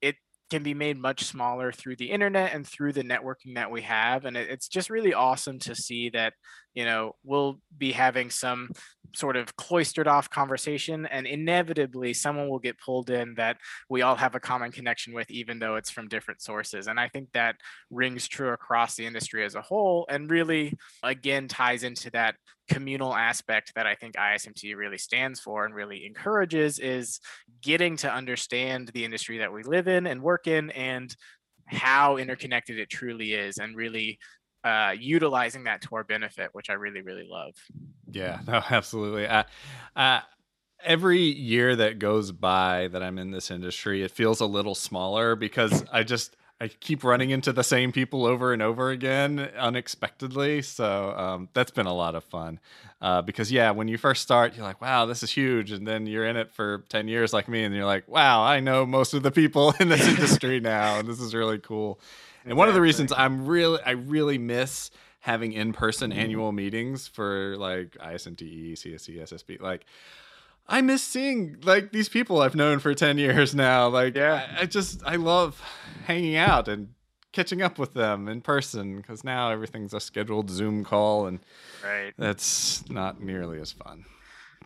it 0.00 0.16
can 0.50 0.62
be 0.62 0.74
made 0.74 0.98
much 0.98 1.24
smaller 1.24 1.70
through 1.70 1.96
the 1.96 2.10
internet 2.10 2.52
and 2.52 2.66
through 2.66 2.92
the 2.92 3.04
networking 3.04 3.54
that 3.54 3.70
we 3.70 3.82
have 3.82 4.24
and 4.24 4.36
it's 4.36 4.68
just 4.68 4.90
really 4.90 5.14
awesome 5.14 5.58
to 5.58 5.74
see 5.74 6.10
that 6.10 6.34
you 6.74 6.84
know 6.84 7.14
we'll 7.24 7.58
be 7.76 7.92
having 7.92 8.30
some 8.30 8.68
sort 9.14 9.36
of 9.36 9.54
cloistered 9.56 10.08
off 10.08 10.30
conversation 10.30 11.06
and 11.06 11.26
inevitably 11.26 12.14
someone 12.14 12.48
will 12.48 12.58
get 12.58 12.78
pulled 12.78 13.10
in 13.10 13.34
that 13.34 13.58
we 13.88 14.02
all 14.02 14.16
have 14.16 14.34
a 14.34 14.40
common 14.40 14.72
connection 14.72 15.12
with 15.12 15.30
even 15.30 15.58
though 15.58 15.76
it's 15.76 15.90
from 15.90 16.08
different 16.08 16.40
sources. 16.40 16.86
And 16.86 16.98
i 16.98 17.08
think 17.08 17.30
that 17.32 17.56
rings 17.90 18.26
true 18.28 18.50
across 18.50 18.94
the 18.94 19.06
industry 19.06 19.44
as 19.44 19.54
a 19.54 19.60
whole 19.60 20.06
and 20.08 20.30
really 20.30 20.76
again 21.02 21.48
ties 21.48 21.82
into 21.82 22.10
that 22.12 22.36
communal 22.68 23.14
aspect 23.14 23.72
that 23.74 23.86
i 23.86 23.94
think 23.94 24.14
ISMTE 24.14 24.76
really 24.76 24.98
stands 24.98 25.40
for 25.40 25.64
and 25.64 25.74
really 25.74 26.06
encourages 26.06 26.78
is 26.78 27.20
getting 27.60 27.96
to 27.98 28.12
understand 28.12 28.90
the 28.94 29.04
industry 29.04 29.38
that 29.38 29.52
we 29.52 29.62
live 29.62 29.88
in 29.88 30.06
and 30.06 30.22
work 30.22 30.46
in 30.46 30.70
and 30.70 31.14
how 31.66 32.16
interconnected 32.16 32.78
it 32.78 32.90
truly 32.90 33.34
is 33.34 33.58
and 33.58 33.76
really 33.76 34.18
uh, 34.64 34.94
utilizing 34.98 35.64
that 35.64 35.82
to 35.82 35.96
our 35.96 36.04
benefit, 36.04 36.50
which 36.52 36.70
I 36.70 36.74
really, 36.74 37.02
really 37.02 37.26
love. 37.28 37.54
Yeah, 38.10 38.40
no, 38.46 38.62
absolutely. 38.70 39.26
Uh, 39.26 39.44
uh, 39.96 40.20
every 40.84 41.20
year 41.20 41.76
that 41.76 41.98
goes 41.98 42.32
by 42.32 42.88
that 42.88 43.02
I'm 43.02 43.18
in 43.18 43.30
this 43.30 43.50
industry, 43.50 44.02
it 44.02 44.10
feels 44.10 44.40
a 44.40 44.46
little 44.46 44.74
smaller 44.74 45.36
because 45.36 45.84
I 45.92 46.02
just 46.02 46.36
I 46.60 46.68
keep 46.68 47.02
running 47.02 47.30
into 47.30 47.52
the 47.52 47.64
same 47.64 47.90
people 47.90 48.24
over 48.24 48.52
and 48.52 48.62
over 48.62 48.90
again 48.90 49.40
unexpectedly. 49.58 50.62
So 50.62 51.10
um, 51.10 51.48
that's 51.54 51.72
been 51.72 51.86
a 51.86 51.92
lot 51.92 52.14
of 52.14 52.22
fun. 52.22 52.60
Uh, 53.00 53.20
because 53.20 53.50
yeah, 53.50 53.72
when 53.72 53.88
you 53.88 53.98
first 53.98 54.22
start, 54.22 54.54
you're 54.54 54.64
like, 54.64 54.80
"Wow, 54.80 55.06
this 55.06 55.24
is 55.24 55.32
huge," 55.32 55.72
and 55.72 55.84
then 55.88 56.06
you're 56.06 56.24
in 56.24 56.36
it 56.36 56.52
for 56.52 56.84
ten 56.88 57.08
years 57.08 57.32
like 57.32 57.48
me, 57.48 57.64
and 57.64 57.74
you're 57.74 57.84
like, 57.84 58.06
"Wow, 58.06 58.44
I 58.44 58.60
know 58.60 58.86
most 58.86 59.12
of 59.12 59.24
the 59.24 59.32
people 59.32 59.74
in 59.80 59.88
this 59.88 60.06
industry 60.06 60.60
now, 60.60 61.00
and 61.00 61.08
this 61.08 61.18
is 61.20 61.34
really 61.34 61.58
cool." 61.58 61.98
And 62.44 62.56
one 62.56 62.68
of 62.68 62.74
the 62.74 62.80
reasons 62.80 63.12
I'm 63.12 63.46
really 63.46 63.80
I 63.84 63.92
really 63.92 64.38
miss 64.38 64.90
having 65.20 65.52
in-person 65.52 66.10
mm-hmm. 66.10 66.18
annual 66.18 66.52
meetings 66.52 67.06
for 67.06 67.56
like 67.56 67.96
ISMTE, 67.98 68.72
CSE, 68.72 69.22
SSB, 69.22 69.60
like 69.60 69.86
I 70.68 70.80
miss 70.80 71.02
seeing 71.02 71.58
like 71.62 71.92
these 71.92 72.08
people 72.08 72.40
I've 72.40 72.54
known 72.54 72.78
for 72.78 72.94
10 72.94 73.18
years 73.18 73.54
now. 73.54 73.88
Like 73.88 74.16
yeah. 74.16 74.46
I, 74.58 74.62
I 74.62 74.66
just 74.66 75.02
I 75.04 75.16
love 75.16 75.62
hanging 76.06 76.36
out 76.36 76.68
and 76.68 76.88
catching 77.32 77.62
up 77.62 77.78
with 77.78 77.94
them 77.94 78.28
in 78.28 78.40
person 78.40 78.98
because 78.98 79.24
now 79.24 79.50
everything's 79.50 79.94
a 79.94 80.00
scheduled 80.00 80.50
Zoom 80.50 80.84
call 80.84 81.26
and 81.26 81.40
right. 81.82 82.12
that's 82.18 82.88
not 82.90 83.20
nearly 83.20 83.60
as 83.60 83.72
fun. 83.72 84.04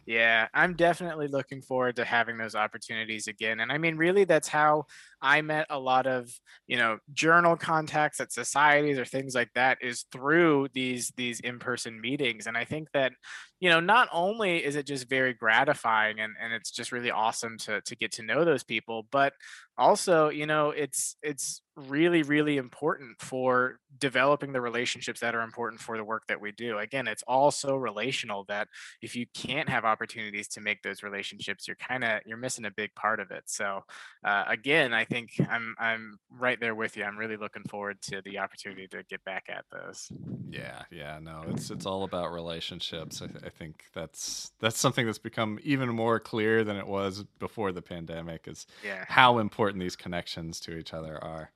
Yeah, 0.04 0.46
I'm 0.54 0.74
definitely 0.74 1.26
looking 1.26 1.60
forward 1.60 1.96
to 1.96 2.04
having 2.04 2.38
those 2.38 2.54
opportunities 2.54 3.26
again. 3.26 3.58
And 3.58 3.72
I 3.72 3.78
mean, 3.78 3.96
really, 3.96 4.22
that's 4.22 4.46
how 4.46 4.86
I 5.20 5.42
met 5.42 5.66
a 5.70 5.79
lot 5.79 6.07
of, 6.07 6.31
you 6.66 6.76
know, 6.76 6.98
journal 7.12 7.57
contacts 7.57 8.20
at 8.20 8.33
societies 8.33 8.98
or 8.98 9.05
things 9.05 9.35
like 9.35 9.50
that 9.55 9.79
is 9.81 10.05
through 10.12 10.68
these 10.74 11.12
these 11.16 11.40
in-person 11.40 12.00
meetings. 12.00 12.46
And 12.46 12.57
I 12.57 12.64
think 12.64 12.88
that, 12.92 13.12
you 13.61 13.70
know, 13.70 13.81
not 13.81 14.09
only 14.12 14.64
is 14.64 14.76
it 14.76 14.87
just 14.87 15.09
very 15.09 15.33
gratifying 15.33 16.20
and, 16.20 16.35
and 16.40 16.52
it's 16.52 16.70
just 16.70 16.92
really 16.92 17.11
awesome 17.11 17.57
to 17.59 17.81
to 17.81 17.96
get 17.96 18.12
to 18.12 18.22
know 18.22 18.44
those 18.44 18.64
people, 18.64 19.07
but 19.11 19.33
also, 19.79 20.29
you 20.31 20.46
know, 20.46 20.70
it's 20.70 21.16
it's 21.22 21.62
really, 21.76 22.22
really 22.22 22.57
important 22.57 23.20
for 23.20 23.79
developing 23.98 24.52
the 24.52 24.61
relationships 24.61 25.20
that 25.20 25.35
are 25.35 25.42
important 25.42 25.81
for 25.81 25.98
the 25.98 26.05
work 26.05 26.22
that 26.29 26.40
we 26.40 26.50
do. 26.52 26.79
Again, 26.79 27.07
it's 27.07 27.22
all 27.26 27.50
so 27.50 27.76
relational 27.76 28.44
that 28.48 28.68
if 29.02 29.14
you 29.14 29.26
can't 29.35 29.68
have 29.68 29.85
opportunities 29.85 30.48
to 30.48 30.62
make 30.62 30.83
those 30.83 31.02
relationships, 31.02 31.66
you're 31.68 31.76
kind 31.76 32.05
of 32.05 32.20
you're 32.24 32.38
missing 32.38 32.64
a 32.64 32.70
big 32.70 32.94
part 32.94 33.20
of 33.20 33.31
it. 33.31 33.44
So 33.46 33.83
uh, 34.24 34.44
again, 34.46 34.94
I 34.94 35.05
think 35.08 35.30
I'm 35.48 35.74
I'm 35.78 36.18
right 36.30 36.58
there 36.60 36.74
with 36.74 36.96
you. 36.96 37.04
I'm 37.04 37.16
really 37.16 37.36
looking 37.36 37.62
forward 37.64 38.00
to 38.02 38.22
the 38.22 38.38
opportunity 38.38 38.86
to 38.88 39.02
get 39.08 39.24
back 39.24 39.44
at 39.48 39.64
those. 39.72 40.10
Yeah, 40.50 40.82
yeah, 40.90 41.18
no, 41.20 41.44
it's 41.48 41.70
it's 41.70 41.86
all 41.86 42.04
about 42.04 42.32
relationships. 42.32 43.22
I, 43.22 43.26
th- 43.26 43.44
I 43.44 43.48
think 43.48 43.84
that's 43.94 44.52
that's 44.60 44.78
something 44.78 45.06
that's 45.06 45.18
become 45.18 45.58
even 45.62 45.88
more 45.88 46.20
clear 46.20 46.64
than 46.64 46.76
it 46.76 46.86
was 46.86 47.24
before 47.38 47.72
the 47.72 47.82
pandemic. 47.82 48.46
Is 48.46 48.66
yeah. 48.84 49.04
how 49.08 49.38
important 49.38 49.80
these 49.80 49.96
connections 49.96 50.60
to 50.60 50.76
each 50.76 50.92
other 50.92 51.22
are. 51.22 51.50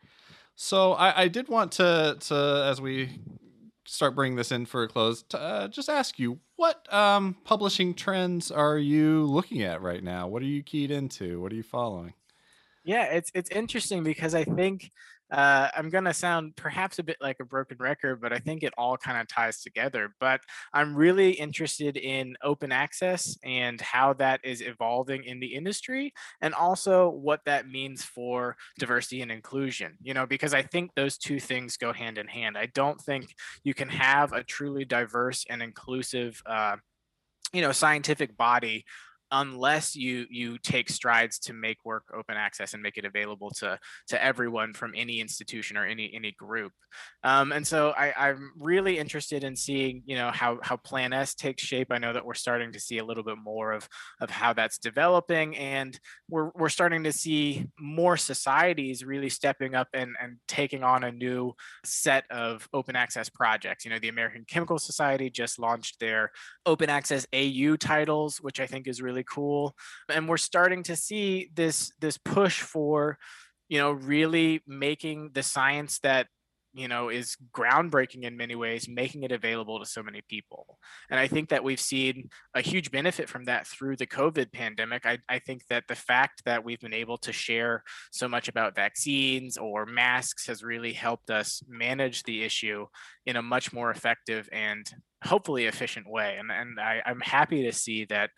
So 0.55 0.93
I, 0.93 1.23
I 1.23 1.29
did 1.29 1.49
want 1.49 1.73
to 1.73 2.17
to 2.21 2.65
as 2.67 2.81
we 2.81 3.19
start 3.91 4.15
bringing 4.15 4.37
this 4.37 4.53
in 4.53 4.67
for 4.67 4.85
a 4.85 4.89
close, 4.89 5.23
to, 5.25 5.41
uh, 5.41 5.69
just 5.69 5.89
ask 5.89 6.19
you 6.19 6.39
what 6.57 6.93
um, 6.93 7.37
publishing 7.45 7.93
trends 7.93 8.51
are 8.51 8.79
you 8.79 9.25
looking 9.25 9.63
at 9.63 9.83
right 9.83 10.05
now? 10.05 10.29
What 10.29 10.43
are 10.43 10.47
you 10.47 10.63
keyed 10.63 10.91
into? 10.93 11.41
What 11.41 11.51
are 11.51 11.57
you 11.57 11.65
following? 11.65 12.15
Yeah, 12.85 13.05
it's 13.05 13.31
it's 13.35 13.51
interesting 13.51 14.03
because 14.03 14.35
I 14.35 14.45
think 14.45 14.91
uh, 15.31 15.69
I'm 15.77 15.91
going 15.91 16.05
to 16.05 16.15
sound 16.15 16.57
perhaps 16.57 16.99
a 16.99 17.03
bit 17.05 17.19
like 17.21 17.37
a 17.41 17.45
broken 17.45 17.77
record, 17.79 18.21
but 18.21 18.33
I 18.33 18.39
think 18.39 18.63
it 18.63 18.73
all 18.77 18.97
kind 18.97 19.21
of 19.21 19.29
ties 19.29 19.61
together. 19.63 20.15
But 20.19 20.41
I'm 20.73 20.97
really 20.97 21.31
interested 21.33 21.97
in 21.97 22.37
open 22.43 22.73
access 22.73 23.37
and 23.45 23.81
how 23.81 24.15
that 24.15 24.41
is 24.45 24.61
evolving 24.63 25.25
in 25.25 25.39
the 25.41 25.55
industry, 25.55 26.13
and 26.41 26.55
also 26.55 27.11
what 27.11 27.41
that 27.45 27.69
means 27.69 28.03
for 28.03 28.57
diversity 28.79 29.21
and 29.21 29.31
inclusion. 29.31 29.97
You 30.03 30.15
know, 30.15 30.27
because 30.27 30.55
I 30.55 30.63
think 30.63 30.93
those 30.97 31.19
two 31.19 31.39
things 31.39 31.77
go 31.77 31.93
hand 31.93 32.17
in 32.17 32.29
hand. 32.29 32.57
I 32.57 32.67
don't 32.75 33.01
think 33.01 33.35
you 33.63 33.75
can 33.75 33.91
have 33.91 34.33
a 34.33 34.43
truly 34.43 34.85
diverse 34.87 35.45
and 35.51 35.63
inclusive. 35.63 36.43
Uh, 36.47 36.77
you 37.53 37.61
know 37.61 37.73
scientific 37.73 38.37
body 38.37 38.85
unless 39.33 39.95
you 39.95 40.27
you 40.31 40.59
take 40.59 40.91
strides 40.91 41.39
to 41.39 41.53
make 41.53 41.79
work 41.85 42.05
open 42.15 42.37
access 42.37 42.75
and 42.75 42.83
make 42.83 42.97
it 42.97 43.05
available 43.05 43.51
to 43.51 43.79
to 44.09 44.23
everyone 44.23 44.73
from 44.73 44.93
any 44.97 45.21
institution 45.21 45.77
or 45.77 45.87
any 45.87 46.11
any 46.15 46.33
group. 46.33 46.73
Um, 47.23 47.53
and 47.53 47.67
so 47.67 47.91
I, 47.91 48.13
i'm 48.17 48.53
really 48.59 48.99
interested 48.99 49.45
in 49.45 49.55
seeing 49.55 50.03
you 50.07 50.17
know 50.17 50.31
how 50.33 50.59
how 50.63 50.77
plan 50.77 51.13
s 51.13 51.35
takes 51.35 51.63
shape. 51.63 51.89
I 51.91 51.99
know 51.99 52.13
that 52.13 52.25
we're 52.25 52.35
starting 52.35 52.73
to 52.73 52.81
see 52.81 52.99
a 52.99 53.05
little 53.05 53.25
bit 53.25 53.39
more 53.39 53.73
of 53.73 53.89
of 54.21 54.31
how 54.31 54.53
that's 54.53 54.79
developing 54.79 55.57
and 55.57 55.99
we're 56.29 56.51
we're 56.55 56.69
starting 56.69 57.05
to 57.05 57.13
see 57.13 57.67
more 57.79 58.17
societies 58.17 59.05
really 59.05 59.29
stepping 59.29 59.75
up 59.75 59.89
and 59.95 60.17
and 60.21 60.39
taking 60.49 60.83
on 60.83 61.05
a 61.05 61.13
new 61.13 61.53
set 61.85 62.25
of 62.31 62.69
open 62.73 62.97
access 62.97 63.29
projects. 63.29 63.85
You 63.85 63.91
know 63.93 63.99
the 63.99 64.09
american 64.09 64.45
chemical 64.49 64.79
society 64.79 65.31
just 65.31 65.59
launched 65.59 66.01
their 66.01 66.31
open 66.67 66.91
access 66.91 67.27
au 67.33 67.77
titles 67.77 68.39
which 68.39 68.61
i 68.61 68.67
think 68.67 68.87
is 68.87 69.01
really 69.01 69.20
really 69.21 69.27
cool. 69.29 69.77
And 70.09 70.29
we're 70.29 70.37
starting 70.37 70.83
to 70.85 70.97
see 70.97 71.51
this 71.55 71.93
this 72.01 72.19
push 72.19 72.61
for 72.61 73.19
you 73.69 73.79
know 73.79 73.93
really 73.93 74.63
making 74.67 75.31
the 75.35 75.43
science 75.43 75.99
that 76.01 76.27
you 76.73 76.87
know 76.87 77.09
is 77.09 77.37
groundbreaking 77.53 78.23
in 78.23 78.37
many 78.37 78.55
ways 78.55 78.89
making 78.89 79.25
it 79.25 79.33
available 79.33 79.81
to 79.81 79.87
so 79.87 80.03
many 80.03 80.23
people. 80.29 80.79
And 81.11 81.19
i 81.19 81.27
think 81.27 81.49
that 81.49 81.65
we've 81.65 81.81
seen 81.81 82.31
a 82.55 82.61
huge 82.61 82.91
benefit 82.91 83.29
from 83.29 83.45
that 83.45 83.67
through 83.67 83.97
the 83.97 84.07
covid 84.07 84.53
pandemic. 84.53 85.05
I, 85.05 85.19
I 85.29 85.41
think 85.41 85.67
that 85.69 85.85
the 85.89 85.97
fact 85.97 86.45
that 86.45 86.65
we've 86.65 86.81
been 86.81 86.95
able 86.95 87.19
to 87.19 87.33
share 87.33 87.83
so 88.13 88.29
much 88.29 88.49
about 88.49 88.77
vaccines 88.77 89.59
or 89.59 89.85
masks 89.85 90.47
has 90.47 90.63
really 90.63 90.93
helped 90.93 91.31
us 91.31 91.63
manage 91.69 92.23
the 92.23 92.43
issue 92.45 92.87
in 93.27 93.37
a 93.37 93.43
much 93.43 93.73
more 93.73 93.91
effective 93.91 94.49
and 94.53 94.87
hopefully 95.23 95.67
efficient 95.67 96.09
way. 96.09 96.37
And, 96.39 96.51
and 96.51 96.81
I, 96.81 97.03
i'm 97.05 97.21
happy 97.21 97.65
to 97.65 97.73
see 97.73 98.05
that 98.07 98.31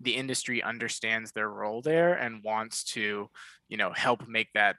the 0.00 0.16
industry 0.16 0.62
understands 0.62 1.32
their 1.32 1.48
role 1.48 1.82
there 1.82 2.14
and 2.14 2.42
wants 2.42 2.84
to 2.84 3.28
you 3.68 3.76
know 3.76 3.92
help 3.94 4.26
make 4.28 4.48
that 4.54 4.76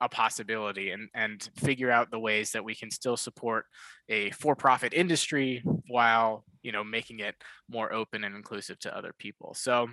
a 0.00 0.08
possibility 0.08 0.90
and 0.90 1.08
and 1.14 1.50
figure 1.56 1.90
out 1.90 2.10
the 2.10 2.18
ways 2.18 2.52
that 2.52 2.64
we 2.64 2.74
can 2.74 2.90
still 2.90 3.16
support 3.16 3.66
a 4.08 4.30
for-profit 4.30 4.94
industry 4.94 5.62
while 5.88 6.44
you 6.62 6.72
know 6.72 6.82
making 6.82 7.20
it 7.20 7.34
more 7.68 7.92
open 7.92 8.24
and 8.24 8.34
inclusive 8.34 8.78
to 8.78 8.96
other 8.96 9.12
people. 9.18 9.54
So 9.54 9.88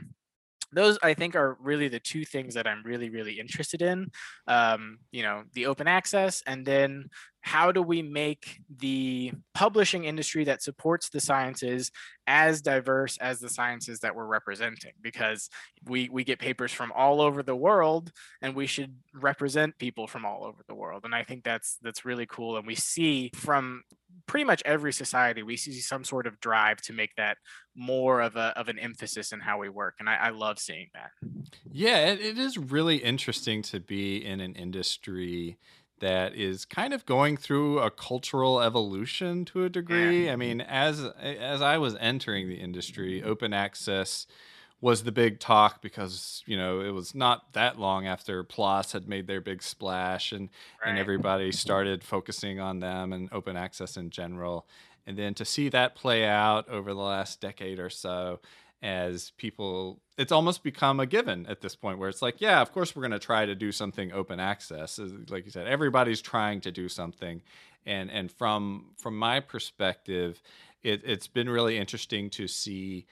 those 0.72 0.98
i 1.04 1.14
think 1.14 1.36
are 1.36 1.58
really 1.62 1.88
the 1.88 2.00
two 2.00 2.26
things 2.26 2.54
that 2.54 2.68
i'm 2.68 2.84
really 2.84 3.10
really 3.10 3.40
interested 3.40 3.82
in 3.82 4.10
um, 4.48 5.00
you 5.12 5.24
know 5.24 5.44
the 5.54 5.66
open 5.66 5.88
access 5.88 6.44
and 6.46 6.66
then 6.66 7.10
how 7.48 7.72
do 7.72 7.82
we 7.82 8.02
make 8.02 8.60
the 8.80 9.32
publishing 9.54 10.04
industry 10.04 10.44
that 10.44 10.62
supports 10.62 11.08
the 11.08 11.22
sciences 11.22 11.92
as 12.28 12.62
diverse 12.62 13.18
as 13.20 13.40
the 13.40 13.48
sciences 13.48 14.02
that 14.02 14.14
we're 14.14 14.26
representing? 14.26 14.92
Because 15.02 15.50
we 15.86 16.10
we 16.10 16.26
get 16.26 16.40
papers 16.40 16.74
from 16.74 16.92
all 16.92 17.22
over 17.22 17.42
the 17.42 17.56
world 17.56 18.12
and 18.42 18.54
we 18.54 18.68
should 18.68 18.94
represent 19.14 19.80
people 19.80 20.08
from 20.08 20.26
all 20.26 20.44
over 20.44 20.62
the 20.68 20.76
world. 20.76 21.06
And 21.06 21.16
i 21.16 21.24
think 21.24 21.46
that's 21.46 21.78
that's 21.82 22.04
really 22.04 22.26
cool. 22.26 22.58
And 22.58 22.68
we 22.68 22.76
see 22.76 23.32
from 23.34 23.84
pretty 24.28 24.44
much 24.44 24.62
every 24.66 24.94
society 24.94 25.42
we 25.42 25.58
see 25.58 25.72
some 25.80 26.04
sort 26.04 26.28
of 26.28 26.40
drive 26.40 26.82
to 26.82 26.94
make 26.94 27.16
that 27.16 27.38
more 27.76 28.22
of 28.22 28.36
a 28.36 28.54
of 28.58 28.68
an 28.68 28.78
emphasis 28.78 29.32
in 29.32 29.40
how 29.40 29.58
we 29.58 29.70
work 29.70 29.96
and 30.00 30.10
i, 30.10 30.16
I 30.16 30.30
love 30.30 30.60
seeing 30.60 30.88
that 30.94 31.12
yeah 31.72 32.08
it, 32.08 32.20
it 32.20 32.38
is 32.38 32.58
really 32.58 32.98
interesting 32.98 33.62
to 33.64 33.80
be 33.80 34.24
in 34.24 34.40
an 34.40 34.54
industry 34.54 35.58
that 36.00 36.36
is 36.36 36.66
kind 36.66 36.94
of 36.94 37.06
going 37.06 37.38
through 37.38 37.80
a 37.80 37.90
cultural 37.90 38.62
evolution 38.62 39.46
to 39.46 39.64
a 39.64 39.70
degree. 39.70 40.26
Yeah. 40.26 40.32
I 40.32 40.34
mm-hmm. 40.34 40.40
mean, 40.40 40.62
as 40.62 41.04
as 41.20 41.62
I 41.62 41.78
was 41.78 41.96
entering 42.00 42.48
the 42.48 42.56
industry, 42.56 43.20
mm-hmm. 43.20 43.30
open 43.30 43.54
access 43.54 44.28
was 44.80 45.04
the 45.04 45.12
big 45.12 45.40
talk 45.40 45.82
because 45.82 46.44
you 46.46 46.56
know 46.56 46.82
it 46.82 46.92
was 46.92 47.16
not 47.16 47.54
that 47.54 47.80
long 47.80 48.06
after 48.06 48.44
PLOS 48.44 48.92
had 48.92 49.08
made 49.08 49.28
their 49.28 49.42
big 49.42 49.64
splash 49.64 50.32
and 50.32 50.50
right. 50.84 50.92
and 50.92 51.00
everybody 51.00 51.52
started 51.52 52.04
focusing 52.04 52.60
on 52.60 52.80
them 52.80 53.14
and 53.14 53.30
open 53.32 53.58
access 53.58 53.98
in 53.98 54.10
general. 54.10 54.68
And 55.06 55.18
then 55.18 55.34
to 55.36 55.46
see 55.46 55.70
that 55.70 55.96
play 55.96 56.26
out 56.26 56.68
over 56.70 56.94
the 56.94 57.00
last 57.00 57.40
decade 57.40 57.80
or 57.80 57.90
so, 57.90 58.40
as 58.82 59.32
people 59.38 60.00
it's 60.18 60.32
almost 60.32 60.64
become 60.64 61.00
a 61.00 61.06
given 61.06 61.48
at 61.48 61.62
this 61.62 61.76
point 61.76 61.98
where 61.98 62.10
it's 62.10 62.22
like 62.22 62.40
yeah 62.40 62.62
of 62.62 62.72
course 62.72 62.96
we're 62.96 63.02
going 63.02 63.12
to 63.12 63.18
try 63.18 63.44
to 63.44 63.56
do 63.56 63.72
something 63.72 64.12
open 64.12 64.40
access 64.40 65.00
like 65.30 65.46
you 65.46 65.52
said 65.52 65.66
everybody's 65.66 66.22
trying 66.22 66.62
to 66.62 66.72
do 66.72 66.88
something 66.88 67.42
and 67.88 68.12
and 68.12 68.32
from 68.32 68.86
from 68.96 69.18
my 69.18 69.40
perspective 69.40 70.44
it, 70.84 71.02
it's 71.04 71.26
been 71.26 71.50
really 71.50 71.76
interesting 71.76 72.30
to 72.30 72.48
see 72.48 73.08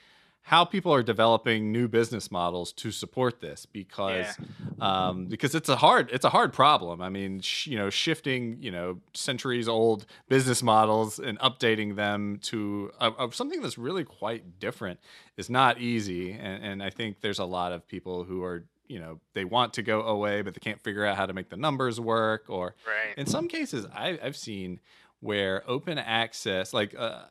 how 0.48 0.64
people 0.64 0.94
are 0.94 1.02
developing 1.02 1.72
new 1.72 1.88
business 1.88 2.30
models 2.30 2.72
to 2.72 2.92
support 2.92 3.42
this 3.42 3.66
because 3.66 4.28
yeah. 4.80 5.08
um, 5.08 5.26
because 5.26 5.56
it's 5.56 5.70
a 5.70 5.76
hard 5.76 6.12
it's 6.12 6.24
a 6.24 6.30
hard 6.30 6.54
problem. 6.54 7.02
I 7.02 7.10
mean, 7.10 7.42
sh- 7.42 7.66
you 7.66 7.78
know, 7.80 7.90
shifting 7.90 8.58
you 8.62 8.70
know 8.70 9.00
centuries 9.16 9.68
old 9.68 10.06
business 10.30 10.62
models 10.62 11.18
and 11.18 11.40
updating 11.40 11.96
them 11.96 12.38
to 12.44 12.92
a, 13.02 13.12
a 13.12 13.32
something 13.32 13.60
that's 13.64 13.80
really 13.80 14.04
quite 14.04 14.60
different 14.60 15.00
is 15.36 15.50
not 15.50 15.82
easy. 15.82 16.34
And, 16.34 16.64
and 16.64 16.84
I 16.84 16.92
think 16.92 17.22
there's 17.22 17.40
a 17.40 17.46
lot 17.46 17.72
of 17.72 17.88
people 17.88 18.24
who 18.24 18.44
are 18.44 18.66
you 18.88 19.00
know 19.00 19.20
they 19.34 19.46
want 19.46 19.74
to 19.74 19.82
go 19.82 20.04
away 20.04 20.44
but 20.44 20.54
they 20.54 20.60
can't 20.60 20.80
figure 20.80 21.04
out 21.04 21.18
how 21.18 21.26
to 21.26 21.34
make 21.34 21.50
the 21.50 21.58
numbers 21.58 22.00
work 22.00 22.46
or 22.50 22.76
right. 22.86 23.18
in 23.18 23.26
some 23.26 23.48
cases 23.48 23.88
I, 23.92 24.20
have 24.22 24.38
seen 24.38 24.80
where 25.22 25.64
open 25.68 25.98
access 25.98 26.72
like 26.72 26.94
uh, 26.96 27.24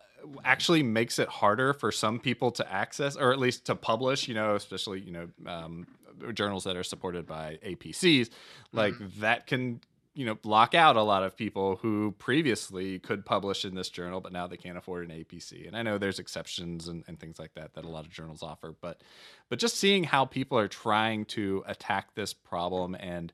actually 0.45 0.83
makes 0.83 1.19
it 1.19 1.29
harder 1.29 1.73
for 1.73 1.93
some 1.93 2.19
people 2.19 2.51
to 2.51 2.73
access 2.73 3.17
or 3.17 3.33
at 3.33 3.39
least 3.39 3.67
to 3.67 3.75
publish 3.75 4.29
you 4.29 4.35
know 4.35 4.55
especially 4.55 5.01
you 5.01 5.13
know 5.13 5.29
um, 5.47 5.87
journals 6.33 6.65
that 6.65 6.77
are 6.77 6.85
supported 6.85 7.27
by 7.27 7.59
apcs 7.65 8.31
like 8.73 8.95
mm. 8.95 9.15
that 9.17 9.47
can 9.47 9.81
you 10.15 10.25
know 10.25 10.35
block 10.35 10.75
out 10.75 10.97
a 10.97 11.03
lot 11.03 11.23
of 11.23 11.37
people 11.37 11.77
who 11.77 12.15
previously 12.19 12.99
could 13.01 13.27
publish 13.27 13.65
in 13.65 13.75
this 13.75 13.89
journal 13.89 14.21
but 14.21 14.33
now 14.33 14.47
they 14.47 14.57
can't 14.57 14.79
afford 14.79 15.09
an 15.09 15.17
apc 15.17 15.67
and 15.67 15.77
i 15.77 15.83
know 15.83 15.99
there's 15.99 16.19
exceptions 16.19 16.89
and, 16.89 17.05
and 17.09 17.19
things 17.19 17.39
like 17.39 17.53
that 17.55 17.75
that 17.75 17.85
a 17.85 17.89
lot 17.89 18.05
of 18.05 18.11
journals 18.11 18.43
offer 18.43 18.75
but 18.81 19.01
but 19.49 19.59
just 19.59 19.77
seeing 19.77 20.05
how 20.05 20.25
people 20.25 20.59
are 20.59 20.69
trying 20.69 21.25
to 21.25 21.65
attack 21.67 22.15
this 22.15 22.33
problem 22.33 22.95
and 22.95 23.33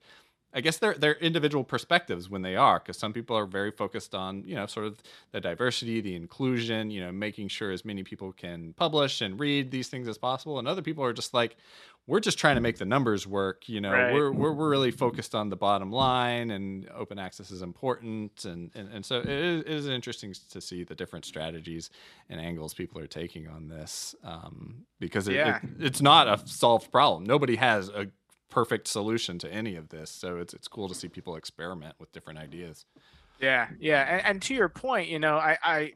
I 0.52 0.60
guess 0.60 0.78
they're 0.78 0.94
they're 0.94 1.14
individual 1.14 1.62
perspectives 1.64 2.28
when 2.28 2.42
they 2.42 2.56
are, 2.56 2.78
because 2.78 2.98
some 2.98 3.12
people 3.12 3.36
are 3.36 3.46
very 3.46 3.70
focused 3.70 4.14
on 4.14 4.42
you 4.44 4.56
know 4.56 4.66
sort 4.66 4.86
of 4.86 5.02
the 5.30 5.40
diversity, 5.40 6.00
the 6.00 6.14
inclusion, 6.14 6.90
you 6.90 7.00
know, 7.00 7.12
making 7.12 7.48
sure 7.48 7.70
as 7.70 7.84
many 7.84 8.02
people 8.02 8.32
can 8.32 8.72
publish 8.74 9.20
and 9.20 9.38
read 9.38 9.70
these 9.70 9.88
things 9.88 10.08
as 10.08 10.18
possible, 10.18 10.58
and 10.58 10.66
other 10.66 10.82
people 10.82 11.04
are 11.04 11.12
just 11.12 11.32
like, 11.34 11.56
we're 12.06 12.18
just 12.18 12.38
trying 12.38 12.56
to 12.56 12.60
make 12.60 12.78
the 12.78 12.84
numbers 12.84 13.26
work. 13.26 13.68
You 13.68 13.80
know, 13.80 13.92
right. 13.92 14.12
we're, 14.12 14.32
we're 14.32 14.52
we're 14.52 14.70
really 14.70 14.90
focused 14.90 15.34
on 15.34 15.50
the 15.50 15.56
bottom 15.56 15.92
line, 15.92 16.50
and 16.50 16.88
open 16.96 17.18
access 17.18 17.52
is 17.52 17.62
important, 17.62 18.44
and 18.44 18.70
and, 18.74 18.88
and 18.92 19.06
so 19.06 19.20
it 19.20 19.28
is, 19.28 19.60
it 19.60 19.68
is 19.68 19.86
interesting 19.86 20.34
to 20.50 20.60
see 20.60 20.82
the 20.82 20.96
different 20.96 21.24
strategies 21.24 21.90
and 22.28 22.40
angles 22.40 22.74
people 22.74 23.00
are 23.00 23.06
taking 23.06 23.46
on 23.46 23.68
this, 23.68 24.16
um, 24.24 24.86
because 24.98 25.28
it, 25.28 25.34
yeah. 25.34 25.58
it, 25.58 25.62
it's 25.78 26.02
not 26.02 26.26
a 26.26 26.44
solved 26.46 26.90
problem. 26.90 27.22
Nobody 27.24 27.56
has 27.56 27.88
a 27.88 28.08
perfect 28.50 28.88
solution 28.88 29.38
to 29.38 29.52
any 29.52 29.76
of 29.76 29.88
this. 29.88 30.10
So 30.10 30.38
it's 30.38 30.54
it's 30.54 30.68
cool 30.68 30.88
to 30.88 30.94
see 30.94 31.08
people 31.08 31.36
experiment 31.36 31.94
with 31.98 32.12
different 32.12 32.38
ideas. 32.38 32.84
Yeah, 33.40 33.68
yeah, 33.78 34.02
and, 34.02 34.26
and 34.26 34.42
to 34.42 34.54
your 34.54 34.68
point, 34.68 35.08
you 35.08 35.18
know, 35.18 35.36
I, 35.36 35.56
I 35.62 35.92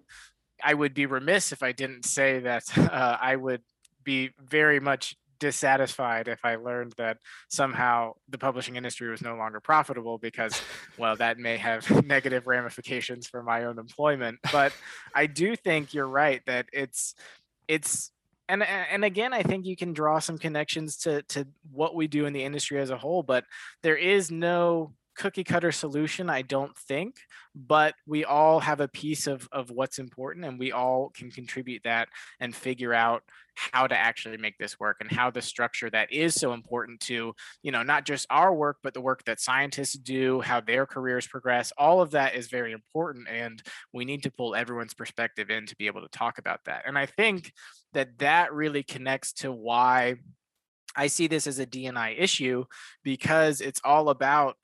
I 0.63 0.75
would 0.75 0.95
be 0.95 1.07
remiss 1.07 1.53
if 1.53 1.63
I 1.63 1.73
didn't 1.73 2.05
say 2.05 2.41
that 2.41 2.65
uh, 2.79 3.19
I 3.21 3.37
would 3.37 3.63
be 4.03 4.31
very 4.39 4.81
much 4.81 5.17
dissatisfied 5.41 6.29
if 6.29 6.45
I 6.45 6.57
learned 6.57 6.95
that 6.97 7.19
somehow 7.49 8.13
the 8.29 8.39
publishing 8.39 8.77
industry 8.77 9.11
was 9.11 9.21
no 9.21 9.37
longer 9.37 9.61
profitable 9.61 10.17
because, 10.17 10.61
well, 10.99 11.17
that 11.17 11.39
may 11.39 11.57
have 11.59 12.05
negative 12.07 12.47
ramifications 12.47 13.27
for 13.27 13.43
my 13.43 13.65
own 13.65 13.79
employment. 13.79 14.39
But 14.53 14.73
I 15.15 15.27
do 15.27 15.57
think 15.57 15.93
you're 15.93 16.09
right 16.09 16.41
that 16.47 16.67
it's 16.73 17.15
it's 17.69 18.11
and 18.49 18.63
and 18.63 19.05
again 19.05 19.33
i 19.33 19.43
think 19.43 19.65
you 19.65 19.77
can 19.77 19.93
draw 19.93 20.19
some 20.19 20.39
connections 20.39 20.97
to 20.99 21.23
to 21.23 21.47
what 21.73 21.95
we 21.95 22.07
do 22.07 22.27
in 22.27 22.33
the 22.33 22.43
industry 22.43 22.79
as 22.79 22.91
a 22.91 22.99
whole 22.99 23.23
but 23.23 23.45
there 23.83 23.97
is 23.97 24.31
no 24.31 24.93
cookie 25.17 25.45
cutter 25.45 25.73
solution, 25.73 26.29
I 26.29 26.43
don't 26.43 26.77
think, 26.77 27.17
but 27.55 27.95
we 28.07 28.25
all 28.25 28.61
have 28.61 28.81
a 28.81 28.89
piece 28.89 29.27
of, 29.27 29.49
of 29.53 29.71
what's 29.71 29.99
important 29.99 30.45
and 30.45 30.59
we 30.59 30.73
all 30.73 31.11
can 31.15 31.31
contribute 31.31 31.83
that 31.85 32.09
and 32.41 32.55
figure 32.55 32.93
out 32.93 33.23
how 33.55 33.87
to 33.87 33.97
actually 33.97 34.37
make 34.37 34.59
this 34.59 34.79
work 34.81 34.97
and 35.01 35.11
how 35.11 35.31
the 35.31 35.43
structure 35.43 35.89
that 35.91 36.13
is 36.13 36.35
so 36.35 36.53
important 36.53 37.01
to, 37.01 37.35
you 37.63 37.73
know, 37.73 37.83
not 37.83 38.05
just 38.05 38.27
our 38.31 38.53
work, 38.53 38.79
but 38.83 38.95
the 38.95 39.01
work 39.01 39.25
that 39.25 39.41
scientists 39.41 39.95
do, 39.95 40.41
how 40.41 40.61
their 40.61 40.87
careers 40.87 41.27
progress. 41.27 41.73
All 41.79 42.01
of 42.01 42.13
that 42.13 42.35
is 42.35 42.49
very 42.49 42.73
important. 42.73 43.29
And 43.29 43.63
we 43.93 44.05
need 44.05 44.25
to 44.25 44.31
pull 44.31 44.55
everyone's 44.55 44.95
perspective 44.95 45.51
in 45.51 45.67
to 45.67 45.77
be 45.77 45.87
able 45.87 46.03
to 46.03 46.09
talk 46.09 46.39
about 46.39 46.65
that. 46.65 46.83
And 46.87 46.99
I 46.99 47.07
think 47.07 47.53
that 47.93 48.19
that 48.19 48.53
really 48.53 48.83
connects 48.83 49.33
to 49.35 49.53
why 49.53 50.17
I 50.97 51.07
see 51.09 51.27
this 51.27 51.47
as 51.47 51.59
a 51.59 51.67
D&I 51.67 52.11
issue 52.11 52.65
because 53.03 53.61
it's 53.61 53.81
all 53.85 54.11
about 54.11 54.57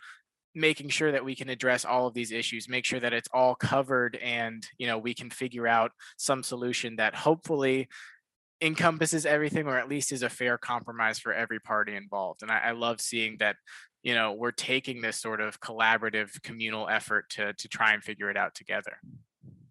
making 0.54 0.88
sure 0.88 1.12
that 1.12 1.24
we 1.24 1.36
can 1.36 1.48
address 1.48 1.84
all 1.84 2.06
of 2.06 2.14
these 2.14 2.32
issues 2.32 2.68
make 2.68 2.84
sure 2.84 2.98
that 2.98 3.12
it's 3.12 3.28
all 3.32 3.54
covered 3.54 4.16
and 4.16 4.66
you 4.78 4.86
know 4.86 4.98
we 4.98 5.14
can 5.14 5.30
figure 5.30 5.68
out 5.68 5.92
some 6.16 6.42
solution 6.42 6.96
that 6.96 7.14
hopefully 7.14 7.88
encompasses 8.60 9.24
everything 9.24 9.66
or 9.66 9.78
at 9.78 9.88
least 9.88 10.12
is 10.12 10.22
a 10.22 10.28
fair 10.28 10.58
compromise 10.58 11.18
for 11.18 11.32
every 11.32 11.58
party 11.58 11.96
involved. 11.96 12.42
And 12.42 12.50
I, 12.50 12.58
I, 12.58 12.70
love 12.72 13.00
seeing 13.00 13.36
that 13.38 13.56
you 14.02 14.14
know 14.14 14.32
we're 14.32 14.50
taking 14.50 15.00
this 15.00 15.16
sort 15.16 15.40
of 15.40 15.60
collaborative 15.60 16.42
communal 16.42 16.88
effort 16.88 17.30
to 17.30 17.52
to 17.54 17.68
try 17.68 17.92
and 17.92 18.02
figure 18.02 18.30
it 18.30 18.36
out 18.36 18.54
together 18.54 18.98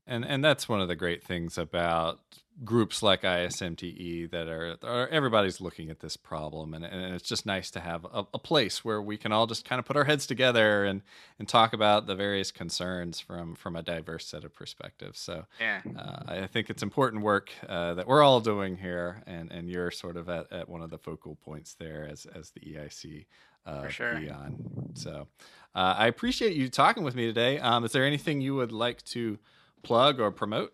and 0.10 0.26
and 0.26 0.44
that's 0.44 0.68
one 0.68 0.82
of 0.82 0.88
the 0.88 0.96
great 0.96 1.24
things 1.24 1.58
about 1.58 2.20
groups 2.66 3.02
like 3.02 3.22
ISMTE 3.22 4.32
that 4.32 4.50
are, 4.50 4.76
are 4.84 5.08
everybody's 5.08 5.62
looking 5.62 5.90
at 5.90 6.02
this 6.02 6.18
problem, 6.18 6.74
and, 6.74 6.84
and 6.84 7.16
it's 7.16 7.28
just 7.28 7.46
nice 7.46 7.72
to 7.72 7.80
have 7.80 8.04
a, 8.06 8.26
a, 8.34 8.40
place 8.40 8.84
where 8.84 9.02
we 9.02 9.18
can 9.18 9.32
all 9.32 9.48
just 9.48 9.64
kind 9.64 9.80
of 9.80 9.86
put 9.86 9.96
our 9.96 10.04
heads 10.04 10.28
together 10.28 10.84
and 10.84 11.02
and 11.38 11.48
talk 11.48 11.72
about 11.72 12.06
the 12.08 12.16
various 12.16 12.52
concerns 12.52 13.20
from 13.20 13.56
from 13.56 13.76
a 13.76 13.82
diverse 13.82 14.26
set 14.26 14.44
of 14.44 14.54
perspectives. 14.54 15.20
So 15.20 15.46
yeah, 15.60 15.82
uh, 15.98 16.24
I 16.28 16.48
think 16.48 16.70
it's 16.70 16.84
important 16.84 17.24
work 17.24 17.52
uh, 17.68 17.94
that 17.94 18.08
we're 18.08 18.24
all 18.24 18.42
doing 18.42 18.78
here, 18.78 19.24
and 19.26 19.52
and 19.52 19.70
you're 19.70 19.92
sort 19.92 20.18
of 20.18 20.28
at, 20.28 20.52
at 20.52 20.68
one 20.68 20.82
of 20.82 20.90
the 20.90 20.98
focal 20.98 21.36
points 21.36 21.76
there 21.76 22.08
as 22.10 22.26
as 22.26 22.52
the 22.52 22.62
EIC. 22.62 23.26
Uh, 23.66 23.84
For 23.84 23.90
sure. 23.90 24.18
EON. 24.18 24.94
So 24.96 25.28
uh, 25.76 25.94
I 25.98 26.08
appreciate 26.08 26.54
you 26.54 26.70
talking 26.70 27.04
with 27.04 27.14
me 27.14 27.26
today. 27.28 27.60
Um, 27.60 27.84
is 27.84 27.92
there 27.92 28.06
anything 28.06 28.42
you 28.42 28.56
would 28.56 28.72
like 28.72 29.04
to 29.08 29.38
plug 29.84 30.20
or 30.20 30.32
promote? 30.32 30.74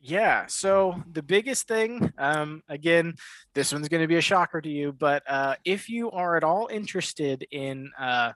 Yeah. 0.00 0.46
So 0.46 1.02
the 1.12 1.22
biggest 1.22 1.66
thing, 1.66 2.12
um, 2.18 2.62
again, 2.68 3.14
this 3.54 3.72
one's 3.72 3.88
going 3.88 4.00
to 4.02 4.06
be 4.06 4.16
a 4.16 4.20
shocker 4.20 4.60
to 4.60 4.68
you, 4.68 4.92
but 4.92 5.22
uh, 5.28 5.56
if 5.64 5.88
you 5.88 6.10
are 6.12 6.36
at 6.36 6.44
all 6.44 6.68
interested 6.70 7.46
in 7.50 7.90
uh, 7.98 8.32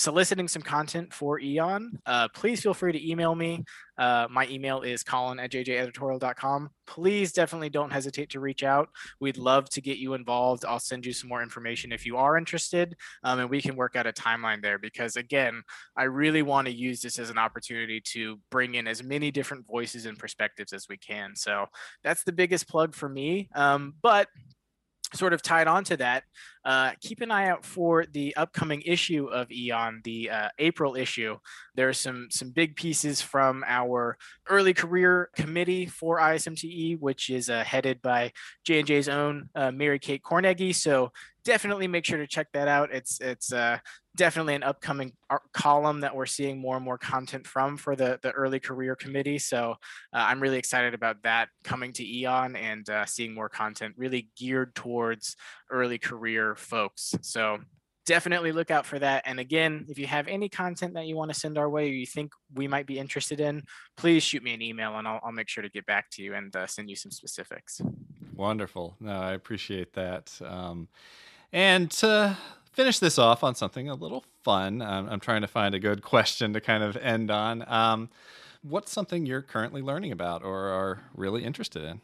soliciting 0.00 0.48
some 0.48 0.62
content 0.62 1.12
for 1.12 1.38
Eon, 1.38 1.98
uh, 2.06 2.26
please 2.28 2.62
feel 2.62 2.72
free 2.72 2.90
to 2.90 3.10
email 3.10 3.34
me. 3.34 3.62
Uh, 3.98 4.26
my 4.30 4.48
email 4.48 4.80
is 4.80 5.02
colin 5.02 5.38
at 5.38 5.50
jjeditorial.com. 5.52 6.70
Please 6.86 7.32
definitely 7.32 7.68
don't 7.68 7.92
hesitate 7.92 8.30
to 8.30 8.40
reach 8.40 8.64
out. 8.64 8.88
We'd 9.20 9.36
love 9.36 9.68
to 9.70 9.82
get 9.82 9.98
you 9.98 10.14
involved. 10.14 10.64
I'll 10.64 10.80
send 10.80 11.04
you 11.04 11.12
some 11.12 11.28
more 11.28 11.42
information 11.42 11.92
if 11.92 12.06
you 12.06 12.16
are 12.16 12.38
interested, 12.38 12.96
um, 13.24 13.40
and 13.40 13.50
we 13.50 13.60
can 13.60 13.76
work 13.76 13.94
out 13.94 14.06
a 14.06 14.12
timeline 14.12 14.62
there 14.62 14.78
because, 14.78 15.16
again, 15.16 15.62
I 15.98 16.04
really 16.04 16.40
want 16.40 16.66
to 16.68 16.72
use 16.72 17.02
this 17.02 17.18
as 17.18 17.28
an 17.28 17.36
opportunity 17.36 18.00
to 18.12 18.38
bring 18.50 18.76
in 18.76 18.88
as 18.88 19.02
many 19.02 19.30
different 19.30 19.66
voices 19.66 20.06
and 20.06 20.18
perspectives 20.18 20.72
as 20.72 20.86
we 20.88 20.96
can. 20.96 21.36
So 21.36 21.66
that's 22.02 22.24
the 22.24 22.32
biggest 22.32 22.68
plug 22.68 22.94
for 22.94 23.08
me. 23.10 23.50
Um, 23.54 23.92
but 24.00 24.28
sort 25.14 25.32
of 25.32 25.42
tied 25.42 25.66
on 25.66 25.84
to 25.84 25.96
that, 25.96 26.24
uh, 26.64 26.92
keep 27.00 27.20
an 27.20 27.30
eye 27.30 27.48
out 27.48 27.64
for 27.64 28.04
the 28.04 28.36
upcoming 28.36 28.82
issue 28.82 29.26
of 29.26 29.50
Eon, 29.50 30.00
the 30.04 30.30
uh, 30.30 30.48
April 30.58 30.94
issue. 30.94 31.38
There 31.74 31.88
are 31.88 31.94
some 31.94 32.28
some 32.30 32.50
big 32.50 32.76
pieces 32.76 33.20
from 33.20 33.64
our 33.66 34.16
early 34.48 34.74
career 34.74 35.30
committee 35.36 35.86
for 35.86 36.18
ISMTE, 36.18 36.98
which 37.00 37.30
is 37.30 37.48
uh, 37.48 37.64
headed 37.64 38.02
by 38.02 38.32
J 38.64 38.78
and 38.78 38.86
J's 38.86 39.08
own 39.08 39.48
uh, 39.54 39.70
Mary 39.70 39.98
Kate 39.98 40.22
Corneggy. 40.22 40.74
So 40.74 41.12
definitely 41.44 41.88
make 41.88 42.04
sure 42.04 42.18
to 42.18 42.26
check 42.26 42.48
that 42.52 42.68
out. 42.68 42.92
It's 42.92 43.20
it's 43.20 43.52
uh, 43.52 43.78
definitely 44.16 44.54
an 44.54 44.62
upcoming 44.62 45.12
column 45.52 46.00
that 46.00 46.14
we're 46.14 46.26
seeing 46.26 46.58
more 46.58 46.76
and 46.76 46.84
more 46.84 46.98
content 46.98 47.46
from 47.46 47.76
for 47.76 47.94
the 47.94 48.18
the 48.22 48.30
early 48.32 48.60
career 48.60 48.96
committee. 48.96 49.38
So 49.38 49.72
uh, 50.12 50.24
I'm 50.28 50.40
really 50.40 50.58
excited 50.58 50.94
about 50.94 51.22
that 51.22 51.48
coming 51.64 51.92
to 51.94 52.04
Eon 52.06 52.56
and 52.56 52.88
uh, 52.90 53.06
seeing 53.06 53.34
more 53.34 53.48
content 53.48 53.94
really 53.96 54.28
geared 54.36 54.74
towards 54.74 55.36
early 55.70 55.98
career 55.98 56.56
folks. 56.56 57.14
So 57.22 57.58
definitely 58.06 58.50
look 58.50 58.70
out 58.70 58.86
for 58.86 58.98
that. 58.98 59.22
And 59.26 59.38
again, 59.38 59.86
if 59.88 59.98
you 59.98 60.06
have 60.06 60.26
any 60.26 60.48
content 60.48 60.94
that 60.94 61.06
you 61.06 61.16
want 61.16 61.32
to 61.32 61.38
send 61.38 61.56
our 61.56 61.70
way 61.70 61.84
or 61.84 61.92
you 61.92 62.06
think 62.06 62.32
we 62.54 62.66
might 62.66 62.86
be 62.86 62.98
interested 62.98 63.38
in, 63.40 63.62
please 63.96 64.22
shoot 64.22 64.42
me 64.42 64.52
an 64.52 64.62
email 64.62 64.98
and 64.98 65.06
I'll, 65.06 65.20
I'll 65.22 65.32
make 65.32 65.48
sure 65.48 65.62
to 65.62 65.68
get 65.68 65.86
back 65.86 66.10
to 66.12 66.22
you 66.22 66.34
and 66.34 66.54
uh, 66.56 66.66
send 66.66 66.90
you 66.90 66.96
some 66.96 67.12
specifics. 67.12 67.80
Wonderful. 68.34 68.96
No, 68.98 69.12
I 69.12 69.34
appreciate 69.34 69.92
that. 69.92 70.32
Um, 70.44 70.88
and 71.52 71.90
to 71.92 72.36
finish 72.72 72.98
this 72.98 73.18
off 73.18 73.42
on 73.44 73.54
something 73.54 73.88
a 73.88 73.94
little 73.94 74.24
fun, 74.42 74.82
I'm 74.82 75.20
trying 75.20 75.42
to 75.42 75.48
find 75.48 75.74
a 75.74 75.78
good 75.78 76.02
question 76.02 76.52
to 76.52 76.60
kind 76.60 76.82
of 76.82 76.96
end 76.96 77.30
on. 77.30 77.64
Um, 77.68 78.10
what's 78.62 78.92
something 78.92 79.26
you're 79.26 79.42
currently 79.42 79.82
learning 79.82 80.12
about 80.12 80.42
or 80.42 80.68
are 80.68 81.00
really 81.14 81.44
interested 81.44 81.84
in? 81.84 82.00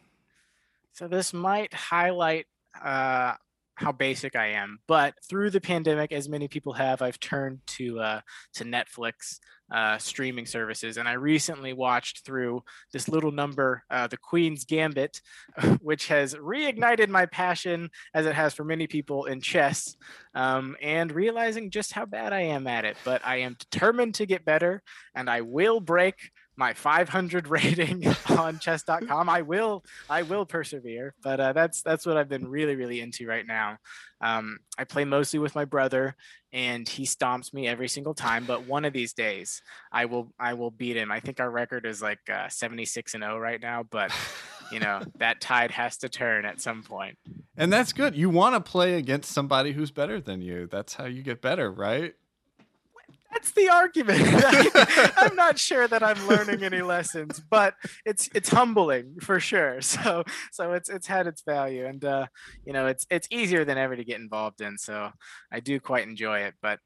So 0.93 1.09
this 1.09 1.35
might 1.35 1.75
highlight 1.75 2.47
uh, 2.83 3.35
how 3.75 3.93
basic 3.93 4.35
I 4.35 4.49
am. 4.49 4.81
But 4.87 5.14
through 5.29 5.51
the 5.51 5.61
pandemic, 5.61 6.12
as 6.12 6.29
many 6.29 6.49
people 6.49 6.73
have, 6.73 7.03
I've 7.03 7.21
turned 7.21 7.61
to 7.67 8.01
uh, 8.01 8.21
to 8.55 8.64
Netflix 8.64 9.39
uh, 9.71 9.99
streaming 9.99 10.47
services, 10.47 10.97
and 10.97 11.09
I 11.09 11.14
recently 11.14 11.73
watched 11.73 12.25
through 12.25 12.62
this 12.93 13.09
little 13.09 13.33
number, 13.33 13.83
uh, 13.91 14.07
The 14.07 14.17
Queen's 14.17 14.64
Gambit, 14.64 15.21
which 15.81 16.09
has 16.09 16.35
reignited 16.35 17.09
my 17.09 17.27
passion, 17.27 17.91
as 18.14 18.27
it 18.27 18.35
has 18.35 18.55
for 18.55 18.64
many 18.64 18.87
people 18.87 19.25
in 19.25 19.41
chess, 19.41 19.97
um, 20.35 20.77
and 20.81 21.12
realizing 21.12 21.71
just 21.71 21.93
how 21.93 22.07
bad 22.07 22.33
I 22.33 22.43
am 22.43 22.67
at 22.67 22.85
it. 22.85 22.97
But 23.05 23.23
I 23.25 23.39
am 23.39 23.57
determined 23.59 24.14
to 24.17 24.27
get 24.27 24.45
better, 24.45 24.83
and 25.14 25.29
I 25.29 25.41
will 25.41 25.81
break 25.81 26.31
my 26.57 26.72
500 26.72 27.48
rating 27.48 28.07
on 28.30 28.59
chess.com 28.59 29.28
i 29.28 29.42
will 29.42 29.84
i 30.09 30.22
will 30.22 30.46
persevere 30.46 31.14
but 31.22 31.40
uh, 31.40 31.52
that's 31.52 31.82
that's 31.82 32.07
what 32.07 32.16
i've 32.16 32.28
been 32.28 32.48
really 32.48 32.76
really 32.76 33.00
into 33.00 33.26
right 33.26 33.46
now. 33.46 33.78
Um, 34.20 34.59
i 34.78 34.84
play 34.84 35.04
mostly 35.04 35.38
with 35.38 35.54
my 35.54 35.64
brother 35.64 36.16
and 36.52 36.88
he 36.88 37.04
stomps 37.04 37.52
me 37.52 37.66
every 37.66 37.88
single 37.88 38.14
time 38.14 38.44
but 38.46 38.66
one 38.66 38.84
of 38.84 38.92
these 38.92 39.12
days 39.12 39.61
i 39.92 40.07
will 40.07 40.32
i 40.38 40.54
will 40.54 40.70
beat 40.70 40.96
him. 40.96 41.12
I 41.12 41.20
think 41.20 41.40
our 41.40 41.50
record 41.50 41.84
is 41.84 42.00
like 42.00 42.20
uh, 42.32 42.48
76 42.48 43.14
and 43.14 43.22
0 43.22 43.38
right 43.38 43.61
now 43.61 43.82
but 43.82 44.11
you 44.72 44.80
know 44.80 45.02
that 45.18 45.40
tide 45.40 45.70
has 45.70 45.98
to 45.98 46.09
turn 46.09 46.44
at 46.44 46.61
some 46.61 46.82
point. 46.82 47.18
And 47.57 47.72
that's 47.72 47.92
good. 47.92 48.14
You 48.14 48.28
want 48.28 48.54
to 48.54 48.70
play 48.70 48.94
against 48.94 49.32
somebody 49.32 49.72
who's 49.72 49.90
better 49.90 50.20
than 50.20 50.42
you. 50.42 50.66
That's 50.66 50.94
how 50.94 51.07
you 51.07 51.22
get 51.22 51.40
better 51.40 51.70
right 51.70 52.14
that's 53.33 53.51
the 53.53 53.68
argument. 53.68 54.22
I'm 55.16 55.37
not 55.37 55.59
sure 55.59 55.87
that 55.89 56.03
I'm 56.03 56.27
learning 56.27 56.62
any 56.62 56.83
lessons, 56.83 57.41
but 57.51 57.74
it's 58.05 58.29
it's 58.35 58.49
humbling 58.49 59.16
for 59.20 59.41
sure. 59.41 59.81
So 59.97 60.24
so 60.53 60.72
it's 60.72 60.91
it's 60.91 61.07
had 61.07 61.27
its 61.27 61.43
value, 61.43 61.87
and 61.87 62.05
uh, 62.05 62.27
you 62.66 62.72
know 62.72 62.87
it's 62.87 63.07
it's 63.09 63.29
easier 63.31 63.64
than 63.64 63.79
ever 63.79 63.97
to 63.97 64.05
get 64.05 64.20
involved 64.20 64.61
in. 64.61 64.77
So 64.79 65.11
I 65.51 65.61
do 65.61 65.81
quite 65.81 66.07
enjoy 66.07 66.41
it, 66.41 66.55
but 66.61 66.81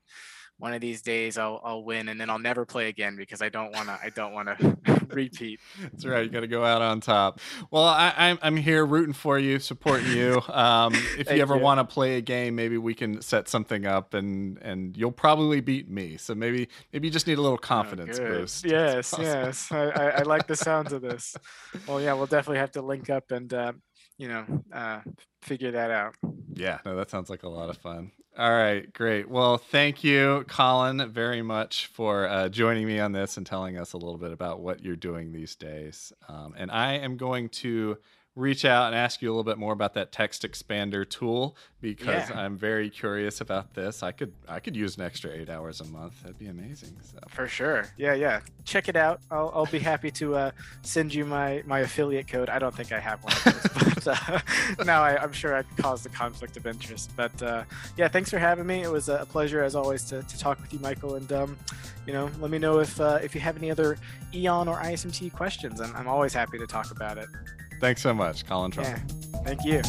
one 0.59 0.75
of 0.75 0.81
these 0.81 1.03
days 1.03 1.39
I'll 1.39 1.61
I'll 1.65 1.83
win 1.83 2.09
and 2.09 2.21
then 2.21 2.31
I'll 2.31 2.39
never 2.39 2.65
play 2.67 2.89
again 2.89 3.17
because 3.17 3.43
I 3.43 3.49
don't 3.49 3.73
want 3.73 3.89
to 3.89 3.99
I 4.03 4.11
don't 4.15 4.33
want 4.33 4.49
to 4.59 4.77
repeat. 5.15 5.61
That's 5.83 6.05
right. 6.05 6.25
You 6.25 6.31
got 6.31 6.41
to 6.41 6.47
go 6.47 6.65
out 6.65 6.83
on 6.83 7.01
top. 7.01 7.41
Well, 7.71 7.85
I, 7.85 8.13
I'm 8.17 8.39
I'm 8.43 8.57
here 8.57 8.85
rooting 8.85 9.15
for 9.15 9.39
you, 9.39 9.59
supporting 9.59 10.13
you. 10.13 10.43
Um, 10.49 10.95
if 11.19 11.31
you 11.31 11.41
ever 11.41 11.57
want 11.57 11.79
to 11.79 11.85
play 11.85 12.17
a 12.17 12.21
game, 12.21 12.55
maybe 12.55 12.77
we 12.79 12.95
can 12.95 13.21
set 13.23 13.49
something 13.49 13.87
up 13.87 14.15
and 14.15 14.59
and 14.59 14.97
you'll 14.97 15.13
probably 15.13 15.61
beat 15.61 15.89
me. 15.89 16.17
So 16.17 16.35
maybe 16.35 16.69
maybe 16.93 17.09
you 17.09 17.13
just 17.13 17.27
need 17.27 17.39
a 17.39 17.43
little 17.43 17.55
oh, 17.55 17.59
confidence 17.59 18.19
oh, 18.19 18.27
boost. 18.27 18.65
Yes, 18.65 19.15
yes. 19.19 19.71
I, 19.73 19.85
I, 19.85 20.09
I, 20.09 20.23
like 20.23 20.47
the 20.47 20.57
sounds 20.57 20.93
of 20.93 21.03
this. 21.03 21.37
Well, 21.87 22.01
yeah, 22.01 22.13
we'll 22.15 22.27
definitely 22.27 22.59
have 22.59 22.73
to 22.73 22.83
link 22.83 23.11
up 23.11 23.31
and 23.31 23.53
uh, 23.53 23.73
you 24.21 24.29
know 24.29 24.45
uh, 24.73 25.01
figure 25.41 25.71
that 25.73 25.91
out. 25.91 26.15
Yeah, 26.53 26.79
no, 26.85 26.95
that 26.95 27.11
sounds 27.11 27.31
like 27.31 27.43
a 27.43 27.49
lot 27.49 27.71
of 27.71 27.79
fun. 27.79 28.13
All 28.39 28.53
right, 28.53 28.91
great. 28.93 29.29
Well, 29.29 29.57
thank 29.57 30.05
you, 30.05 30.45
Colin, 30.47 31.11
very 31.11 31.43
much 31.43 31.87
for 31.87 32.29
uh, 32.29 32.49
joining 32.49 32.87
me 32.87 33.01
on 33.01 33.13
this 33.13 33.37
and 33.37 33.47
telling 33.47 33.77
us 33.77 33.93
a 33.93 33.97
little 33.97 34.19
bit 34.19 34.31
about 34.31 34.61
what 34.61 34.85
you're 34.85 34.95
doing 34.95 35.33
these 35.33 35.57
days. 35.57 36.13
Um, 36.29 36.55
and 36.57 36.71
I 36.71 36.93
am 36.95 37.17
going 37.17 37.49
to 37.49 37.99
reach 38.37 38.65
out 38.65 38.87
and 38.87 38.95
ask 38.95 39.21
you 39.21 39.29
a 39.29 39.33
little 39.33 39.45
bit 39.45 39.59
more 39.59 39.73
about 39.73 39.95
that 39.95 40.13
text 40.13 40.43
expander 40.43 41.09
tool 41.09 41.57
because 41.81 42.31
yeah. 42.31 42.41
I'm 42.41 42.57
very 42.57 42.89
curious 42.89 43.41
about 43.41 43.75
this. 43.75 44.03
I 44.03 44.13
could 44.13 44.33
I 44.49 44.61
could 44.61 44.77
use 44.77 44.97
an 44.97 45.03
extra 45.03 45.33
eight 45.33 45.51
hours 45.51 45.81
a 45.81 45.85
month. 45.87 46.23
That'd 46.23 46.39
be 46.39 46.47
amazing. 46.47 46.97
So. 47.03 47.19
For 47.29 47.49
sure. 47.49 47.87
Yeah, 47.97 48.15
yeah. 48.15 48.41
Check 48.65 48.89
it 48.89 48.97
out. 48.97 49.21
I'll, 49.31 49.51
I'll 49.55 49.67
be 49.67 49.81
happy 49.81 50.11
to 50.13 50.37
uh, 50.37 50.51
send 50.83 51.13
you 51.13 51.25
my 51.25 51.63
my 51.67 51.81
affiliate 51.81 52.29
code. 52.29 52.49
I 52.49 52.59
don't 52.59 52.75
think 52.75 52.93
I 52.93 53.01
have 53.01 53.23
one. 53.25 53.35
Those, 53.45 54.03
so 54.79 54.85
now 54.85 55.03
I, 55.03 55.23
am 55.23 55.33
sure 55.33 55.57
I 55.57 55.63
caused 55.79 56.07
a 56.07 56.11
conflict 56.11 56.57
of 56.57 56.67
interest. 56.67 57.11
But 57.17 57.43
uh, 57.43 57.65
yeah, 57.97 58.09
thanks 58.09 58.31
for 58.31 58.39
having 58.39 58.67
me. 58.67 58.83
It 58.83 58.91
was 58.91 59.09
a 59.09 59.27
pleasure 59.29 59.63
as 59.63 59.75
always 59.75 60.05
to, 60.05 60.23
to 60.23 60.39
talk 60.39 60.61
with 60.61 60.73
you, 60.73 60.79
Michael. 60.79 61.17
And 61.17 61.33
um, 61.33 61.59
you 62.07 62.13
know, 62.13 62.31
let 62.39 62.51
me 62.51 62.59
know 62.59 62.79
if 62.79 63.01
uh, 63.01 63.19
if 63.23 63.35
you 63.35 63.41
have 63.41 63.57
any 63.57 63.71
other 63.73 63.99
Eon 64.33 64.69
or 64.69 64.79
ISMTE 64.79 65.33
questions. 65.33 65.81
I'm, 65.81 65.95
I'm 65.97 66.09
always 66.09 66.33
happy 66.33 66.59
to 66.59 66.67
talk 66.67 66.93
about 66.93 67.19
it. 67.19 67.27
Thanks 67.81 68.03
so 68.03 68.13
much, 68.13 68.47
Colin 68.47 68.71
Trump. 68.71 68.89
Yeah, 68.89 69.43
thank 69.43 69.65
you. 69.65 69.83